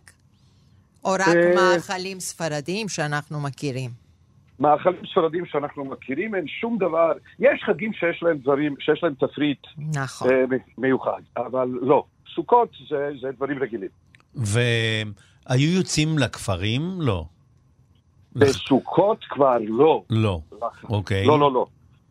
או 1.05 1.11
רק 1.13 1.27
אה, 1.27 1.55
מאכלים 1.55 2.19
ספרדיים 2.19 2.89
שאנחנו 2.89 3.39
מכירים? 3.39 4.06
מאכלים 4.59 5.05
ספרדים 5.11 5.45
שאנחנו 5.45 5.85
מכירים, 5.85 6.35
אין 6.35 6.47
שום 6.47 6.77
דבר. 6.77 7.11
יש 7.39 7.63
חגים 7.65 7.93
שיש 7.93 8.23
להם 8.23 8.37
דברים, 8.37 8.75
שיש 8.79 9.03
להם 9.03 9.13
תפריט 9.13 9.67
נכון. 9.93 10.29
אה, 10.29 10.43
מיוחד, 10.77 11.21
אבל 11.37 11.67
לא. 11.81 12.03
סוכות 12.35 12.69
זה, 12.89 13.09
זה 13.21 13.31
דברים 13.31 13.59
רגילים. 13.59 13.89
ו... 14.35 14.59
היו 15.47 15.77
יוצאים 15.77 16.17
לכפרים? 16.19 16.81
לא. 16.99 17.25
בסוכות 18.35 19.25
כבר 19.29 19.57
לא. 19.67 20.03
לא, 20.09 20.41
אוקיי. 20.83 21.25
לא, 21.25 21.39
לא, 21.39 21.53
לא. 21.53 21.65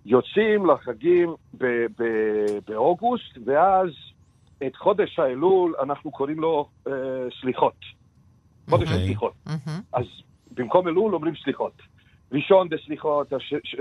יוצאים 0.06 0.66
לחגים 0.66 1.34
באוגוסט, 2.68 3.38
ואז 3.44 3.88
את 4.66 4.76
חודש 4.76 5.18
האלול 5.18 5.74
אנחנו 5.82 6.10
קוראים 6.10 6.40
לו 6.40 6.68
אה, 6.86 6.92
סליחות. 7.40 7.74
חודש 8.70 8.88
אוקיי. 8.88 9.02
הסליחות. 9.02 9.32
אז 9.92 10.04
במקום 10.50 10.88
אלול 10.88 11.14
אומרים 11.14 11.34
סליחות. 11.44 11.72
ראשון 12.32 12.68
דסליחות, 12.68 13.32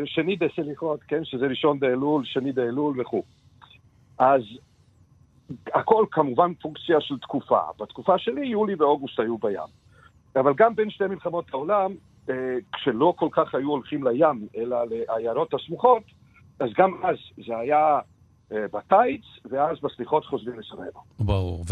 שני 0.05 0.35
דסליחות, 0.35 0.99
כן, 1.07 1.25
שזה 1.25 1.45
ראשון 1.45 1.79
דאלול, 1.79 2.25
שני 2.25 2.51
דאלול 2.51 3.01
וכו'. 3.01 3.23
אז 4.19 4.41
הכל 5.73 6.05
כמובן 6.11 6.53
פונקציה 6.53 7.01
של 7.01 7.17
תקופה. 7.17 7.59
בתקופה 7.79 8.17
שלי, 8.17 8.47
יולי 8.47 8.75
ואוגוסט 8.75 9.19
היו 9.19 9.37
בים. 9.37 9.59
אבל 10.35 10.53
גם 10.57 10.75
בין 10.75 10.89
שתי 10.89 11.07
מלחמות 11.07 11.45
העולם, 11.53 11.91
אה, 12.29 12.35
כשלא 12.73 13.13
כל 13.17 13.29
כך 13.31 13.55
היו 13.55 13.69
הולכים 13.69 14.07
לים, 14.07 14.47
אלא 14.57 14.77
לעיירות 14.89 15.53
הסמוכות, 15.53 16.03
אז 16.59 16.69
גם 16.77 16.91
אז 17.03 17.15
זה 17.47 17.57
היה 17.57 17.99
אה, 18.51 18.65
בקיץ, 18.73 19.21
ואז 19.45 19.77
בסליחות 19.83 20.25
חוזרים 20.25 20.59
לסרייבו. 20.59 20.99
ברור. 21.19 21.63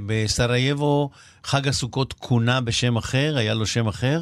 ובסרייבו 0.00 1.10
חג 1.44 1.68
הסוכות 1.68 2.12
כונה 2.12 2.60
בשם 2.60 2.96
אחר? 2.96 3.34
היה 3.36 3.54
לו 3.54 3.66
שם 3.66 3.86
אחר? 3.86 4.18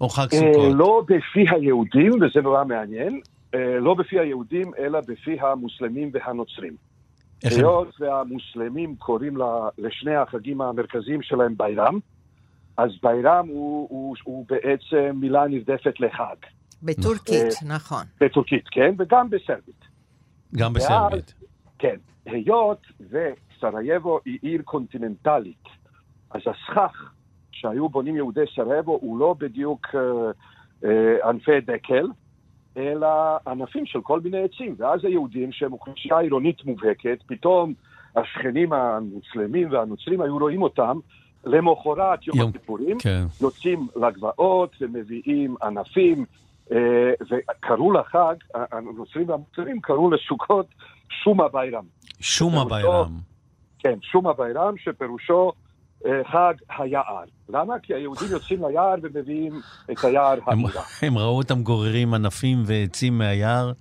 או 0.00 0.08
חג 0.08 0.26
אה, 0.32 0.38
סוכות? 0.38 0.72
לא 0.74 1.02
בפי 1.06 1.44
היהודים, 1.50 2.12
וזה 2.12 2.40
נורא 2.42 2.64
מעניין. 2.64 3.20
לא 3.80 3.94
בפי 3.94 4.18
היהודים, 4.18 4.72
אלא 4.78 5.00
בפי 5.00 5.36
המוסלמים 5.40 6.10
והנוצרים. 6.12 6.76
היות 7.44 8.00
והמוסלמים 8.00 8.96
קוראים 8.96 9.36
לשני 9.78 10.16
החגים 10.16 10.60
המרכזיים 10.60 11.22
שלהם 11.22 11.54
ביירם, 11.56 11.98
אז 12.76 12.90
ביירם 13.02 13.48
הוא, 13.48 13.88
הוא, 13.90 14.16
הוא 14.24 14.46
בעצם 14.48 15.16
מילה 15.20 15.46
נרדפת 15.48 16.00
לחג. 16.00 16.36
בטורקית, 16.82 17.52
אה, 17.62 17.74
נכון. 17.74 18.04
בטורקית, 18.20 18.68
כן, 18.70 18.94
וגם 18.98 19.30
בסרבית. 19.30 19.84
גם 20.56 20.72
בסרבית. 20.72 21.34
כן, 21.78 21.96
היות 22.26 22.86
וסרייבו 23.00 24.20
היא 24.24 24.38
עיר 24.42 24.62
קונטיננטלית, 24.62 25.64
אז 26.30 26.40
הסכך 26.40 27.12
שהיו 27.60 27.88
בונים 27.88 28.16
יהודי 28.16 28.44
סרייבו 28.54 28.98
הוא 29.02 29.18
לא 29.18 29.34
בדיוק 29.38 29.86
אה, 29.94 30.00
אה, 30.84 31.28
ענפי 31.28 31.60
דקל, 31.60 32.06
אלא 32.76 33.08
ענפים 33.46 33.86
של 33.86 34.00
כל 34.00 34.20
מיני 34.20 34.42
עצים. 34.42 34.74
ואז 34.78 35.04
היהודים, 35.04 35.52
שהם 35.52 35.72
אוכלוסייה 35.72 36.18
עירונית 36.18 36.64
מובהקת, 36.64 37.18
פתאום 37.26 37.72
השכנים 38.16 38.72
המוסלמים 38.72 39.72
והנוצרים 39.72 40.20
היו 40.20 40.38
רואים 40.38 40.62
אותם 40.62 40.98
למחרת 41.44 42.26
יום, 42.26 42.38
יום 42.38 42.48
הכיפורים, 42.50 42.98
כן. 42.98 43.24
יוצאים 43.40 43.86
לגבעות 43.96 44.76
ומביאים 44.80 45.54
ענפים, 45.62 46.24
אה, 46.72 47.12
וקראו 47.30 47.92
לחג, 47.92 48.34
הנוצרים 48.54 49.28
והמוסלמים 49.28 49.80
קראו 49.80 50.10
לסוכות 50.10 50.66
שומה 51.08 51.48
ביירם. 51.48 51.84
שומה 52.20 52.64
ביירם. 52.64 53.12
כן, 53.78 53.98
שומה 54.02 54.32
ביירם, 54.32 54.74
שפירושו 54.76 55.52
חג 56.04 56.54
היער. 56.78 57.24
למה? 57.48 57.78
כי 57.78 57.94
היהודים 57.94 58.28
יוצאים 58.30 58.64
ליער 58.64 58.94
ומביאים 59.02 59.60
את 59.92 60.04
היער 60.04 60.38
העירה. 60.46 60.82
הם 61.02 61.18
ראו 61.18 61.36
אותם 61.36 61.62
גוררים 61.62 62.14
ענפים 62.14 62.62
ועצים 62.66 63.18
מהיער 63.18 63.72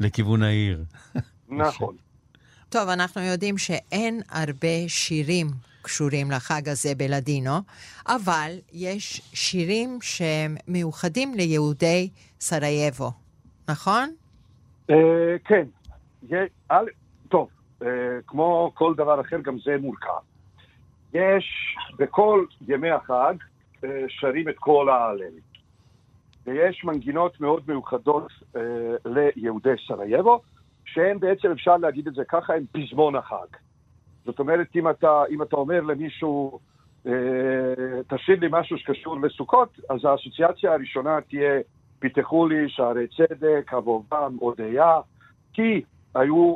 לכיוון 0.00 0.42
העיר. 0.42 0.84
נכון. 1.48 1.96
טוב, 2.68 2.88
אנחנו 2.88 3.22
יודעים 3.22 3.58
שאין 3.58 4.20
הרבה 4.30 4.88
שירים 4.88 5.46
קשורים 5.82 6.30
לחג 6.30 6.68
הזה 6.68 6.94
בלדינו, 6.96 7.50
אבל 8.06 8.50
יש 8.72 9.20
שירים 9.34 9.98
שהם 10.02 10.56
מיוחדים 10.68 11.34
ליהודי 11.34 12.10
סרייבו, 12.40 13.10
נכון? 13.68 14.14
Uh, 14.90 14.94
כן. 15.44 15.66
טוב, 17.28 17.48
uh, 17.80 17.84
כמו 18.26 18.72
כל 18.74 18.94
דבר 18.96 19.20
אחר, 19.20 19.36
גם 19.40 19.58
זה 19.64 19.76
מורכב. 19.80 20.33
יש 21.14 21.76
בכל 21.98 22.44
ימי 22.68 22.90
החג 22.90 23.34
אה, 23.84 24.04
שרים 24.08 24.48
את 24.48 24.58
כל 24.58 24.88
ההלל. 24.88 25.34
ויש 26.46 26.84
מנגינות 26.84 27.40
מאוד 27.40 27.62
מיוחדות 27.68 28.32
אה, 28.56 28.60
ליהודי 29.04 29.74
סרייבו, 29.86 30.40
שהן 30.84 31.20
בעצם, 31.20 31.50
אפשר 31.50 31.76
להגיד 31.76 32.06
את 32.06 32.14
זה 32.14 32.24
ככה, 32.24 32.54
הן 32.54 32.64
פזמון 32.72 33.16
החג. 33.16 33.46
זאת 34.24 34.38
אומרת, 34.38 34.66
אם 34.76 34.90
אתה, 34.90 35.22
אם 35.30 35.42
אתה 35.42 35.56
אומר 35.56 35.80
למישהו, 35.80 36.58
אה, 37.06 37.12
תשאיר 38.08 38.40
לי 38.40 38.46
משהו 38.50 38.78
שקשור 38.78 39.20
לסוכות, 39.20 39.80
אז 39.90 40.04
האסוציאציה 40.04 40.72
הראשונה 40.72 41.20
תהיה 41.20 41.60
פיתחו 41.98 42.46
לי 42.46 42.68
שערי 42.68 43.06
צדק, 43.06 43.70
אבובם, 43.78 44.36
אודיה, 44.40 45.00
כי 45.52 45.82
היו 46.14 46.54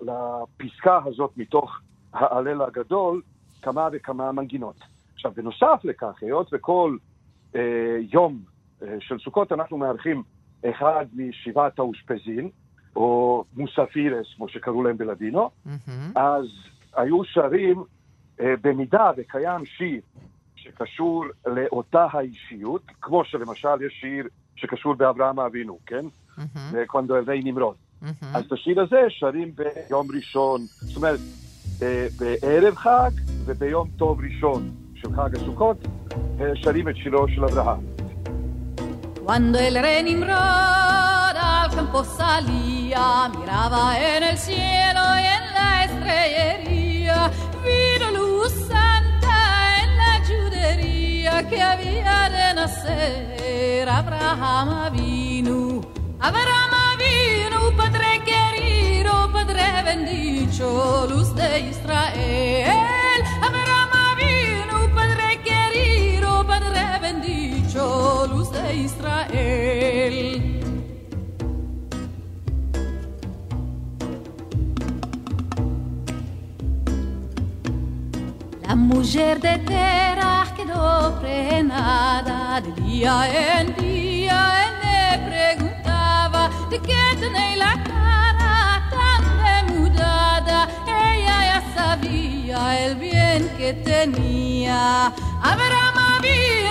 לפסקה 0.00 1.00
הזאת 1.04 1.30
מתוך 1.36 1.80
ההלל 2.12 2.62
הגדול 2.62 3.22
כמה 3.62 3.88
וכמה 3.92 4.32
מנגינות. 4.32 4.76
עכשיו, 5.14 5.32
בנוסף 5.36 5.80
לכך, 5.84 6.22
היות 6.22 6.50
וכל 6.52 6.96
אה, 7.54 7.60
יום 8.12 8.42
אה, 8.82 8.96
של 9.00 9.18
סוכות 9.18 9.52
אנחנו 9.52 9.78
מארחים 9.78 10.22
אחד 10.64 11.06
משבעת 11.16 11.78
האושפזין, 11.78 12.50
או 12.96 13.44
מוספירס, 13.56 14.26
כמו 14.36 14.48
שקראו 14.48 14.82
להם 14.82 14.96
בלדינו, 14.96 15.50
mm-hmm. 15.66 15.90
אז 16.14 16.44
היו 16.96 17.24
שרים, 17.24 17.84
אה, 18.40 18.54
במידה 18.62 19.10
וקיים 19.16 19.66
שיר 19.66 20.00
שקשור 20.56 21.24
לאותה 21.46 22.06
האישיות, 22.12 22.82
כמו 23.00 23.24
שלמשל 23.24 23.82
יש 23.86 23.92
שיר 24.00 24.28
שקשור 24.56 24.94
באברהם 24.94 25.40
אבינו, 25.40 25.78
כן? 25.86 26.04
וקונדו 26.72 27.16
אל 27.16 27.24
נמרוד. 27.44 27.76
אז 28.34 28.44
את 28.46 28.52
השיר 28.52 28.80
הזה 28.80 29.00
שרים 29.08 29.52
ביום 29.54 30.06
ראשון, 30.16 30.60
זאת 30.60 30.96
אומרת, 30.96 31.18
בערב 32.18 32.74
חג 32.76 33.10
וביום 33.44 33.88
טוב 33.96 34.20
ראשון 34.20 34.70
של 34.94 35.08
חג 35.16 35.36
הסוכות, 35.36 35.76
אה, 36.40 36.50
שרים 36.54 36.88
את 36.88 36.96
שירו 36.96 37.28
של 37.28 37.44
אברהם. 37.44 37.80
Cuando 39.28 39.58
el 39.58 39.76
rey 39.84 40.02
Nimrod 40.08 41.36
al 41.50 41.68
campo 41.76 42.02
salía, 42.02 43.06
miraba 43.36 43.82
en 43.98 44.22
el 44.30 44.38
cielo 44.38 45.02
y 45.22 45.26
en 45.36 45.44
la 45.56 45.70
estrellería, 45.86 47.18
vino 47.64 48.08
luz 48.18 48.52
santa 48.70 49.38
en 49.80 49.90
la 50.02 50.14
judería 50.28 51.34
que 51.50 51.58
había 51.70 52.18
de 52.36 52.46
nacer 52.58 53.86
Abraham 54.00 54.70
vino. 54.94 55.82
Abraham 56.28 56.77
vino, 56.98 57.72
Padre 57.76 58.20
querido, 58.24 59.30
Padre 59.32 59.82
bendito, 59.84 61.06
luz 61.08 61.34
de 61.34 61.60
Israel. 61.70 63.22
Abraham 63.42 64.16
vino, 64.16 64.94
Padre 64.94 65.40
querido, 65.42 66.46
Padre 66.46 66.98
bendito, 67.00 68.26
luz 68.32 68.50
de 68.52 68.74
Israel. 68.74 70.58
La 78.66 78.74
mujer 78.74 79.40
de 79.40 79.58
Terah 79.58 80.46
quedó 80.56 81.18
prenada 81.20 82.60
de 82.60 82.72
día 82.82 83.60
en 83.60 83.74
día. 83.76 83.97
Qué 86.70 86.78
tenéis 87.18 87.56
la 87.56 87.82
cara 87.82 88.88
tan 88.90 89.22
demudada. 89.42 90.68
Ella 90.86 91.36
ya 91.50 91.60
sabía 91.74 92.84
el 92.84 92.94
bien 92.96 93.48
que 93.56 93.72
tenía. 93.72 95.06
Abraham 95.42 96.20
vino, 96.20 96.67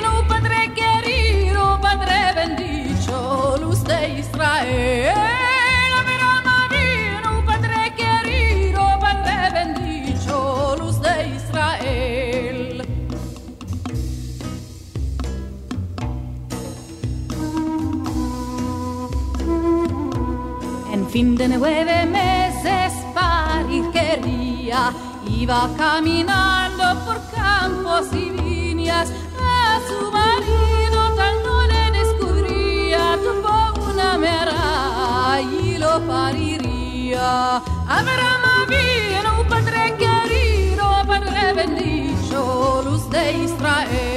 fin 21.17 21.35
de 21.35 21.47
nueve 21.47 22.05
meses 22.05 22.93
parir 23.15 23.85
quería, 23.91 24.93
iba 25.27 25.67
caminando 25.75 26.83
por 27.05 27.17
campos 27.31 28.05
y 28.13 28.29
viñas, 28.29 29.11
a 29.41 29.79
su 29.87 30.11
marido 30.11 30.99
tal 31.15 31.35
no 31.47 31.57
le 31.73 31.83
descubría, 31.99 33.17
tuvo 33.25 33.91
una 33.91 34.11
mera 34.19 35.41
y 35.41 35.79
lo 35.79 35.93
pariría. 36.05 37.63
Abraham 37.99 38.45
vino, 38.69 39.31
padre 39.49 39.95
querido, 40.03 40.85
padre 41.07 41.53
bendito, 41.53 42.83
luz 42.85 43.09
de 43.09 43.23
Israel. 43.45 44.16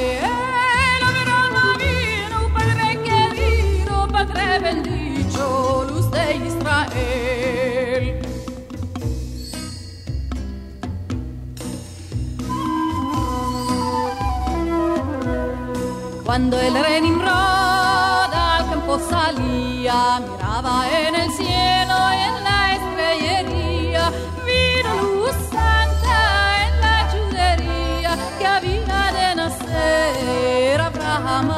Cuando 16.31 16.61
el 16.61 16.73
rey 16.73 17.01
Nimrod 17.01 18.33
al 18.33 18.65
campo 18.71 19.01
salía, 19.01 20.21
miraba 20.21 20.89
en 20.89 21.15
el 21.17 21.31
cielo 21.33 21.97
en 22.25 22.45
la 22.45 22.75
estrellería, 22.77 24.13
vino 24.47 25.03
luz 25.03 25.35
santa 25.51 26.67
en 26.67 26.81
la 26.83 26.99
judería 27.11 28.17
que 28.39 28.47
había 28.47 29.13
de 29.19 29.35
nacer 29.35 30.81
Abraham 30.81 31.51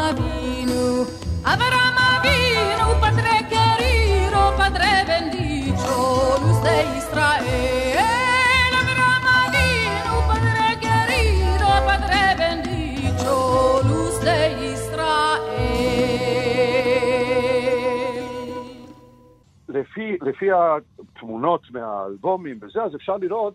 לפי, 19.93 20.17
לפי 20.23 20.49
התמונות 20.53 21.71
מהאלבומים 21.71 22.59
וזה, 22.63 22.83
אז 22.83 22.95
אפשר 22.95 23.17
לראות 23.17 23.55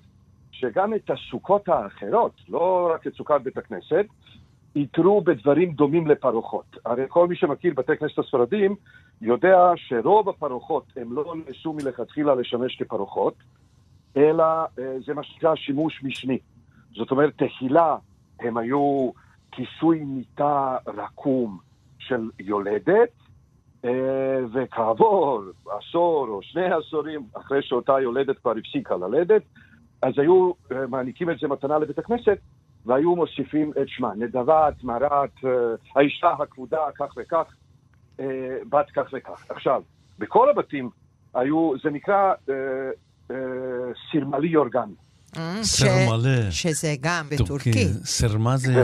שגם 0.51 0.93
את 0.93 1.09
הסוכות 1.09 1.69
האחרות, 1.69 2.31
לא 2.49 2.91
רק 2.93 3.07
את 3.07 3.13
סוכת 3.13 3.41
בית 3.43 3.57
הכנסת, 3.57 4.05
איתרו 4.75 5.21
בדברים 5.21 5.71
דומים 5.73 6.07
לפרוחות. 6.07 6.77
הרי 6.85 7.03
כל 7.07 7.27
מי 7.27 7.35
שמכיר 7.35 7.73
בתי 7.73 7.97
כנסת 7.97 8.19
הספרדים 8.19 8.75
יודע 9.21 9.71
שרוב 9.75 10.29
הפרוחות 10.29 10.83
הם 10.95 11.13
לא 11.13 11.35
נעשו 11.47 11.73
מלכתחילה 11.73 12.35
לשמש 12.35 12.75
כפרוחות, 12.75 13.33
אלא 14.17 14.43
אה, 14.43 14.97
זה 15.05 15.13
מה 15.13 15.23
שנקרא 15.23 15.55
שימוש 15.55 16.03
משני. 16.03 16.37
זאת 16.95 17.11
אומרת, 17.11 17.33
תחילה 17.37 17.97
הם 18.39 18.57
היו 18.57 19.09
כיסוי 19.51 19.99
מיטה 19.99 20.77
רקום 20.87 21.57
של 21.99 22.29
יולדת, 22.39 23.09
וכעבור 24.53 25.41
עשור 25.79 26.27
או 26.29 26.39
שני 26.41 26.65
עשורים, 26.73 27.23
אחרי 27.33 27.61
שאותה 27.61 27.93
יולדת 28.03 28.39
כבר 28.39 28.53
הפסיקה 28.57 28.95
ללדת, 28.95 29.41
אז 30.01 30.13
היו 30.17 30.51
אה, 30.71 30.87
מעניקים 30.87 31.29
את 31.29 31.39
זה 31.39 31.47
מתנה 31.47 31.77
לבית 31.79 31.99
הכנסת, 31.99 32.37
והיו 32.85 33.15
מוסיפים 33.15 33.71
את 33.81 33.87
שמה, 33.87 34.11
נדבת, 34.17 34.83
מרת, 34.83 35.29
אה, 35.45 35.49
האישה 35.95 36.29
הכבודה, 36.39 36.77
כך 36.99 37.05
וכך, 37.17 37.45
אה, 38.19 38.25
בת 38.69 38.85
כך 38.95 39.05
וכך. 39.13 39.45
עכשיו, 39.49 39.81
בכל 40.19 40.49
הבתים 40.49 40.89
היו, 41.33 41.71
זה 41.83 41.89
נקרא 41.89 42.33
אה, 42.49 42.53
אה, 43.31 43.35
סרמלי 44.11 44.55
אורגני. 44.55 44.93
אה, 45.37 45.59
ש- 45.63 45.67
סרמלה. 45.67 46.51
שזה 46.51 46.95
גם 47.01 47.25
טורקי. 47.37 47.43
בטורקית. 47.43 47.87
סרמה 48.03 48.57
זה. 48.57 48.83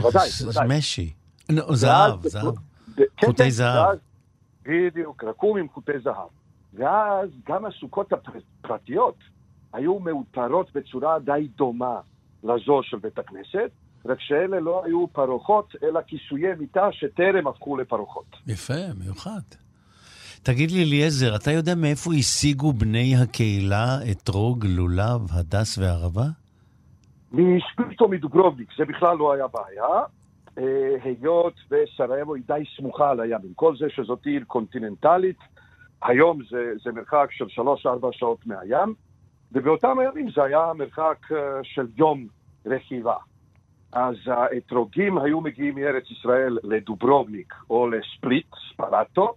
משי. 0.67 1.13
לא, 1.49 1.75
זהב, 1.75 2.27
זהב. 2.27 2.53
כן, 2.95 3.03
חוטי 3.25 3.43
כן, 3.43 3.49
זהב. 3.49 3.97
בדיוק, 4.65 5.23
רקום 5.23 5.57
עם 5.57 5.67
חוטי 5.69 5.99
זהב. 6.03 6.29
ואז 6.73 7.29
גם 7.47 7.65
הסוכות 7.65 8.13
הפרטיות 8.13 9.17
היו 9.73 9.99
מאותרות 9.99 10.73
בצורה 10.73 11.19
די 11.19 11.47
דומה 11.57 11.99
לזו 12.43 12.79
של 12.83 12.97
בית 12.97 13.19
הכנסת, 13.19 13.71
רק 14.05 14.17
שאלה 14.19 14.59
לא 14.59 14.85
היו 14.85 15.07
פרוחות, 15.07 15.75
אלא 15.83 15.99
כיסויי 16.07 16.55
מיטה 16.59 16.87
שטרם 16.91 17.47
הפכו 17.47 17.77
לפרוחות. 17.77 18.25
יפה, 18.47 18.73
מיוחד. 18.99 19.41
תגיד 20.43 20.71
לי, 20.71 20.83
אליעזר, 20.83 21.35
אתה 21.35 21.51
יודע 21.51 21.75
מאיפה 21.75 22.13
השיגו 22.13 22.73
בני 22.73 23.15
הקהילה 23.23 23.97
אתרוג, 24.11 24.65
לולב, 24.65 25.21
הדס 25.31 25.77
וערבה? 25.77 26.25
משפיטו 27.31 28.07
מדוברובניק, 28.07 28.69
זה 28.77 28.85
בכלל 28.85 29.17
לא 29.17 29.33
היה 29.33 29.45
בעיה. 29.47 30.03
אה, 30.57 30.95
היות 31.03 31.53
וסרייבו 31.71 32.35
היא 32.35 32.43
די 32.47 32.63
סמוכה 32.77 33.09
על 33.09 33.19
הים. 33.19 33.39
עם 33.43 33.53
כל 33.55 33.77
זה 33.77 33.89
שזאת 33.89 34.25
עיר 34.25 34.43
קונטיננטלית, 34.47 35.39
היום 36.01 36.39
זה, 36.49 36.73
זה 36.83 36.91
מרחק 36.91 37.27
של 37.31 37.45
3-4 37.61 37.61
שעות 38.11 38.47
מהים, 38.47 38.93
ובאותם 39.51 39.99
הימים 39.99 40.31
זה 40.31 40.43
היה 40.43 40.71
מרחק 40.75 41.17
אה, 41.31 41.59
של 41.63 41.87
יום 41.97 42.27
רכיבה. 42.65 43.15
אז 43.91 44.15
האתרוגים 44.25 45.17
היו 45.17 45.41
מגיעים 45.41 45.75
מארץ 45.75 46.11
ישראל 46.11 46.57
לדוברובניק 46.63 47.53
או 47.69 47.87
לספליט, 47.87 48.47
ספרטו, 48.73 49.35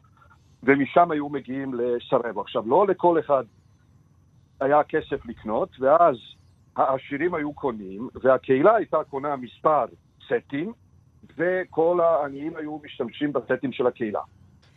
ומשם 0.62 1.11
היו 1.11 1.29
מגיעים 1.29 1.75
לסרבו. 1.75 2.41
עכשיו, 2.41 2.62
לא 2.67 2.87
לכל 2.87 3.19
אחד 3.19 3.45
היה 4.61 4.83
כסף 4.85 5.27
לקנות, 5.27 5.69
ואז 5.81 6.17
העשירים 6.77 7.35
היו 7.35 7.53
קונים, 7.53 8.09
והקהילה 8.23 8.75
הייתה 8.75 9.05
קונה 9.11 9.37
מספר 9.37 9.85
סטים, 10.27 10.73
וכל 11.39 12.01
העניים 12.01 12.57
היו 12.57 12.79
משתמשים 12.85 13.33
בסטים 13.33 13.72
של 13.72 13.87
הקהילה. 13.87 14.20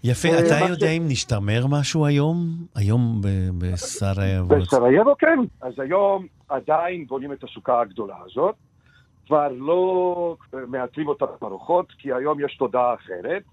יפה, 0.04 0.28
אתה 0.28 0.66
יודע 0.70 0.89
אם 0.89 1.04
נשתמר 1.08 1.68
משהו 1.70 2.06
היום? 2.06 2.38
היום 2.76 3.22
בסרייבו? 3.58 4.56
בסרייבו 4.56 5.16
כן. 5.20 5.39
אז 5.62 5.74
היום 5.80 6.26
עדיין 6.50 7.08
בונים 7.08 7.34
את 7.34 7.43
הסוכה 7.43 7.82
הגדולה 7.82 8.16
הזאת. 8.26 8.56
כבר 9.28 9.47
לא 9.52 10.36
מאתרים 10.68 11.08
אותה 11.08 11.26
ברוחות, 11.41 11.91
כי 11.97 12.14
היום 12.14 12.45
יש 12.45 12.58
תודעה 12.58 12.93
אחרת. 12.93 13.43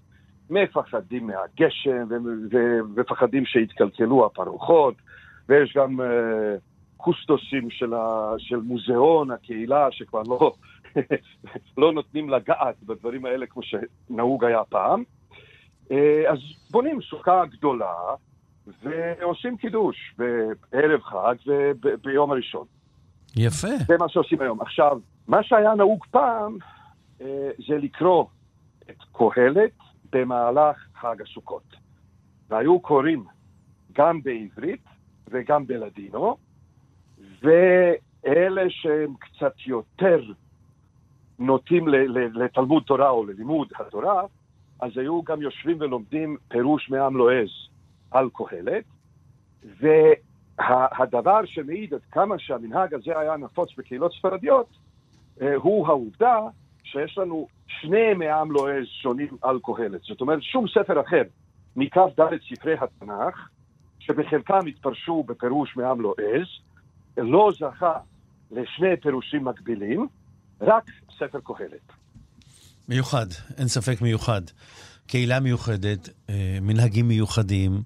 מפחדים 0.49 1.27
מהגשם 1.27 2.07
ומפחדים 2.51 3.45
שיתקלקלו 3.45 4.25
הפרוחות, 4.25 4.95
ויש 5.49 5.73
גם 5.77 5.99
uh, 5.99 6.03
קוסטוסים 6.97 7.69
של, 7.69 7.93
ה, 7.93 8.33
של 8.37 8.55
מוזיאון 8.55 9.31
הקהילה 9.31 9.87
שכבר 9.91 10.21
לא, 10.27 10.53
לא 11.77 11.91
נותנים 11.91 12.29
לגעת 12.29 12.83
בדברים 12.83 13.25
האלה 13.25 13.45
כמו 13.45 13.61
שנהוג 13.63 14.45
היה 14.45 14.63
פעם. 14.63 15.03
Uh, 15.89 15.93
אז 16.29 16.37
בונים 16.71 17.01
סוכה 17.01 17.45
גדולה 17.45 17.93
ועושים 18.83 19.57
קידוש 19.57 20.15
בערב 20.17 21.01
חג 21.01 21.35
וביום 21.47 22.31
הראשון. 22.31 22.65
יפה. 23.35 23.67
זה 23.87 23.97
מה 23.99 24.09
שעושים 24.09 24.41
היום. 24.41 24.61
עכשיו, 24.61 24.99
מה 25.27 25.43
שהיה 25.43 25.75
נהוג 25.75 26.05
פעם 26.11 26.57
אה, 27.21 27.49
זה 27.67 27.77
לקרוא 27.77 28.25
את 28.89 29.03
קהלת 29.13 29.71
במהלך 30.11 30.87
חג 30.95 31.21
הסוכות. 31.21 31.75
והיו 32.49 32.79
קוראים 32.79 33.23
גם 33.93 34.21
בעברית 34.23 34.83
וגם 35.27 35.67
בלדינו, 35.67 36.37
ואלה 37.41 38.61
שהם 38.69 39.13
קצת 39.19 39.53
יותר 39.67 40.21
נוטים 41.39 41.87
לתלמוד 42.33 42.83
תורה 42.83 43.09
או 43.09 43.25
ללימוד 43.25 43.67
התורה, 43.79 44.23
אז 44.79 44.97
היו 44.97 45.23
גם 45.23 45.41
יושבים 45.41 45.77
ולומדים 45.79 46.37
פירוש 46.47 46.89
מעם 46.89 47.17
לועז 47.17 47.49
על 48.11 48.29
קהלת, 48.33 48.83
והדבר 49.79 51.45
שמעיד 51.45 51.93
עד 51.93 52.01
כמה 52.11 52.39
שהמנהג 52.39 52.93
הזה 52.93 53.19
היה 53.19 53.37
נפוץ 53.37 53.69
בקהילות 53.77 54.13
ספרדיות, 54.13 54.67
אה, 55.41 55.55
הוא 55.55 55.87
העובדה 55.87 56.39
שיש 56.83 57.17
לנו 57.17 57.47
שני 57.67 58.13
מעם 58.13 58.51
לועז 58.51 58.85
שונים 59.01 59.37
על 59.41 59.59
קהלת. 59.63 60.01
זאת 60.01 60.21
אומרת, 60.21 60.43
שום 60.43 60.67
ספר 60.67 61.01
אחר 61.01 61.23
מכ"ד 61.75 62.21
ספרי 62.49 62.73
התנ"ך, 62.73 63.49
שבחלקם 63.99 64.67
התפרשו 64.67 65.23
בפירוש 65.23 65.77
מעם 65.77 66.01
לועז, 66.01 66.47
לא 67.17 67.51
זכה 67.59 67.93
לשני 68.51 68.97
פירושים 69.01 69.43
מקבילים, 69.45 70.07
רק 70.61 70.83
ספר 71.19 71.39
קהלת. 71.43 71.93
מיוחד, 72.89 73.25
אין 73.57 73.67
ספק 73.67 74.01
מיוחד. 74.01 74.41
קהילה 75.07 75.39
מיוחדת, 75.39 76.09
אה, 76.29 76.57
מנהגים 76.61 77.07
מיוחדים, 77.07 77.81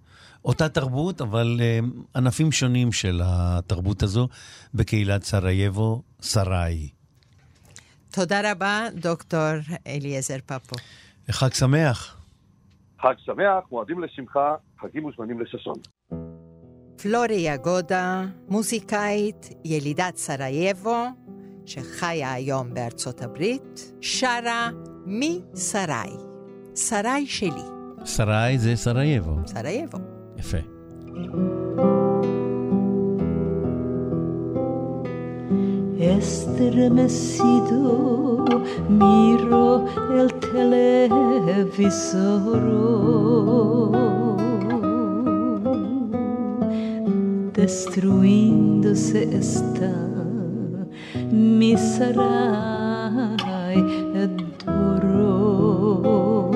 אותה 0.45 0.69
תרבות, 0.69 1.21
אבל 1.21 1.57
אה, 1.61 1.79
ענפים 2.15 2.51
שונים 2.51 2.91
של 2.91 3.21
התרבות 3.23 4.03
הזו 4.03 4.27
בקהילת 4.73 5.23
סרייבו, 5.23 6.01
סראי. 6.21 6.89
תודה 8.11 8.51
רבה, 8.51 8.87
דוקטור 8.93 9.39
אליעזר 9.87 10.37
פפו. 10.45 10.75
חג 11.31 11.53
שמח. 11.53 12.17
חג 13.01 13.13
שמח, 13.17 13.63
מועדים 13.71 14.03
לשמחה, 14.03 14.55
חגים 14.81 15.03
מוזמנים 15.03 15.41
לששון. 15.41 15.75
פלורי 17.01 17.33
יגודה, 17.33 18.25
מוזיקאית, 18.47 19.49
ילידת 19.65 20.17
סרייבו, 20.17 21.05
שחיה 21.65 22.33
היום 22.33 22.73
בארצות 22.73 23.21
הברית, 23.21 23.91
שרה 24.01 24.69
Mi 25.05 25.27
Saray. 25.27 25.93
סראי 26.75 27.25
שלי. 27.25 27.49
סראי 28.05 28.57
זה 28.57 28.75
סרייבו. 28.75 29.35
סרייבו. 29.45 29.97
יפה. 30.37 30.57
estremecido 36.01 38.45
miro 38.89 39.85
el 40.19 40.29
televisor. 40.39 42.61
Destruindo-se 47.53 49.23
está 49.23 50.10
mi 51.61 51.77
sarai 51.77 53.77
duro. 54.65 56.49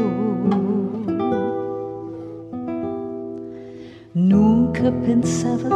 Nunca 4.15 4.91
pensava 5.05 5.69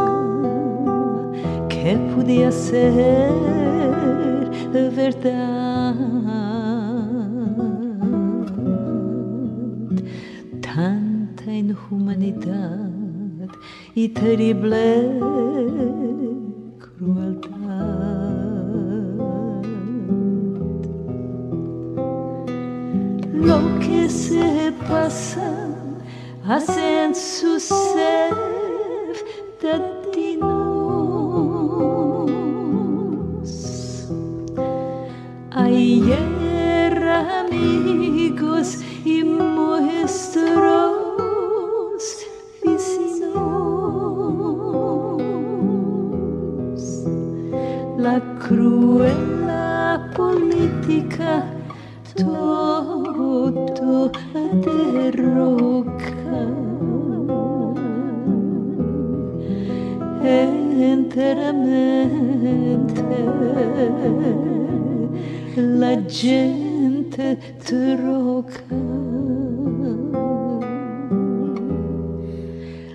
que 1.68 1.96
podia 2.12 2.50
ser 2.50 3.30
verdade. 4.90 6.00
Tanta 10.60 11.52
inhumanidade 11.52 13.48
e 13.94 14.08
terrible 14.08 15.59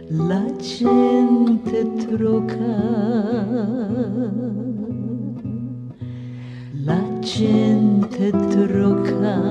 La 0.08 0.44
gente 0.60 1.84
troca. 2.06 2.56
La 6.84 7.02
gente 7.24 8.32
troca. 8.32 9.42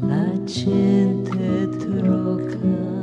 La 0.00 0.34
gente 0.46 1.66
troca. 1.78 2.95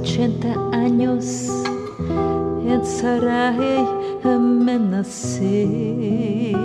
Ochenta 0.00 0.54
años 0.72 1.48
en 2.66 2.84
Sarai 2.84 3.84
me 4.24 4.78
nací. 4.78 6.56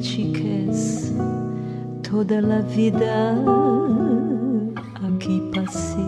chiques, 0.00 1.12
toda 2.08 2.40
la 2.40 2.60
vida 2.76 3.36
aquí 5.08 5.42
pasé. 5.54 5.98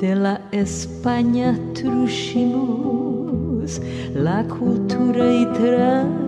De 0.00 0.14
la 0.14 0.40
España 0.52 1.58
trujimos 1.74 3.80
la 4.14 4.46
cultura 4.48 5.32
y. 5.32 6.23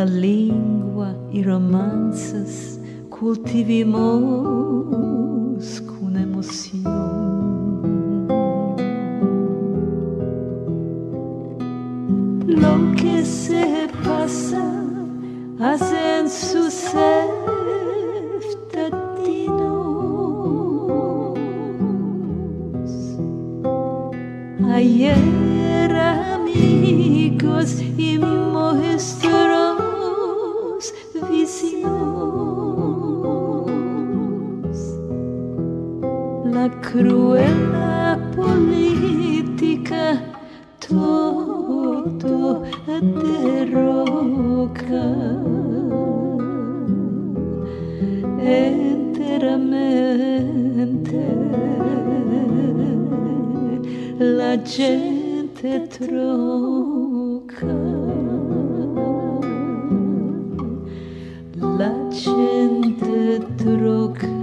la 0.00 0.06
língua, 0.06 1.14
i 1.30 1.42
romances 1.42 2.80
cultivimo 3.10 4.49
enteramente. 48.42 50.00
La 54.18 54.56
gente 54.64 55.80
troca 55.88 57.66
la 61.78 61.92
gente 62.10 63.40
troca 63.56 64.39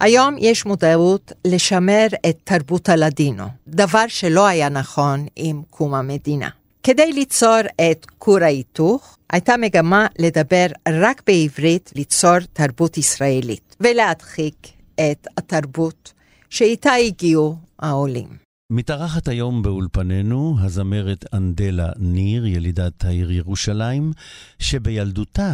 היום 0.00 0.36
יש 0.38 0.66
מודעות 0.66 1.32
לשמר 1.46 2.06
את 2.28 2.38
תרבות 2.44 2.88
הלדינו, 2.88 3.44
דבר 3.68 4.04
שלא 4.08 4.46
היה 4.46 4.68
נכון 4.68 5.26
עם 5.36 5.62
קום 5.70 5.94
המדינה. 5.94 6.48
כדי 6.82 7.12
ליצור 7.12 7.60
את 7.90 8.06
כור 8.18 8.38
ההיתוך, 8.42 9.16
הייתה 9.32 9.56
מגמה 9.56 10.06
לדבר 10.18 10.66
רק 10.88 11.22
בעברית, 11.26 11.92
ליצור 11.96 12.38
תרבות 12.52 12.98
ישראלית, 12.98 13.76
ולהדחיק 13.80 14.68
את 14.94 15.26
התרבות 15.36 16.12
שאיתה 16.50 16.92
הגיעו 16.92 17.56
העולים. 17.78 18.28
מתארחת 18.70 19.28
היום 19.28 19.62
באולפנינו 19.62 20.56
הזמרת 20.60 21.24
אנדלה 21.34 21.88
ניר, 21.98 22.46
ילידת 22.46 23.04
העיר 23.04 23.30
ירושלים, 23.30 24.12
שבילדותה 24.58 25.52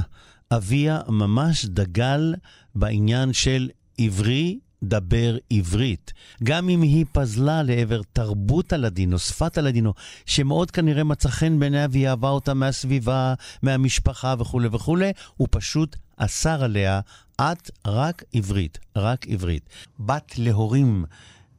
אביה 0.53 1.01
ממש 1.09 1.65
דגל 1.65 2.35
בעניין 2.75 3.33
של 3.33 3.69
עברי 3.99 4.59
דבר 4.83 5.37
עברית. 5.51 6.13
גם 6.45 6.69
אם 6.69 6.83
היא 6.83 7.05
פזלה 7.13 7.63
לעבר 7.63 8.01
תרבות 8.13 8.73
הלדינו, 8.73 9.19
שפת 9.19 9.59
הלדינו, 9.59 9.95
שמאוד 10.27 10.71
כנראה 10.71 11.05
מצא 11.05 11.29
חן 11.29 11.59
בעיניה 11.59 11.87
והיא 11.91 12.09
אהבה 12.09 12.29
אותה 12.29 12.55
מהסביבה, 12.55 13.35
מהמשפחה 13.63 14.35
וכולי 14.39 14.69
וכולי, 14.73 15.13
הוא 15.37 15.49
פשוט 15.51 15.97
אסר 16.17 16.65
עליה, 16.65 17.01
את 17.41 17.71
רק 17.87 18.25
עברית, 18.33 18.79
רק 18.97 19.27
עברית. 19.29 19.69
בת 20.01 20.39
להורים 20.39 21.05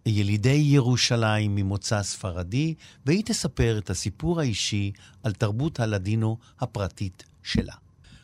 ילידי 0.05 0.61
ירושלים 0.65 1.55
ממוצא 1.55 2.03
ספרדי, 2.03 2.73
והיא 3.05 3.23
תספר 3.25 3.77
את 3.77 3.89
הסיפור 3.89 4.39
האישי 4.39 4.91
על 5.23 5.33
תרבות 5.33 5.79
הלדינו 5.79 6.37
הפרטית 6.59 7.23
שלה. 7.43 7.73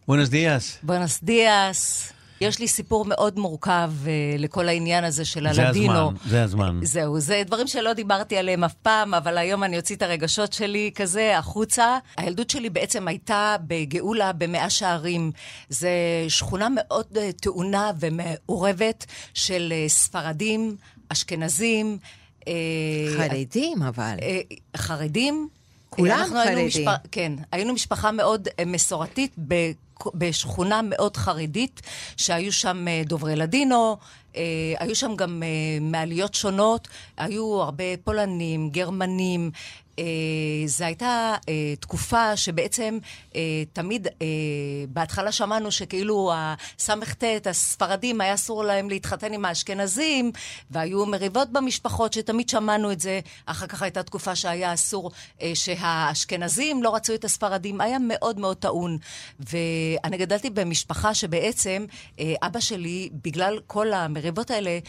בונס 0.07 0.29
דיאס. 0.29 0.77
בונס 0.83 1.23
דיאס. 1.23 2.13
יש 2.43 2.59
לי 2.59 2.67
סיפור 2.67 3.05
מאוד 3.05 3.39
מורכב 3.39 3.91
uh, 4.03 4.07
לכל 4.37 4.67
העניין 4.67 5.03
הזה 5.03 5.25
של 5.25 5.47
הלדינו. 5.47 5.93
זה 5.93 5.99
הזמן, 5.99 6.15
זה 6.25 6.43
הזמן. 6.43 6.79
זהו, 6.83 7.19
זה 7.19 7.43
דברים 7.45 7.67
שלא 7.67 7.93
דיברתי 7.93 8.37
עליהם 8.37 8.63
אף 8.63 8.73
פעם, 8.73 9.13
אבל 9.13 9.37
היום 9.37 9.63
אני 9.63 9.77
אוציא 9.77 9.95
את 9.95 10.01
הרגשות 10.01 10.53
שלי 10.53 10.91
כזה 10.95 11.37
החוצה. 11.37 11.97
הילדות 12.17 12.49
שלי 12.49 12.69
בעצם 12.69 13.07
הייתה 13.07 13.55
בגאולה 13.67 14.33
במאה 14.33 14.69
שערים. 14.69 15.31
זו 15.69 15.87
שכונה 16.29 16.67
מאוד 16.75 17.05
uh, 17.13 17.41
טעונה 17.41 17.91
ומעורבת 17.99 19.05
של 19.33 19.73
uh, 19.87 19.89
ספרדים, 19.89 20.75
אשכנזים. 21.09 21.97
Uh, 22.41 22.45
חרדים 23.17 23.81
אבל. 23.81 24.15
Uh, 24.17 24.77
חרדים. 24.77 25.47
כולם 25.89 26.27
חרדים. 26.29 26.67
משפ... 26.67 26.91
כן, 27.11 27.33
היינו 27.51 27.73
משפחה 27.73 28.11
מאוד 28.11 28.47
uh, 28.47 28.65
מסורתית 28.65 29.31
ב... 29.47 29.71
בשכונה 30.15 30.81
מאוד 30.81 31.17
חרדית, 31.17 31.81
שהיו 32.17 32.51
שם 32.51 32.85
דוברי 33.05 33.35
לדינו, 33.35 33.97
היו 34.79 34.95
שם 34.95 35.15
גם 35.15 35.43
מעליות 35.81 36.33
שונות, 36.33 36.87
היו 37.17 37.61
הרבה 37.61 37.83
פולנים, 38.03 38.69
גרמנים. 38.69 39.51
זו 40.65 40.85
הייתה 40.85 41.35
תקופה 41.79 42.37
שבעצם 42.37 42.97
תמיד, 43.73 44.07
בהתחלה 44.89 45.31
שמענו 45.31 45.71
שכאילו 45.71 46.31
הס"ט, 46.35 47.23
הספרדים, 47.49 48.21
היה 48.21 48.33
אסור 48.33 48.63
להם 48.63 48.89
להתחתן 48.89 49.33
עם 49.33 49.45
האשכנזים, 49.45 50.31
והיו 50.71 51.05
מריבות 51.05 51.51
במשפחות 51.51 52.13
שתמיד 52.13 52.49
שמענו 52.49 52.91
את 52.91 52.99
זה. 52.99 53.19
אחר 53.45 53.67
כך 53.67 53.81
הייתה 53.81 54.03
תקופה 54.03 54.35
שהיה 54.35 54.73
אסור 54.73 55.11
שהאשכנזים 55.53 56.83
לא 56.83 56.95
רצו 56.95 57.13
את 57.15 57.25
הספרדים. 57.25 57.81
היה 57.81 57.99
מאוד 57.99 58.39
מאוד 58.39 58.57
טעון. 58.57 58.97
ואני 59.39 60.17
גדלתי 60.17 60.49
במשפחה 60.49 61.13
שבעצם 61.13 61.85
אבא 62.21 62.59
שלי, 62.59 63.09
בגלל 63.23 63.59
כל 63.67 63.93
המריבות 63.93 64.51
האלה, 64.51 64.79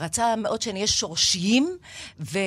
רצה 0.00 0.36
מאוד 0.36 0.62
שנהיה 0.62 0.86
שורשיים, 0.86 1.76
ו... 2.20 2.38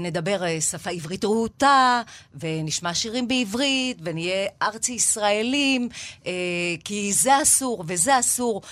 נדבר 0.00 0.60
שפה 0.60 0.90
עברית 0.90 1.24
רהוטה, 1.24 2.02
ונשמע 2.40 2.94
שירים 2.94 3.28
בעברית, 3.28 3.98
ונהיה 4.02 4.48
ארצי 4.62 4.92
ישראלים, 4.92 5.88
כי 6.84 7.12
זה 7.12 7.42
אסור 7.42 7.84
וזה 7.86 8.18
אסור. 8.18 8.62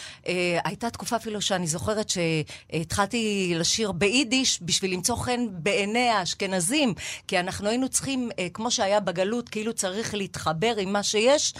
הייתה 0.64 0.90
תקופה 0.90 1.16
אפילו 1.16 1.40
שאני 1.42 1.66
זוכרת 1.66 2.06
שהתחלתי 2.08 3.52
לשיר 3.56 3.92
ביידיש 3.92 4.58
בשביל 4.62 4.92
למצוא 4.92 5.16
חן 5.16 5.46
בעיני 5.50 6.08
האשכנזים, 6.08 6.94
כי 7.28 7.40
אנחנו 7.40 7.68
היינו 7.68 7.88
צריכים, 7.88 8.30
כמו 8.54 8.70
שהיה 8.70 9.00
בגלות, 9.00 9.48
כאילו 9.48 9.72
צריך 9.72 10.14
להתחבר 10.14 10.76
עם 10.78 10.92
מה 10.92 11.02
שיש. 11.02 11.54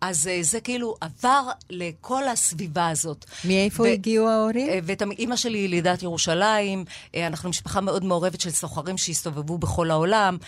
אז 0.00 0.30
זה 0.42 0.60
כאילו 0.60 0.94
עבר 1.00 1.48
לכל 1.70 2.28
הסביבה 2.28 2.88
הזאת. 2.88 3.24
מאיפה 3.44 3.82
ו- 3.82 3.86
הגיעו 3.86 4.28
ההורים? 4.28 4.68
ואימא 4.84 5.36
שלי 5.36 5.58
היא 5.58 5.68
לידת 5.68 6.02
ירושלים, 6.02 6.84
אנחנו 7.16 7.48
משפחה 7.48 7.80
מאוד 7.80 8.04
מעורבת 8.04 8.40
של 8.40 8.50
סוחרים 8.50 8.98
שהסתובבו 8.98 9.58
בכל 9.58 9.90
העולם. 9.90 10.38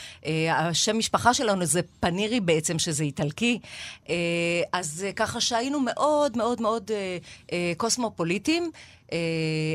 השם 0.50 0.98
משפחה 0.98 1.34
שלנו 1.34 1.64
זה 1.64 1.80
פנירי 2.00 2.40
בעצם, 2.40 2.78
שזה 2.78 3.04
איטלקי. 3.04 3.58
אז 4.72 5.06
ככה 5.16 5.40
שהיינו 5.40 5.80
מאוד 5.80 6.36
מאוד 6.36 6.62
מאוד 6.62 6.90
קוסמופוליטים. 7.76 8.70
אה, 9.12 9.18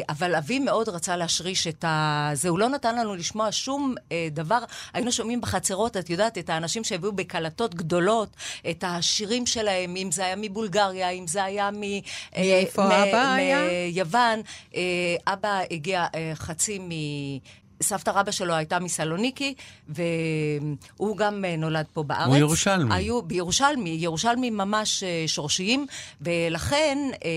אבל 0.10 0.36
אבי 0.36 0.60
מאוד 0.60 0.90
רצה 0.90 1.18
להשריש 1.18 1.68
את 1.68 1.84
ה... 1.84 2.30
זה, 2.34 2.50
הוא 2.50 2.60
לא 2.60 2.70
נתן 2.70 2.96
לנו 2.96 3.16
לשמוע 3.16 3.48
שום 3.52 3.96
אה, 4.12 4.28
דבר. 4.32 4.60
היינו 4.94 5.12
שומעים 5.12 5.42
בחצרות, 5.42 5.98
את 5.98 6.10
יודעת, 6.10 6.38
את 6.38 6.50
האנשים 6.50 6.84
שהביאו 6.84 7.12
בקלטות 7.12 7.76
גדולות, 7.76 8.30
את 8.70 8.84
השירים 8.88 9.46
שלהם, 9.46 9.96
אם 9.96 10.12
זה 10.12 10.26
היה 10.26 10.36
מבולגריה, 10.36 11.10
אם 11.10 11.28
זה 11.28 11.44
היה 11.44 11.72
מ... 11.72 11.84
אה, 11.84 12.02
מאיפה 12.36 12.88
מ- 12.88 12.92
אבא 12.92 13.34
היה? 13.34 13.60
מיוון. 13.94 14.40
אבא 15.28 15.60
הגיע 15.72 16.06
חצי 16.36 16.80
מ... 16.80 16.90
סבתא 17.84 18.10
רבא 18.10 18.32
שלו 18.32 18.54
הייתה 18.54 18.80
מסלוניקי, 18.80 19.54
והוא 19.90 21.18
גם 21.18 21.46
נולד 21.58 21.86
פה 21.94 22.04
בארץ. 22.04 22.28
הוא 22.28 22.36
ירושלמי. 22.38 22.96
היו 22.96 23.22
בירושלמי, 23.22 23.90
ירושלמים 23.90 24.58
ממש 24.58 25.04
שורשיים, 25.28 25.86
ולכן 26.22 26.98
אה, 27.26 27.30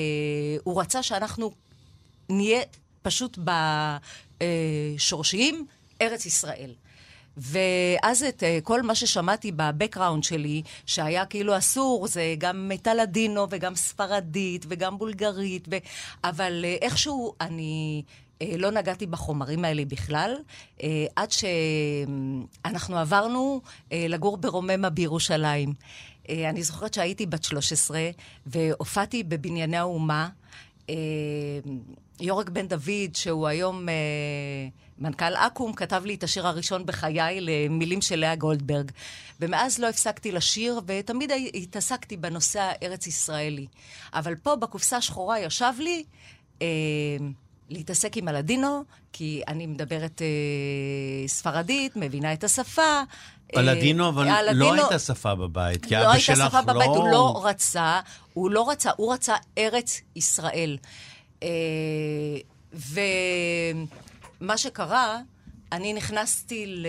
הוא 0.65 0.81
רצה 0.81 1.03
שאנחנו 1.03 1.51
נהיה 2.29 2.63
פשוט 3.03 3.39
בשורשיים, 4.39 5.67
ארץ 6.03 6.27
ישראל. 6.27 6.71
ואז 7.37 8.23
את 8.23 8.43
אה, 8.43 8.59
כל 8.63 8.83
מה 8.83 8.95
ששמעתי 8.95 9.53
בבקראונד 9.53 10.25
שלי, 10.25 10.63
שהיה 10.87 11.27
כאילו 11.27 11.59
אסור, 11.59 12.07
זה 12.09 12.35
גם 12.39 12.69
מטלדינו 12.69 13.47
וגם 13.51 13.75
ספרדית 13.75 14.67
וגם 14.69 14.99
בולגרית, 14.99 15.69
ו... 15.71 15.77
אבל 16.25 16.65
אה, 16.65 16.77
איכשהו 16.83 17.35
אני 17.41 18.03
אה, 18.43 18.57
לא 18.57 18.71
נגעתי 18.71 19.07
בחומרים 19.07 19.65
האלה 19.65 19.85
בכלל, 19.85 20.35
עד 21.17 21.31
שאנחנו 21.31 22.99
עברנו 22.99 23.61
לגור 23.93 24.37
ברוממה 24.37 24.91
בירושלים. 24.91 25.73
אני 26.29 26.63
זוכרת 26.63 26.95
שהייתי 26.95 27.27
בת 27.27 27.45
13 27.45 28.11
והופעתי 28.47 29.23
בבנייני 29.23 29.77
האומה. 29.77 30.29
יורק 32.21 32.49
בן 32.49 32.69
דוד, 32.69 33.15
שהוא 33.15 33.47
היום 33.49 33.89
אה, 33.89 33.95
מנכ"ל 34.99 35.35
אקו"ם, 35.35 35.73
כתב 35.73 36.03
לי 36.05 36.15
את 36.15 36.23
השיר 36.25 36.47
הראשון 36.47 36.87
בחיי 36.87 37.41
למילים 37.41 38.03
של 38.03 38.17
לאה 38.17 38.35
גולדברג. 38.35 38.91
ומאז 39.41 39.79
לא 39.79 39.89
הפסקתי 39.89 40.33
לשיר, 40.33 40.81
ותמיד 40.87 41.33
התעסקתי 41.55 42.17
בנושא 42.17 42.61
הארץ-ישראלי. 42.83 43.67
אבל 44.15 44.35
פה, 44.35 44.57
בקופסה 44.57 44.97
השחורה, 44.97 45.41
ישב 45.41 45.73
לי 45.79 46.05
אה, 46.63 46.67
להתעסק 47.71 48.17
עם 48.17 48.29
הלדינו, 48.29 48.85
כי 49.13 49.43
אני 49.49 49.67
מדברת 49.67 50.23
אה, 50.23 50.27
ספרדית, 51.29 51.93
מבינה 51.97 52.33
את 52.33 52.45
השפה. 52.45 53.01
הלדינו, 53.55 54.05
אה, 54.05 54.09
אבל 54.09 54.29
הלדינו- 54.29 54.75
לא 54.75 54.83
הייתה 54.83 54.99
שפה 54.99 55.35
בבית, 55.35 55.87
כי 55.87 55.95
לא 55.95 56.01
אבא 56.01 56.11
הייתה 56.11 56.21
שלך 56.21 56.49
שפה 56.49 56.63
בבית, 56.63 56.87
הוא 56.87 57.09
לא 57.09 57.43
רצה, 57.47 58.01
הוא 58.35 58.51
לא 58.51 58.71
רצה, 58.71 58.91
הוא 58.97 59.15
רצה 59.15 59.35
ארץ 59.59 60.01
ישראל. 60.17 60.77
אה, 61.45 62.39
ומה 64.43 64.59
שקרה, 64.59 65.19
אני 65.73 65.93
נכנסתי 65.93 66.67
ל... 66.67 66.87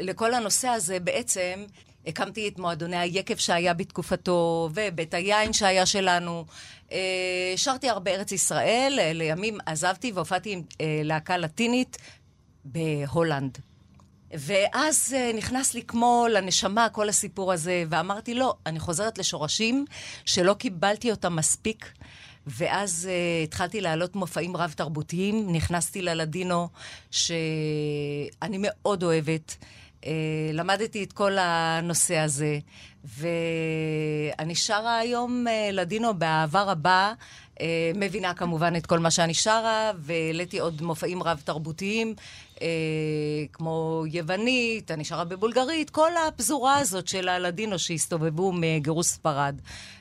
לכל 0.00 0.34
הנושא 0.34 0.68
הזה, 0.68 1.00
בעצם 1.00 1.64
הקמתי 2.06 2.48
את 2.48 2.58
מועדוני 2.58 2.96
היקב 2.96 3.36
שהיה 3.36 3.74
בתקופתו, 3.74 4.68
ובית 4.74 5.14
היין 5.14 5.52
שהיה 5.52 5.86
שלנו. 5.86 6.44
אה, 6.92 7.52
שרתי 7.56 7.88
הרבה 7.88 8.10
ארץ 8.10 8.32
ישראל, 8.32 8.98
אה, 9.00 9.12
לימים 9.12 9.58
עזבתי 9.66 10.12
והופעתי 10.12 10.52
עם 10.52 10.62
להקה 11.04 11.36
לטינית 11.36 11.96
בהולנד. 12.64 13.58
ואז 14.34 15.16
נכנס 15.34 15.74
לי 15.74 15.82
כמו 15.82 16.26
לנשמה 16.30 16.88
כל 16.88 17.08
הסיפור 17.08 17.52
הזה, 17.52 17.84
ואמרתי, 17.90 18.34
לא, 18.34 18.54
אני 18.66 18.80
חוזרת 18.80 19.18
לשורשים 19.18 19.84
שלא 20.24 20.54
קיבלתי 20.54 21.10
אותם 21.10 21.36
מספיק. 21.36 21.92
ואז 22.48 23.08
uh, 23.10 23.44
התחלתי 23.44 23.80
להעלות 23.80 24.16
מופעים 24.16 24.56
רב-תרבותיים, 24.56 25.52
נכנסתי 25.52 26.02
ללדינו, 26.02 26.68
שאני 27.10 28.58
מאוד 28.58 29.02
אוהבת. 29.02 29.56
Uh, 30.02 30.04
למדתי 30.52 31.04
את 31.04 31.12
כל 31.12 31.38
הנושא 31.38 32.16
הזה, 32.16 32.58
ואני 33.04 34.54
שרה 34.54 34.98
היום 34.98 35.46
uh, 35.46 35.72
לדינו 35.72 36.14
באהבה 36.14 36.62
רבה. 36.62 37.12
Uh, 37.58 37.60
מבינה 37.94 38.34
כמובן 38.34 38.76
את 38.76 38.86
כל 38.86 38.98
מה 38.98 39.10
שאני 39.10 39.34
שרה, 39.34 39.92
והעליתי 39.98 40.58
עוד 40.58 40.82
מופעים 40.82 41.22
רב-תרבותיים, 41.22 42.14
uh, 42.54 42.60
כמו 43.52 44.04
יוונית, 44.10 44.90
אני 44.90 45.04
שרה 45.04 45.24
בבולגרית, 45.24 45.90
כל 45.90 46.10
הפזורה 46.28 46.78
הזאת 46.78 47.08
של 47.08 47.28
הלדינו 47.28 47.78
שהסתובבו 47.78 48.52
מגירוש 48.52 49.06
ספרד. 49.06 49.54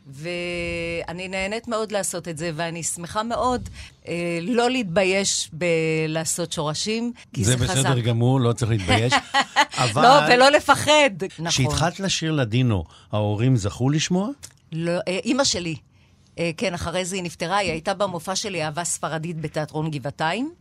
ואני 0.08 1.28
נהנית 1.28 1.68
מאוד 1.68 1.92
לעשות 1.92 2.28
את 2.28 2.38
זה, 2.38 2.52
ואני 2.56 2.84
שמחה 2.84 3.24
מאוד 3.24 3.70
uh, 4.04 4.08
לא 4.42 4.70
להתבייש 4.70 5.50
בלעשות 5.54 6.52
שורשים, 6.52 7.12
כי 7.34 7.44
זה, 7.44 7.58
זה 7.58 7.68
חזק. 7.68 7.80
בסדר 7.80 8.00
גמור, 8.00 8.40
לא 8.40 8.54
צריך 8.54 8.72
להתבייש. 8.72 9.14
אבל... 9.84 10.02
לא, 10.02 10.34
ולא 10.34 10.50
לפחד. 10.50 11.10
נכון. 11.40 11.48
כשהתחלת 11.48 12.00
לשיר 12.00 12.32
לדינו, 12.32 12.84
ההורים 13.12 13.56
זכו 13.56 13.90
לשמוע? 13.90 14.30
לא, 14.72 14.92
אה, 14.92 15.20
אימא 15.26 15.44
שלי, 15.44 15.76
אה, 15.76 15.87
כן, 16.58 16.74
אחרי 16.74 17.06
זה 17.06 17.16
היא 17.16 17.24
נפטרה, 17.24 17.58
היא 17.58 17.72
הייתה 17.72 17.94
במופע 17.94 18.36
שלי 18.36 18.64
אהבה 18.64 18.84
ספרדית 18.84 19.42
בתיאטרון 19.42 19.92
גבעתיים. 19.92 20.54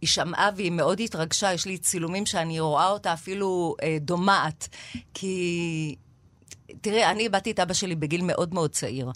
היא 0.00 0.08
שמעה 0.08 0.50
והיא 0.56 0.72
מאוד 0.72 1.00
התרגשה, 1.00 1.52
יש 1.52 1.66
לי 1.66 1.78
צילומים 1.78 2.26
שאני 2.26 2.60
רואה 2.60 2.88
אותה 2.88 3.12
אפילו 3.12 3.74
אה, 3.82 3.96
דומעת. 4.00 4.68
כי, 5.14 5.94
תראה, 6.80 7.10
אני 7.10 7.22
איבדתי 7.22 7.50
את 7.50 7.60
אבא 7.60 7.74
שלי 7.74 7.94
בגיל 7.94 8.22
מאוד 8.22 8.54
מאוד 8.54 8.70
צעיר, 8.70 9.10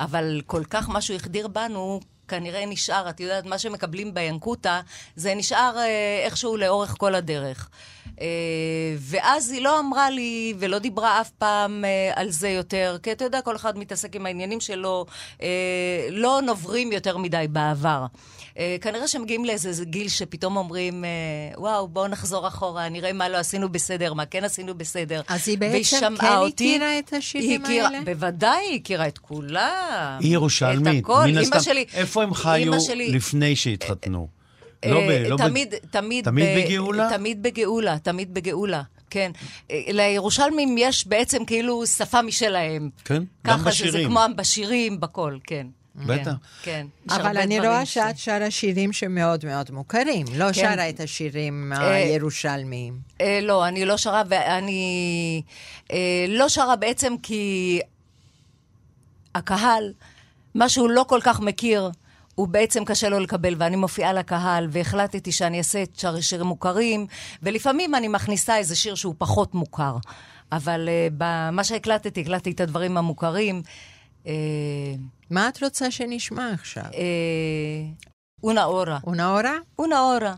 אבל 0.00 0.40
כל 0.46 0.64
כך 0.64 0.88
משהו 0.88 1.14
החדיר 1.14 1.48
בנו, 1.48 2.00
כנראה 2.32 2.66
נשאר, 2.66 3.08
את 3.10 3.20
יודעת, 3.20 3.44
מה 3.44 3.58
שמקבלים 3.58 4.14
בינקותה, 4.14 4.80
זה 5.16 5.34
נשאר 5.34 5.78
אה, 5.78 6.20
איכשהו 6.24 6.56
לאורך 6.56 6.94
כל 6.98 7.14
הדרך. 7.14 7.68
אה, 8.20 8.26
ואז 8.98 9.50
היא 9.50 9.62
לא 9.62 9.78
אמרה 9.78 10.10
לי 10.10 10.54
ולא 10.58 10.78
דיברה 10.78 11.20
אף 11.20 11.30
פעם 11.30 11.84
אה, 11.84 12.12
על 12.14 12.30
זה 12.30 12.48
יותר, 12.48 12.96
כי 13.02 13.12
אתה 13.12 13.24
יודע, 13.24 13.40
כל 13.40 13.56
אחד 13.56 13.78
מתעסק 13.78 14.16
עם 14.16 14.26
העניינים 14.26 14.60
שלו, 14.60 15.06
אה, 15.42 16.08
לא 16.10 16.40
נוברים 16.42 16.92
יותר 16.92 17.16
מדי 17.16 17.46
בעבר. 17.50 18.06
אה, 18.58 18.76
כנראה 18.80 19.08
שמגיעים 19.08 19.44
לאיזה 19.44 19.84
גיל 19.84 20.08
שפתאום 20.08 20.56
אומרים, 20.56 21.04
אה, 21.04 21.10
וואו, 21.56 21.88
בואו 21.88 22.08
נחזור 22.08 22.48
אחורה, 22.48 22.88
נראה 22.88 23.12
מה 23.12 23.28
לא 23.28 23.36
עשינו 23.36 23.68
בסדר, 23.72 24.14
מה 24.14 24.26
כן 24.26 24.44
עשינו 24.44 24.74
בסדר. 24.74 25.20
אז 25.28 25.48
היא 25.48 25.58
בעצם 25.58 26.14
כן 26.20 26.36
אותי. 26.36 26.74
הכירה 26.76 26.98
את 26.98 27.12
השירים 27.12 27.50
היא 27.50 27.60
הכירה, 27.60 27.88
האלה? 27.88 28.00
בוודאי, 28.04 28.64
היא 28.70 28.80
הכירה 28.80 29.08
את 29.08 29.18
כולם. 29.18 30.16
היא 30.20 30.32
ירושלמית, 30.32 30.98
את 30.98 31.04
הכל. 31.04 31.24
מן 31.26 31.38
הסתם. 31.38 31.60
שלי... 31.60 31.84
איפה 31.94 32.22
הם 32.22 32.34
חיו 32.34 32.80
שלי- 32.80 33.10
לפני 33.12 33.56
שהתחתנו? 33.56 34.28
אה, 34.84 34.90
לא 34.90 35.00
ב- 35.00 35.10
לא 35.28 35.36
ב- 35.36 35.38
תמיד, 35.48 35.74
תמיד, 35.90 36.24
תמיד 36.24 36.46
ב- 36.46 36.64
בגאולה? 36.66 37.08
תמיד 37.16 37.42
בגאולה, 37.42 37.98
תמיד 37.98 38.34
בגאולה, 38.34 38.82
כן. 39.10 39.30
לירושלמים 39.88 40.74
יש 40.78 41.06
בעצם 41.06 41.44
כאילו 41.44 41.86
שפה 41.86 42.22
משלהם. 42.22 42.90
כן, 43.04 43.22
גם 43.46 43.58
ככה 43.58 43.72
שזה 43.72 43.88
בשירים. 43.88 44.08
כמו 44.08 44.20
בשירים, 44.36 45.00
בכל, 45.00 45.36
כן. 45.46 45.66
בטח. 45.96 46.32
כן, 46.62 46.86
כן. 47.08 47.12
יש 47.14 47.20
אבל 47.20 47.38
אני 47.38 47.60
רואה 47.60 47.86
שאת 47.86 48.18
שרה 48.18 48.50
שירים 48.50 48.92
שמאוד 48.92 49.44
מאוד 49.44 49.70
מוכרים. 49.70 50.26
לא 50.34 50.44
כן. 50.44 50.52
שרה 50.52 50.88
את 50.88 51.00
השירים 51.00 51.72
אה, 51.72 51.94
הירושלמיים. 51.94 52.98
אה, 53.20 53.38
לא, 53.42 53.68
אני 53.68 53.84
לא 53.84 53.96
שרה, 53.96 54.22
ואני 54.28 55.42
אה, 55.92 56.26
לא 56.28 56.48
שרה 56.48 56.76
בעצם 56.76 57.14
כי 57.22 57.80
הקהל, 59.34 59.92
מה 60.54 60.68
שהוא 60.68 60.90
לא 60.90 61.04
כל 61.08 61.20
כך 61.22 61.40
מכיר, 61.40 61.90
הוא 62.34 62.48
בעצם 62.48 62.84
קשה 62.84 63.08
לו 63.08 63.18
לקבל, 63.20 63.54
ואני 63.58 63.76
מופיעה 63.76 64.12
לקהל, 64.12 64.68
והחלטתי 64.70 65.32
שאני 65.32 65.58
אעשה 65.58 65.82
את 65.82 65.98
שאר 65.98 66.20
שירים 66.20 66.46
מוכרים, 66.46 67.06
ולפעמים 67.42 67.94
אני 67.94 68.08
מכניסה 68.08 68.56
איזה 68.56 68.76
שיר 68.76 68.94
שהוא 68.94 69.14
פחות 69.18 69.54
מוכר. 69.54 69.96
אבל 70.52 70.88
אה, 70.88 71.08
במה 71.16 71.64
שהקלטתי, 71.64 72.20
הקלטתי 72.20 72.50
את 72.50 72.60
הדברים 72.60 72.96
המוכרים. 72.96 73.62
אה, 74.26 74.94
מה 75.30 75.48
את 75.48 75.62
רוצה 75.62 75.90
שנשמע 75.90 76.50
עכשיו? 76.52 76.84
אה, 76.84 78.08
אונה 78.42 78.64
אורה. 78.64 78.98
אונה 79.06 79.30
אורה? 79.30 79.56
אונה 79.78 80.00
אורה. 80.00 80.34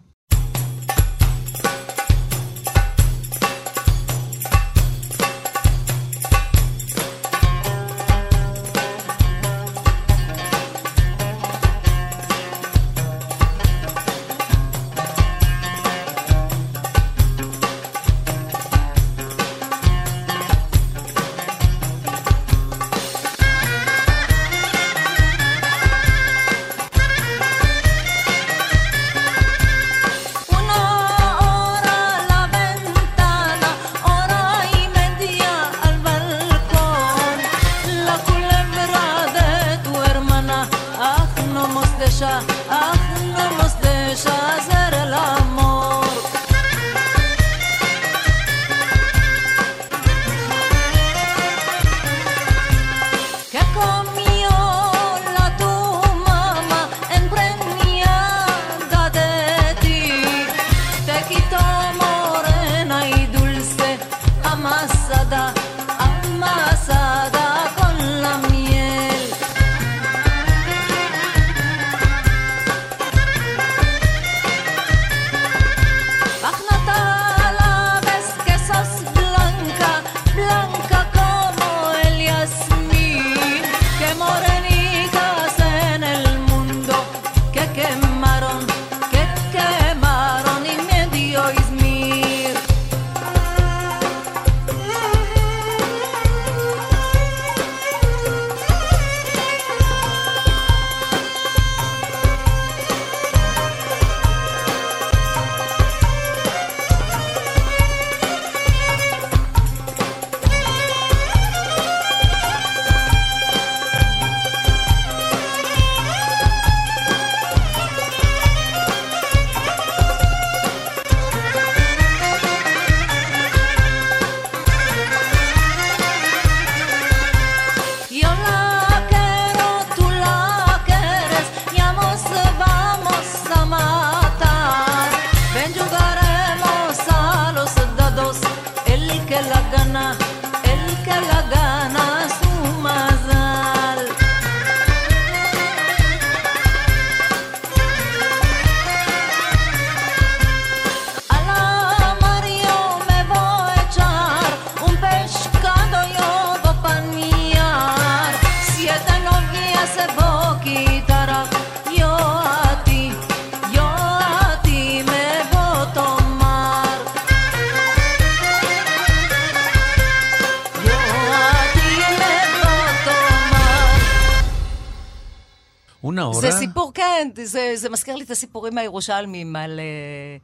את 178.24 178.30
הסיפורים 178.30 178.78
הירושלמיים 178.78 179.56
על 179.56 179.80
אה, 179.80 180.36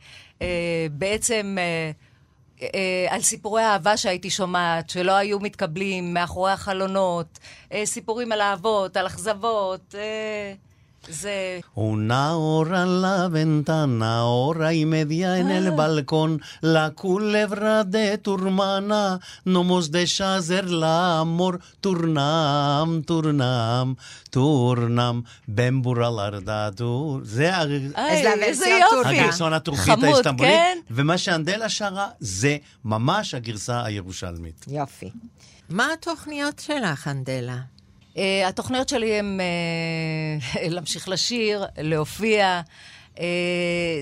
אה, 0.43 0.87
בעצם... 0.93 1.57
אה, 1.61 1.91
על 3.09 3.21
סיפורי 3.23 3.63
אהבה 3.63 3.97
שהייתי 3.97 4.31
שומעת, 4.31 4.91
שלא 4.91 5.13
היו 5.13 5.41
מתקבלים 5.41 6.15
מאחורי 6.15 6.53
החלונות, 6.53 7.39
סיפורים 7.85 8.33
על 8.33 8.41
אהבות, 8.41 8.97
על 8.97 9.07
אכזבות, 9.07 9.95
אה, 11.09 11.13
זה... 11.13 11.59
Una 11.75 12.37
hora 12.37 12.83
en 12.83 13.03
la 13.03 13.29
ventana, 13.29 14.25
hora 14.25 14.73
y 14.75 14.85
media 14.85 15.39
en 15.39 15.51
el 15.51 15.71
balcón, 15.71 16.41
la 16.63 16.91
culebra 16.91 17.85
de 17.85 18.19
tu 18.19 18.35
hermana, 18.35 19.21
no 19.45 19.61
hemos 19.63 19.91
de 19.91 20.03
hacer 20.03 20.71
la 20.71 21.21
amor, 21.21 21.61
turnam, 21.81 23.03
turnam, 23.05 23.97
turnam, 24.31 25.25
ben 25.49 25.83
buralarda 25.83 26.71
dur. 26.77 27.21
זה. 27.25 27.51
הגרסון 29.05 29.53
הטורקית 29.53 29.99
כן? 30.39 30.79
ומה 30.91 31.19
שאנדלה 31.19 31.69
שרה 31.69 32.09
זה 32.21 32.57
ממש 32.85 33.35
הגרסה 33.35 33.85
הירושלמית. 33.85 34.65
יופי. 34.69 35.11
מה 35.69 35.93
התוכניות 35.93 36.59
שלך, 36.59 37.09
אנדלה? 37.09 37.59
Uh, 38.15 38.19
התוכניות 38.47 38.89
שלי 38.89 39.19
הן 39.19 39.41
uh, 39.41 40.59
להמשיך 40.75 41.09
לשיר, 41.09 41.65
להופיע. 41.79 42.61
Uh, 43.17 43.21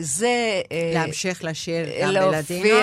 זה... 0.00 0.62
Uh, 0.64 0.70
להמשיך 0.94 1.44
לשיר 1.44 1.86
גם 2.02 2.10
להופיע. 2.10 2.58
בלדינו? 2.58 2.78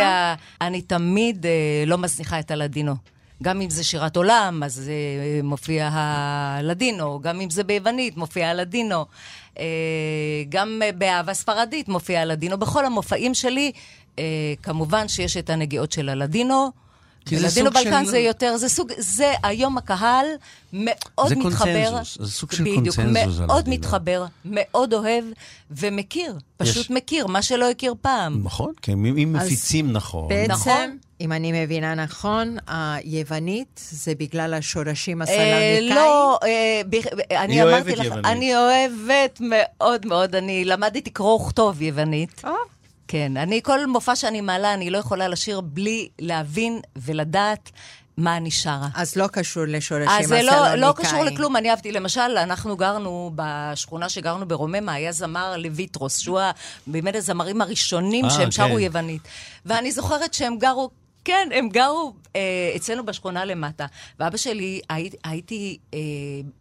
אני 0.61 0.81
תמיד 0.81 1.45
uh, 1.45 1.89
לא 1.89 1.97
מזניחה 1.97 2.39
את 2.39 2.51
הלדינו. 2.51 2.95
גם 3.43 3.61
אם 3.61 3.69
זה 3.69 3.83
שירת 3.83 4.15
עולם, 4.15 4.63
אז 4.65 4.91
uh, 5.41 5.43
מופיע 5.45 5.89
הלדינו. 5.91 7.19
גם 7.21 7.41
אם 7.41 7.49
זה 7.49 7.63
ביוונית, 7.63 8.17
מופיע 8.17 8.49
הלדינו. 8.49 9.05
Uh, 9.53 9.59
גם 10.49 10.81
uh, 10.81 10.95
באהבה 10.95 11.33
ספרדית 11.33 11.87
מופיע 11.87 12.21
הלדינו. 12.21 12.57
בכל 12.57 12.85
המופעים 12.85 13.33
שלי, 13.33 13.71
uh, 14.15 14.19
כמובן 14.63 15.07
שיש 15.07 15.37
את 15.37 15.49
הנגיעות 15.49 15.91
של 15.91 16.09
הלדינו. 16.09 16.84
כי 17.25 17.37
זה 17.39 17.47
לדינו 17.47 17.69
סוג 17.71 17.77
של- 17.77 17.89
בלקן 17.89 18.05
זה 18.05 18.17
יותר, 18.19 18.57
זה 18.57 18.69
סוג, 18.69 18.91
זה 18.97 19.33
היום 19.43 19.77
הקהל 19.77 20.25
מאוד 20.73 21.27
זה 21.27 21.35
מתחבר. 21.35 21.89
קונצנזוס, 21.89 22.17
זה 22.19 22.31
סוג 22.31 22.51
של 22.51 22.63
בדיוק, 22.63 22.95
קונצנזוס 22.95 23.39
על 23.39 23.45
מאוד. 23.45 23.69
מתחבר, 23.69 24.25
מאוד 24.45 24.93
אוהב 24.93 25.23
ומכיר. 25.71 26.33
פשוט 26.57 26.77
יש- 26.85 26.89
מכיר, 26.91 27.27
מה 27.27 27.41
שלא 27.41 27.69
הכיר 27.69 27.93
פעם. 28.01 28.41
נכון, 28.43 28.73
כי 28.81 28.93
אם 28.93 29.35
אז 29.35 29.45
מפיצים 29.45 29.91
נכון. 29.91 30.27
בעצם, 30.27 30.51
נכון. 30.51 30.97
אם 31.21 31.31
אני 31.31 31.63
מבינה 31.65 31.95
נכון, 31.95 32.57
היוונית 32.67 33.81
זה 33.91 34.13
בגלל 34.19 34.53
השורשים 34.53 35.21
אה, 35.21 35.27
הסלוניקאים? 35.27 35.95
לא, 35.95 36.39
אה, 36.43 36.81
אני 37.43 37.63
אמרתי 37.63 37.95
לך. 37.95 38.13
אני 38.25 38.55
אוהבת 38.55 39.39
מאוד 39.41 40.05
מאוד, 40.05 40.35
אני 40.35 40.65
למדתי 40.65 41.09
קרוא 41.09 41.41
וכתוב 41.41 41.81
יוונית. 41.81 42.41
כן, 43.07 43.37
אני, 43.37 43.61
כל 43.63 43.85
מופע 43.85 44.15
שאני 44.15 44.41
מעלה, 44.41 44.73
אני 44.73 44.89
לא 44.89 44.97
יכולה 44.97 45.27
לשיר 45.27 45.61
בלי 45.61 46.09
להבין 46.19 46.79
ולדעת 46.95 47.71
מה 48.17 48.37
אני 48.37 48.51
שרה. 48.51 48.87
אז 48.95 49.15
לא 49.15 49.27
קשור 49.27 49.63
לשורשים 49.67 50.09
אז 50.09 50.27
זה 50.27 50.37
הסלוניקאים. 50.39 50.81
לא, 50.81 50.87
לא 50.87 50.93
קשור 50.93 51.23
לכלום, 51.23 51.55
אני 51.55 51.69
אהבתי. 51.69 51.91
למשל, 51.91 52.37
אנחנו 52.37 52.77
גרנו 52.77 53.31
בשכונה 53.35 54.09
שגרנו 54.09 54.47
ברוממה, 54.47 54.93
היה 54.93 55.11
זמר 55.11 55.57
לויטרוס, 55.57 56.17
שהוא 56.17 56.39
באמת 56.87 57.15
הזמרים 57.15 57.61
הראשונים 57.61 58.25
אה, 58.25 58.29
שהם 58.29 58.43
כן. 58.43 58.51
שרו 58.51 58.79
יוונית. 58.79 59.21
ואני 59.65 59.91
זוכרת 59.91 60.33
שהם 60.33 60.57
גרו... 60.57 60.89
כן, 61.25 61.49
הם 61.53 61.69
גרו 61.69 62.13
אה, 62.35 62.41
אצלנו 62.75 63.05
בשכונה 63.05 63.45
למטה. 63.45 63.85
ואבא 64.19 64.37
שלי, 64.37 64.81
הי, 64.89 65.09
הייתי 65.23 65.77
אה, 65.93 65.99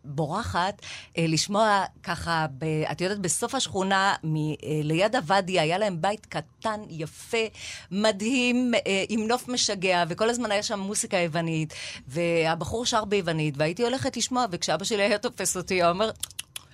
בורחת 0.04 0.82
אה, 1.18 1.24
לשמוע 1.28 1.84
ככה, 2.02 2.46
ב, 2.58 2.64
את 2.64 3.00
יודעת, 3.00 3.18
בסוף 3.18 3.54
השכונה, 3.54 4.14
מ, 4.24 4.36
אה, 4.36 4.52
ליד 4.62 5.16
הוואדי, 5.16 5.60
היה 5.60 5.78
להם 5.78 6.00
בית 6.00 6.26
קטן, 6.26 6.80
יפה, 6.90 7.46
מדהים, 7.90 8.74
אה, 8.74 9.04
עם 9.08 9.26
נוף 9.26 9.48
משגע, 9.48 10.04
וכל 10.08 10.30
הזמן 10.30 10.50
היה 10.50 10.62
שם 10.62 10.78
מוסיקה 10.80 11.16
יוונית, 11.16 11.74
והבחור 12.08 12.86
שר 12.86 13.04
ביוונית, 13.04 13.54
והייתי 13.58 13.82
הולכת 13.82 14.16
לשמוע, 14.16 14.46
וכשאבא 14.50 14.84
שלי 14.84 15.02
היה 15.02 15.18
תופס 15.18 15.56
אותי, 15.56 15.82
הוא 15.82 15.90
אומר... 15.90 16.10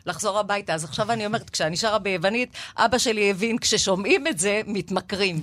לחזור 0.06 0.38
הביתה. 0.38 0.74
אז 0.74 0.84
עכשיו 0.84 1.12
אני 1.12 1.26
אומרת, 1.26 1.50
כשאני 1.50 1.76
שרה 1.76 1.98
ביוונית, 1.98 2.52
אבא 2.76 2.98
שלי 2.98 3.30
הבין, 3.30 3.58
כששומעים 3.58 4.26
את 4.26 4.38
זה, 4.38 4.60
מתמכרים. 4.66 5.42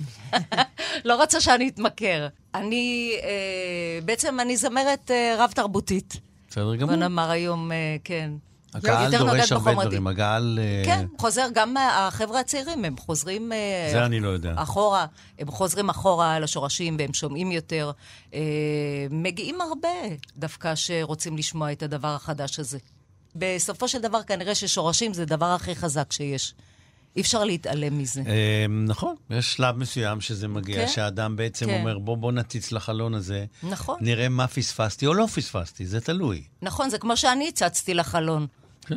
לא 1.04 1.22
רצה 1.22 1.40
שאני 1.40 1.68
אתמכר. 1.68 2.28
אני, 2.54 3.12
אה, 3.22 4.00
בעצם 4.04 4.40
אני 4.40 4.56
זמרת 4.56 5.10
אה, 5.10 5.36
רב-תרבותית. 5.38 6.20
בסדר 6.50 6.64
בוא 6.64 6.76
גמור. 6.76 6.96
נאמר 6.96 7.30
היום, 7.30 7.72
אה, 7.72 7.96
כן. 8.04 8.30
הקהל 8.74 9.12
יותר 9.12 9.24
דורש 9.24 9.52
הרבה 9.52 9.70
בחומר 9.70 9.84
דברים, 9.84 10.06
הקהל... 10.06 10.58
אה, 10.62 10.82
כן, 10.84 11.06
חוזר, 11.18 11.46
גם 11.54 11.76
החבר'ה 11.76 12.40
הצעירים, 12.40 12.84
הם 12.84 12.96
חוזרים... 12.96 13.52
אה, 13.52 13.88
זה 13.92 14.04
אני 14.04 14.20
לא 14.20 14.28
יודע. 14.28 14.54
אחורה, 14.56 15.06
הם 15.38 15.50
חוזרים 15.50 15.88
אחורה 15.88 16.40
לשורשים 16.40 16.96
והם 16.98 17.14
שומעים 17.14 17.52
יותר. 17.52 17.90
אה, 18.34 18.40
מגיעים 19.10 19.60
הרבה 19.60 19.88
דווקא 20.36 20.74
שרוצים 20.74 21.36
לשמוע 21.36 21.72
את 21.72 21.82
הדבר 21.82 22.08
החדש 22.08 22.58
הזה. 22.58 22.78
בסופו 23.36 23.88
של 23.88 24.00
דבר, 24.00 24.22
כנראה 24.22 24.54
ששורשים 24.54 25.14
זה 25.14 25.22
הדבר 25.22 25.46
הכי 25.46 25.74
חזק 25.74 26.12
שיש. 26.12 26.54
אי 27.16 27.20
אפשר 27.20 27.44
להתעלם 27.44 27.98
מזה. 27.98 28.22
אה, 28.26 28.66
נכון, 28.68 29.14
יש 29.30 29.52
שלב 29.52 29.76
מסוים 29.76 30.20
שזה 30.20 30.48
מגיע, 30.48 30.86
כן. 30.86 30.88
שהאדם 30.88 31.36
בעצם 31.36 31.66
כן. 31.66 31.80
אומר, 31.80 31.98
בוא 31.98 32.16
בוא 32.16 32.32
נציץ 32.32 32.72
לחלון 32.72 33.14
הזה, 33.14 33.44
נכון. 33.62 33.96
נראה 34.00 34.28
מה 34.28 34.46
פספסתי 34.46 35.06
או 35.06 35.14
לא 35.14 35.26
פספסתי, 35.26 35.86
זה 35.86 36.00
תלוי. 36.00 36.42
נכון, 36.62 36.90
זה 36.90 36.98
כמו 36.98 37.16
שאני 37.16 37.48
הצצתי 37.48 37.94
לחלון. 37.94 38.46
כן. 38.86 38.96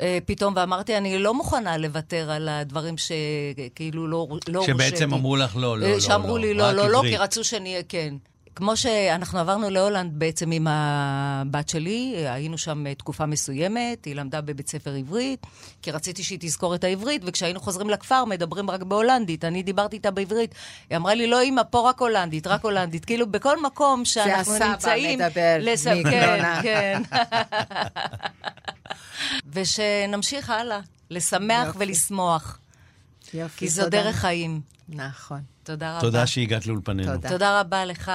אה, 0.00 0.18
פתאום, 0.26 0.54
ואמרתי, 0.56 0.96
אני 0.96 1.18
לא 1.18 1.34
מוכנה 1.34 1.76
לוותר 1.76 2.30
על 2.30 2.48
הדברים 2.48 2.94
שכאילו 2.98 4.08
לא 4.08 4.28
לא 4.48 4.58
הורשיתי. 4.58 4.72
שבעצם 4.72 5.14
אמרו 5.14 5.36
לך 5.36 5.56
לא, 5.56 5.78
לא, 5.78 5.86
אה, 5.86 5.92
לא, 5.92 6.00
שאמרו 6.00 6.38
לא, 6.38 6.44
לי 6.44 6.52
רק 6.52 6.58
לא, 6.58 6.72
לא, 6.72 6.90
לא, 6.90 6.98
עברית. 6.98 7.12
כי 7.12 7.18
רצו 7.18 7.44
שאני 7.44 7.72
אהיה 7.72 7.82
כן. 7.88 8.14
כמו 8.58 8.76
שאנחנו 8.76 9.38
עברנו 9.38 9.70
להולנד 9.70 10.12
בעצם 10.14 10.50
עם 10.50 10.66
הבת 10.70 11.68
שלי, 11.68 12.14
היינו 12.28 12.58
שם 12.58 12.86
אה, 12.86 12.94
תקופה 12.94 13.26
מסוימת, 13.26 14.04
היא 14.04 14.14
למדה 14.14 14.40
בבית 14.40 14.68
ספר 14.68 14.90
עברית, 14.94 15.46
כי 15.82 15.90
רציתי 15.90 16.22
שהיא 16.22 16.38
תזכור 16.40 16.74
את 16.74 16.84
העברית, 16.84 17.22
וכשהיינו 17.24 17.60
חוזרים 17.60 17.90
לכפר 17.90 18.24
מדברים 18.24 18.70
רק 18.70 18.82
בהולנדית, 18.82 19.44
אני 19.44 19.62
דיברתי 19.62 19.96
איתה 19.96 20.10
בעברית. 20.10 20.54
היא 20.90 20.96
אמרה 20.96 21.14
לי, 21.14 21.26
לא 21.26 21.42
אמא, 21.42 21.62
פה 21.70 21.88
רק 21.88 22.00
הולנדית, 22.00 22.46
רק 22.46 22.64
הולנדית. 22.64 23.04
כאילו, 23.04 23.30
בכל 23.30 23.62
מקום 23.62 24.04
שאנחנו 24.04 24.52
הסבא 24.54 24.68
נמצאים... 24.68 25.18
מדבר 25.18 25.56
לס- 25.60 25.86
מגרונה. 25.86 26.60
כן, 26.62 27.02
כן. 27.10 27.18
ושנמשיך 29.52 30.50
הלאה, 30.50 30.80
לשמח 31.10 31.66
יופי. 31.66 31.78
ולשמוח, 31.78 32.58
יופי, 33.34 33.58
כי 33.58 33.68
זו 33.68 33.84
תודה. 33.84 34.02
דרך 34.02 34.16
חיים. 34.16 34.60
נכון. 34.88 35.40
תודה 35.64 35.90
רבה. 35.92 36.00
תודה 36.00 36.26
שהגעת 36.26 36.66
לאולפנינו. 36.66 37.12
תודה. 37.14 37.28
תודה 37.28 37.60
רבה 37.60 37.84
לך. 37.84 38.12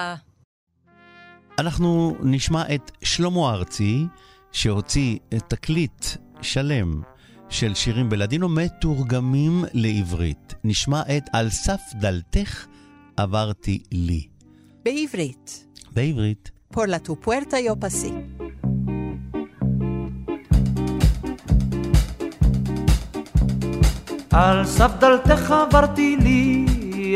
אנחנו 1.59 2.15
נשמע 2.23 2.75
את 2.75 2.91
שלמה 3.03 3.51
ארצי, 3.51 4.05
שהוציא 4.51 5.17
תקליט 5.47 6.05
שלם 6.41 7.01
של 7.49 7.75
שירים 7.75 8.09
בלדינו 8.09 8.49
מתורגמים 8.49 9.65
לעברית. 9.73 10.53
נשמע 10.63 11.01
את 11.17 11.23
על 11.33 11.49
סף 11.49 11.81
דלתך 11.93 12.65
עברתי 13.17 13.79
לי. 13.91 14.27
בעברית, 14.85 15.65
בעברית. 15.91 16.51
por 16.73 16.87
la 16.89 16.99
tu 16.99 17.13
puerta 17.25 17.57
yo 17.67 17.75
pasé. 17.75 18.11
על 24.31 24.65
סף 24.65 24.91
דלתך 24.99 25.51
עברתי 25.51 26.17
לי, 26.17 26.65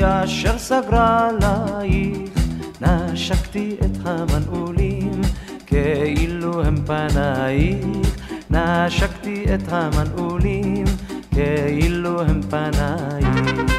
אשר 0.03 0.57
סגרה 0.57 1.29
עלייך. 1.29 2.36
נשקתי 2.82 3.78
את 3.80 3.97
המנעולים, 4.05 5.21
כאילו 5.65 6.63
הם 6.63 6.75
פנייך. 6.86 7.86
נשקתי 8.49 9.45
את 9.55 9.73
המנעולים, 9.73 10.86
כאילו 11.34 12.21
הם 12.21 12.41
פנייך. 12.49 13.78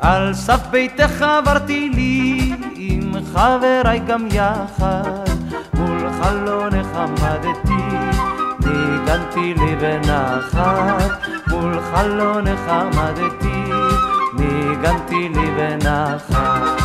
על 0.00 0.34
סף 0.34 0.60
ביתך 0.70 1.22
עברתי 1.22 1.88
לי, 1.88 2.52
עם 2.74 3.12
חבריי 3.34 3.98
גם 3.98 4.26
יחד, 4.32 5.30
מול 5.74 6.10
חלונך 6.22 6.86
עמדתי, 6.96 7.96
ניגנתי 8.60 9.54
לי 9.54 9.76
בנחת, 9.76 11.10
מול 11.46 11.80
חלונך 11.94 12.68
עמדתי, 12.68 13.81
בנחת. 15.56 16.82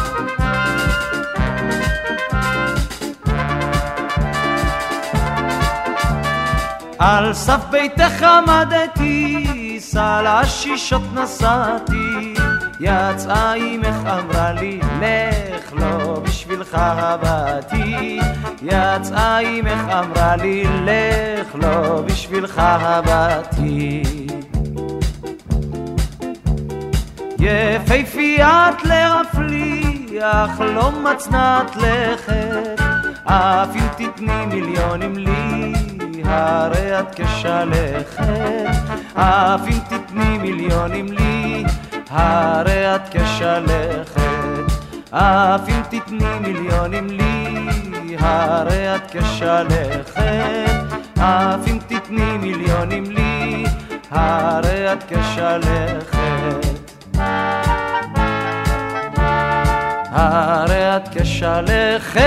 על 6.99 7.34
סף 7.34 7.61
ביתך 7.72 8.24
עמדתי, 8.24 9.78
סל 9.80 10.26
השישות 10.28 11.01
נסעתי, 11.13 12.34
יצאה 12.80 13.53
אמך 13.55 13.95
אמרה 14.05 14.51
לי, 14.51 14.80
לך 14.99 15.74
לא 15.74 16.20
בשבילך 16.24 16.78
הבאתי. 16.80 18.20
יצאה 18.61 19.39
אמך 19.39 19.93
אמרה 19.93 20.36
לי, 20.36 20.63
לך 20.63 21.55
לא 21.55 22.01
בשבילך 22.05 22.61
הבאתי. 22.63 24.16
יפהפיית 27.40 28.84
להפליא, 28.84 30.22
אך 30.22 30.60
לא 30.60 30.92
מצנת 30.92 31.76
לכת, 31.76 32.82
אף 33.24 33.76
אם 33.76 33.88
תתני 33.98 34.46
מיליונים 34.46 35.16
לי, 35.16 35.74
הרי 36.24 37.00
את 37.00 37.06
כשלכת, 37.16 38.66
אף 39.14 39.62
אם 39.68 39.80
תתני 39.90 40.38
מיליונים 40.38 41.06
לי, 41.06 41.64
הרי 42.10 42.96
את 42.96 43.02
כשלכת, 43.12 44.72
אף 45.12 45.70
אם 45.70 45.82
תתני 45.90 46.40
מיליונים 46.42 47.08
לי, 47.08 48.16
הרי 48.20 48.96
את 48.96 49.02
כשלכת, 49.12 50.18
אף 51.20 51.68
אם 51.68 51.78
תתני 51.88 52.38
מיליונים 52.38 53.04
לי, 53.04 53.64
הרי 54.12 54.94
את 54.94 55.04
כשלכת. 55.08 56.87
הרי 60.20 60.97
את 60.97 61.07
כשלכת. 61.07 62.22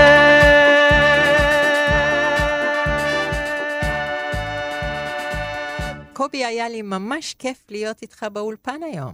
קובי, 6.13 6.45
היה 6.45 6.69
לי 6.69 6.81
ממש 6.81 7.35
כיף 7.39 7.57
להיות 7.69 8.01
איתך 8.01 8.25
באולפן 8.33 8.79
היום. 8.91 9.13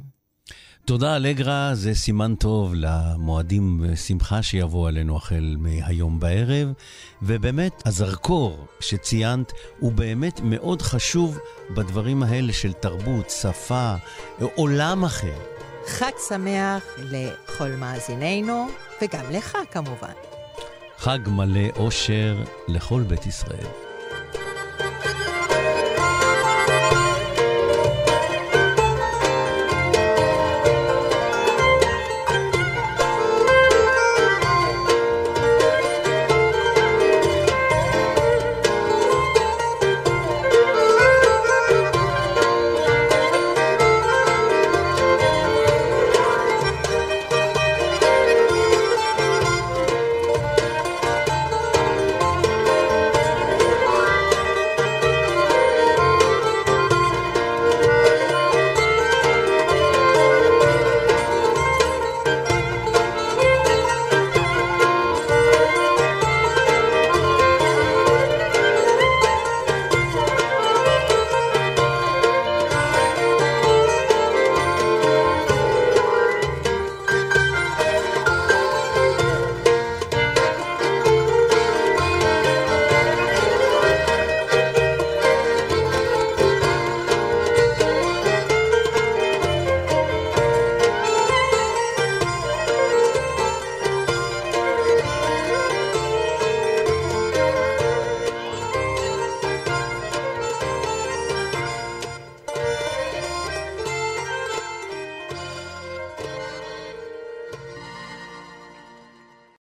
תודה, 0.86 1.16
אלגרה, 1.16 1.70
זה 1.74 1.94
סימן 1.94 2.36
טוב 2.36 2.74
למועדים 2.76 3.82
ושמחה 3.82 4.42
שיבוא 4.42 4.88
עלינו 4.88 5.18
החל 5.18 5.56
מהיום 5.60 6.20
בערב. 6.20 6.74
ובאמת, 7.22 7.82
הזרקור 7.86 8.66
שציינת 8.80 9.52
הוא 9.80 9.92
באמת 9.92 10.40
מאוד 10.44 10.82
חשוב 10.82 11.40
בדברים 11.76 12.24
האלה 12.24 12.54
של 12.54 12.74
תרבות, 12.74 13.30
שפה, 13.30 13.94
עולם 14.56 15.04
אחר. 15.04 15.57
חג 15.88 16.12
שמח 16.28 16.84
לכל 16.98 17.70
מאזינינו, 17.70 18.68
וגם 19.02 19.32
לך 19.32 19.58
כמובן. 19.72 20.14
חג 20.98 21.20
מלא 21.28 21.70
אושר 21.76 22.36
לכל 22.68 23.02
בית 23.02 23.26
ישראל. 23.26 23.68